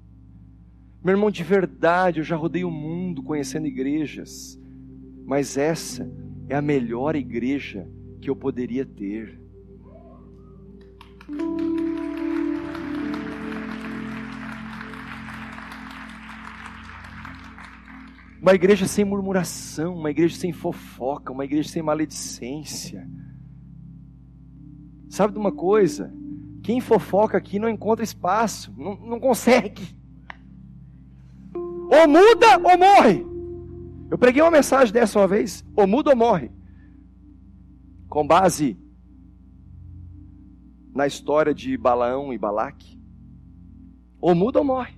Meu 1.02 1.14
irmão, 1.14 1.28
de 1.28 1.42
verdade, 1.42 2.20
eu 2.20 2.24
já 2.24 2.36
rodei 2.36 2.62
o 2.62 2.70
mundo 2.70 3.24
conhecendo 3.24 3.66
igrejas, 3.66 4.56
mas 5.24 5.56
essa 5.56 6.08
é 6.48 6.54
a 6.54 6.62
melhor 6.62 7.16
igreja 7.16 7.90
que 8.20 8.30
eu 8.30 8.36
poderia 8.36 8.86
ter. 8.86 9.40
Uma 18.46 18.54
igreja 18.54 18.86
sem 18.86 19.04
murmuração, 19.04 19.96
uma 19.96 20.08
igreja 20.08 20.36
sem 20.36 20.52
fofoca, 20.52 21.32
uma 21.32 21.44
igreja 21.44 21.68
sem 21.68 21.82
maledicência. 21.82 23.04
Sabe 25.08 25.32
de 25.32 25.38
uma 25.40 25.50
coisa? 25.50 26.14
Quem 26.62 26.80
fofoca 26.80 27.36
aqui 27.36 27.58
não 27.58 27.68
encontra 27.68 28.04
espaço, 28.04 28.72
não, 28.78 28.94
não 29.04 29.18
consegue. 29.18 29.82
Ou 31.56 32.06
muda 32.06 32.56
ou 32.62 32.78
morre. 32.78 33.26
Eu 34.08 34.16
preguei 34.16 34.40
uma 34.40 34.52
mensagem 34.52 34.94
dessa 34.94 35.18
uma 35.18 35.26
vez: 35.26 35.66
ou 35.74 35.84
muda 35.84 36.10
ou 36.10 36.16
morre. 36.16 36.52
Com 38.08 38.24
base 38.24 38.78
na 40.94 41.04
história 41.04 41.52
de 41.52 41.76
Balaão 41.76 42.32
e 42.32 42.38
Balaque. 42.38 42.96
Ou 44.20 44.36
muda 44.36 44.60
ou 44.60 44.64
morre. 44.64 44.94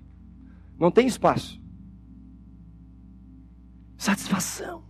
Não 0.78 0.90
tem 0.90 1.06
espaço. 1.06 1.57
Satisfação. 3.98 4.84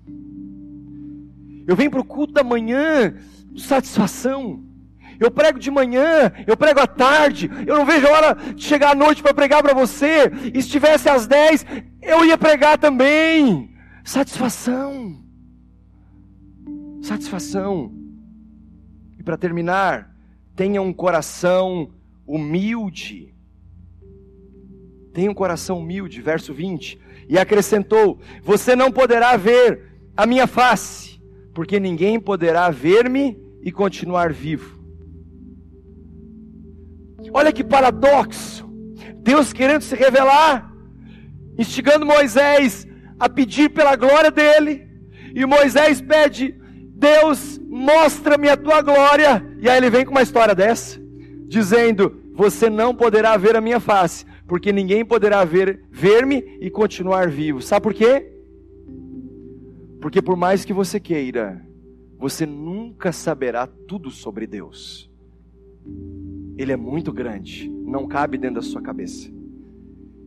Eu 1.66 1.74
venho 1.74 1.90
para 1.90 2.00
o 2.00 2.04
culto 2.04 2.34
da 2.34 2.44
manhã, 2.44 3.14
satisfação. 3.56 4.62
Eu 5.18 5.30
prego 5.30 5.58
de 5.58 5.70
manhã, 5.70 6.30
eu 6.46 6.56
prego 6.56 6.78
à 6.78 6.86
tarde, 6.86 7.50
eu 7.66 7.76
não 7.76 7.84
vejo 7.84 8.06
a 8.06 8.10
hora 8.10 8.34
de 8.54 8.62
chegar 8.62 8.92
à 8.92 8.94
noite 8.94 9.22
para 9.22 9.34
pregar 9.34 9.62
para 9.62 9.74
você. 9.74 10.30
E 10.54 10.60
se 10.62 10.68
estivesse 10.68 11.08
às 11.08 11.26
10, 11.26 11.66
eu 12.02 12.24
ia 12.24 12.38
pregar 12.38 12.78
também. 12.78 13.74
Satisfação. 14.04 15.24
Satisfação. 17.02 17.92
E 19.18 19.22
para 19.22 19.36
terminar, 19.36 20.14
tenha 20.54 20.80
um 20.82 20.92
coração 20.92 21.90
humilde. 22.26 23.34
Tenha 25.12 25.30
um 25.30 25.34
coração 25.34 25.78
humilde, 25.78 26.20
verso 26.20 26.52
20. 26.52 27.00
E 27.28 27.38
acrescentou: 27.38 28.18
Você 28.42 28.74
não 28.74 28.90
poderá 28.90 29.36
ver 29.36 29.82
a 30.16 30.26
minha 30.26 30.46
face, 30.46 31.20
porque 31.54 31.78
ninguém 31.78 32.18
poderá 32.18 32.70
ver-me 32.70 33.38
e 33.62 33.70
continuar 33.70 34.32
vivo. 34.32 34.78
Olha 37.32 37.52
que 37.52 37.62
paradoxo! 37.62 38.66
Deus 39.16 39.52
querendo 39.52 39.82
se 39.82 39.94
revelar, 39.94 40.72
instigando 41.58 42.06
Moisés 42.06 42.86
a 43.18 43.28
pedir 43.28 43.68
pela 43.70 43.96
glória 43.96 44.30
dele, 44.30 44.88
e 45.34 45.44
Moisés 45.44 46.00
pede: 46.00 46.54
Deus, 46.94 47.60
mostra-me 47.68 48.48
a 48.48 48.56
tua 48.56 48.80
glória. 48.80 49.44
E 49.60 49.68
aí 49.68 49.76
ele 49.76 49.90
vem 49.90 50.04
com 50.04 50.12
uma 50.12 50.22
história 50.22 50.54
dessa, 50.54 50.98
dizendo: 51.46 52.22
Você 52.34 52.70
não 52.70 52.94
poderá 52.94 53.36
ver 53.36 53.56
a 53.56 53.60
minha 53.60 53.80
face, 53.80 54.24
porque 54.48 54.72
ninguém 54.72 55.04
poderá 55.04 55.44
ver 55.44 55.84
ver-me 55.90 56.56
e 56.58 56.70
continuar 56.70 57.28
vivo. 57.28 57.60
Sabe 57.60 57.82
por 57.82 57.92
quê? 57.92 58.32
Porque 60.00 60.22
por 60.22 60.36
mais 60.36 60.64
que 60.64 60.72
você 60.72 60.98
queira, 60.98 61.62
você 62.18 62.46
nunca 62.46 63.12
saberá 63.12 63.66
tudo 63.66 64.10
sobre 64.10 64.46
Deus. 64.46 65.10
Ele 66.56 66.72
é 66.72 66.76
muito 66.76 67.12
grande, 67.12 67.68
não 67.68 68.08
cabe 68.08 68.38
dentro 68.38 68.56
da 68.56 68.62
sua 68.62 68.80
cabeça. 68.80 69.30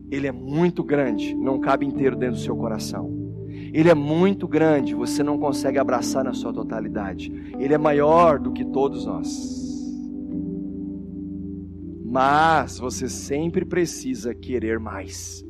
Ele 0.08 0.28
é 0.28 0.32
muito 0.32 0.84
grande, 0.84 1.34
não 1.34 1.58
cabe 1.58 1.84
inteiro 1.84 2.14
dentro 2.14 2.36
do 2.36 2.42
seu 2.42 2.56
coração. 2.56 3.10
Ele 3.74 3.88
é 3.88 3.94
muito 3.94 4.46
grande, 4.46 4.94
você 4.94 5.22
não 5.22 5.38
consegue 5.38 5.78
abraçar 5.78 6.22
na 6.22 6.32
sua 6.32 6.52
totalidade. 6.52 7.32
Ele 7.58 7.74
é 7.74 7.78
maior 7.78 8.38
do 8.38 8.52
que 8.52 8.64
todos 8.64 9.04
nós. 9.04 9.61
Mas 12.12 12.78
você 12.78 13.08
sempre 13.08 13.64
precisa 13.64 14.34
querer 14.34 14.78
mais. 14.78 15.42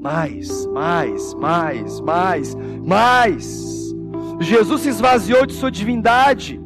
Mais, 0.00 0.66
mais, 0.66 1.32
mais, 1.34 2.00
mais, 2.00 2.56
mais. 2.84 3.94
Jesus 4.40 4.80
se 4.80 4.88
esvaziou 4.88 5.46
de 5.46 5.52
sua 5.52 5.70
divindade 5.70 6.60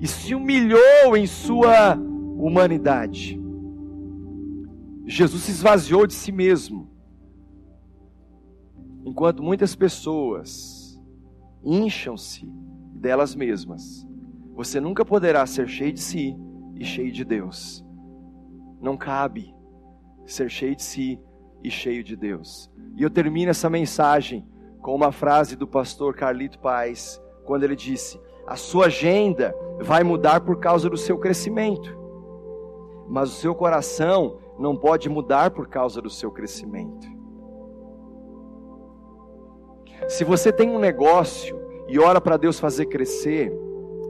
e 0.00 0.08
se 0.08 0.34
humilhou 0.34 1.16
em 1.16 1.24
sua 1.24 1.94
humanidade. 1.94 3.40
Jesus 5.06 5.42
se 5.42 5.52
esvaziou 5.52 6.04
de 6.04 6.14
si 6.14 6.32
mesmo. 6.32 6.90
Enquanto 9.04 9.40
muitas 9.40 9.76
pessoas 9.76 11.00
incham-se 11.62 12.44
delas 12.92 13.36
mesmas, 13.36 14.04
você 14.52 14.80
nunca 14.80 15.04
poderá 15.04 15.46
ser 15.46 15.68
cheio 15.68 15.92
de 15.92 16.00
si 16.00 16.36
e 16.74 16.84
cheio 16.84 17.12
de 17.12 17.24
Deus. 17.24 17.88
Não 18.80 18.96
cabe 18.96 19.54
ser 20.24 20.48
cheio 20.48 20.74
de 20.74 20.82
si 20.82 21.20
e 21.62 21.70
cheio 21.70 22.02
de 22.02 22.16
Deus. 22.16 22.70
E 22.96 23.02
eu 23.02 23.10
termino 23.10 23.50
essa 23.50 23.68
mensagem 23.68 24.46
com 24.80 24.94
uma 24.94 25.12
frase 25.12 25.56
do 25.56 25.66
pastor 25.66 26.14
Carlito 26.14 26.58
Paz, 26.58 27.20
quando 27.44 27.64
ele 27.64 27.76
disse: 27.76 28.20
A 28.46 28.56
sua 28.56 28.86
agenda 28.86 29.54
vai 29.80 30.02
mudar 30.02 30.40
por 30.40 30.58
causa 30.58 30.88
do 30.88 30.96
seu 30.96 31.18
crescimento, 31.18 31.96
mas 33.08 33.30
o 33.30 33.34
seu 33.34 33.54
coração 33.54 34.38
não 34.58 34.76
pode 34.76 35.08
mudar 35.08 35.50
por 35.50 35.68
causa 35.68 36.00
do 36.00 36.10
seu 36.10 36.30
crescimento. 36.30 37.08
Se 40.08 40.24
você 40.24 40.52
tem 40.52 40.70
um 40.70 40.78
negócio 40.78 41.60
e 41.88 41.98
ora 41.98 42.20
para 42.20 42.36
Deus 42.36 42.58
fazer 42.58 42.86
crescer, 42.86 43.52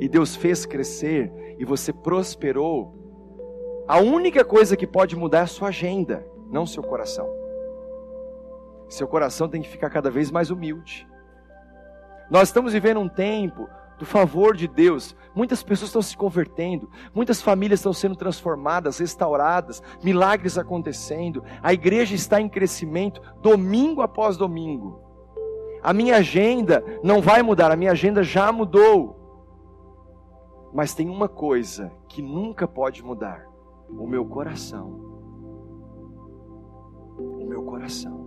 e 0.00 0.08
Deus 0.08 0.34
fez 0.34 0.64
crescer, 0.64 1.32
e 1.58 1.64
você 1.64 1.92
prosperou, 1.92 2.99
a 3.90 3.98
única 3.98 4.44
coisa 4.44 4.76
que 4.76 4.86
pode 4.86 5.16
mudar 5.16 5.38
é 5.38 5.42
a 5.42 5.46
sua 5.48 5.66
agenda, 5.66 6.24
não 6.48 6.64
seu 6.64 6.80
coração. 6.80 7.28
Seu 8.88 9.08
coração 9.08 9.48
tem 9.48 9.60
que 9.60 9.68
ficar 9.68 9.90
cada 9.90 10.08
vez 10.08 10.30
mais 10.30 10.48
humilde. 10.48 11.08
Nós 12.30 12.50
estamos 12.50 12.72
vivendo 12.72 13.00
um 13.00 13.08
tempo 13.08 13.68
do 13.98 14.06
favor 14.06 14.56
de 14.56 14.68
Deus. 14.68 15.16
Muitas 15.34 15.64
pessoas 15.64 15.88
estão 15.88 16.02
se 16.02 16.16
convertendo, 16.16 16.88
muitas 17.12 17.42
famílias 17.42 17.80
estão 17.80 17.92
sendo 17.92 18.14
transformadas, 18.14 19.00
restauradas, 19.00 19.82
milagres 20.04 20.56
acontecendo. 20.56 21.42
A 21.60 21.72
igreja 21.72 22.14
está 22.14 22.40
em 22.40 22.48
crescimento 22.48 23.20
domingo 23.42 24.02
após 24.02 24.36
domingo. 24.36 25.00
A 25.82 25.92
minha 25.92 26.18
agenda 26.18 26.84
não 27.02 27.20
vai 27.20 27.42
mudar, 27.42 27.72
a 27.72 27.76
minha 27.76 27.90
agenda 27.90 28.22
já 28.22 28.52
mudou. 28.52 29.18
Mas 30.72 30.94
tem 30.94 31.10
uma 31.10 31.28
coisa 31.28 31.90
que 32.08 32.22
nunca 32.22 32.68
pode 32.68 33.02
mudar: 33.02 33.49
o 33.98 34.06
meu 34.06 34.24
coração. 34.24 34.88
O 37.18 37.46
meu 37.46 37.62
coração. 37.62 38.20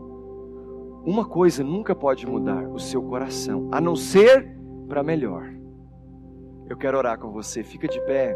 Uma 1.05 1.25
coisa 1.25 1.63
nunca 1.63 1.93
pode 1.93 2.25
mudar: 2.25 2.67
o 2.69 2.79
seu 2.79 3.01
coração, 3.01 3.69
a 3.71 3.81
não 3.81 3.95
ser 3.95 4.57
para 4.87 5.03
melhor. 5.03 5.53
Eu 6.69 6.77
quero 6.77 6.97
orar 6.97 7.19
com 7.19 7.31
você. 7.31 7.63
Fica 7.63 7.87
de 7.87 7.99
pé. 8.01 8.35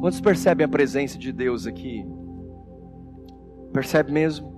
Quantos 0.00 0.20
percebem 0.20 0.64
a 0.64 0.68
presença 0.68 1.16
de 1.16 1.32
Deus 1.32 1.64
aqui? 1.64 2.04
Percebe 3.72 4.10
mesmo? 4.10 4.52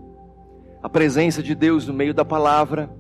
A 0.83 0.89
presença 0.89 1.43
de 1.43 1.55
Deus 1.55 1.87
no 1.87 1.93
meio 1.93 2.15
da 2.15 2.25
palavra, 2.25 2.91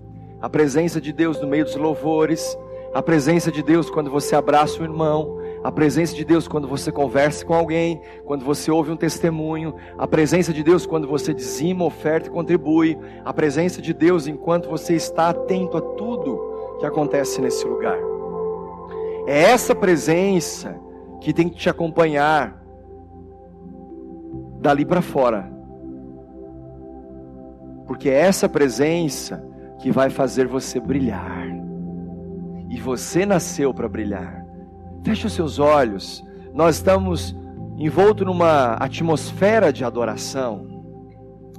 a 0.44 0.48
presença 0.50 1.00
de 1.00 1.10
Deus 1.10 1.40
no 1.40 1.48
meio 1.48 1.64
dos 1.64 1.74
louvores, 1.74 2.54
a 2.92 3.02
presença 3.02 3.50
de 3.50 3.62
Deus 3.62 3.88
quando 3.88 4.10
você 4.10 4.36
abraça 4.36 4.78
o 4.78 4.84
irmão, 4.84 5.38
a 5.62 5.72
presença 5.72 6.14
de 6.14 6.22
Deus 6.22 6.46
quando 6.46 6.68
você 6.68 6.92
conversa 6.92 7.46
com 7.46 7.54
alguém, 7.54 8.02
quando 8.26 8.44
você 8.44 8.70
ouve 8.70 8.90
um 8.90 8.96
testemunho, 8.96 9.74
a 9.96 10.06
presença 10.06 10.52
de 10.52 10.62
Deus 10.62 10.84
quando 10.84 11.08
você 11.08 11.32
dizima, 11.32 11.86
oferta 11.86 12.28
e 12.28 12.30
contribui, 12.30 12.98
a 13.24 13.32
presença 13.32 13.80
de 13.80 13.94
Deus 13.94 14.26
enquanto 14.26 14.68
você 14.68 14.94
está 14.94 15.30
atento 15.30 15.78
a 15.78 15.80
tudo 15.80 16.76
que 16.78 16.84
acontece 16.84 17.40
nesse 17.40 17.66
lugar. 17.66 17.96
É 19.26 19.44
essa 19.44 19.74
presença 19.74 20.78
que 21.22 21.32
tem 21.32 21.48
que 21.48 21.56
te 21.56 21.70
acompanhar 21.70 22.62
dali 24.60 24.84
para 24.84 25.00
fora. 25.00 25.50
Porque 27.86 28.10
é 28.10 28.18
essa 28.20 28.46
presença 28.46 29.53
que 29.84 29.92
vai 29.92 30.08
fazer 30.08 30.46
você 30.46 30.80
brilhar. 30.80 31.46
E 32.70 32.80
você 32.80 33.26
nasceu 33.26 33.74
para 33.74 33.86
brilhar. 33.86 34.42
Feche 35.04 35.26
os 35.26 35.34
seus 35.34 35.58
olhos. 35.58 36.24
Nós 36.54 36.76
estamos 36.76 37.36
envolto 37.76 38.24
numa 38.24 38.76
atmosfera 38.76 39.70
de 39.70 39.84
adoração, 39.84 41.12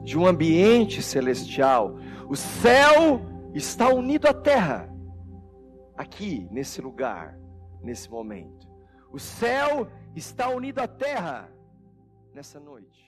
de 0.03 0.17
um 0.17 0.25
ambiente 0.25 1.03
celestial. 1.03 1.99
O 2.27 2.35
céu 2.35 3.21
está 3.53 3.89
unido 3.89 4.27
à 4.27 4.33
terra, 4.33 4.89
aqui, 5.95 6.47
nesse 6.49 6.81
lugar, 6.81 7.37
nesse 7.83 8.09
momento. 8.09 8.67
O 9.11 9.19
céu 9.19 9.87
está 10.15 10.49
unido 10.49 10.79
à 10.79 10.87
terra 10.87 11.47
nessa 12.33 12.59
noite. 12.59 13.04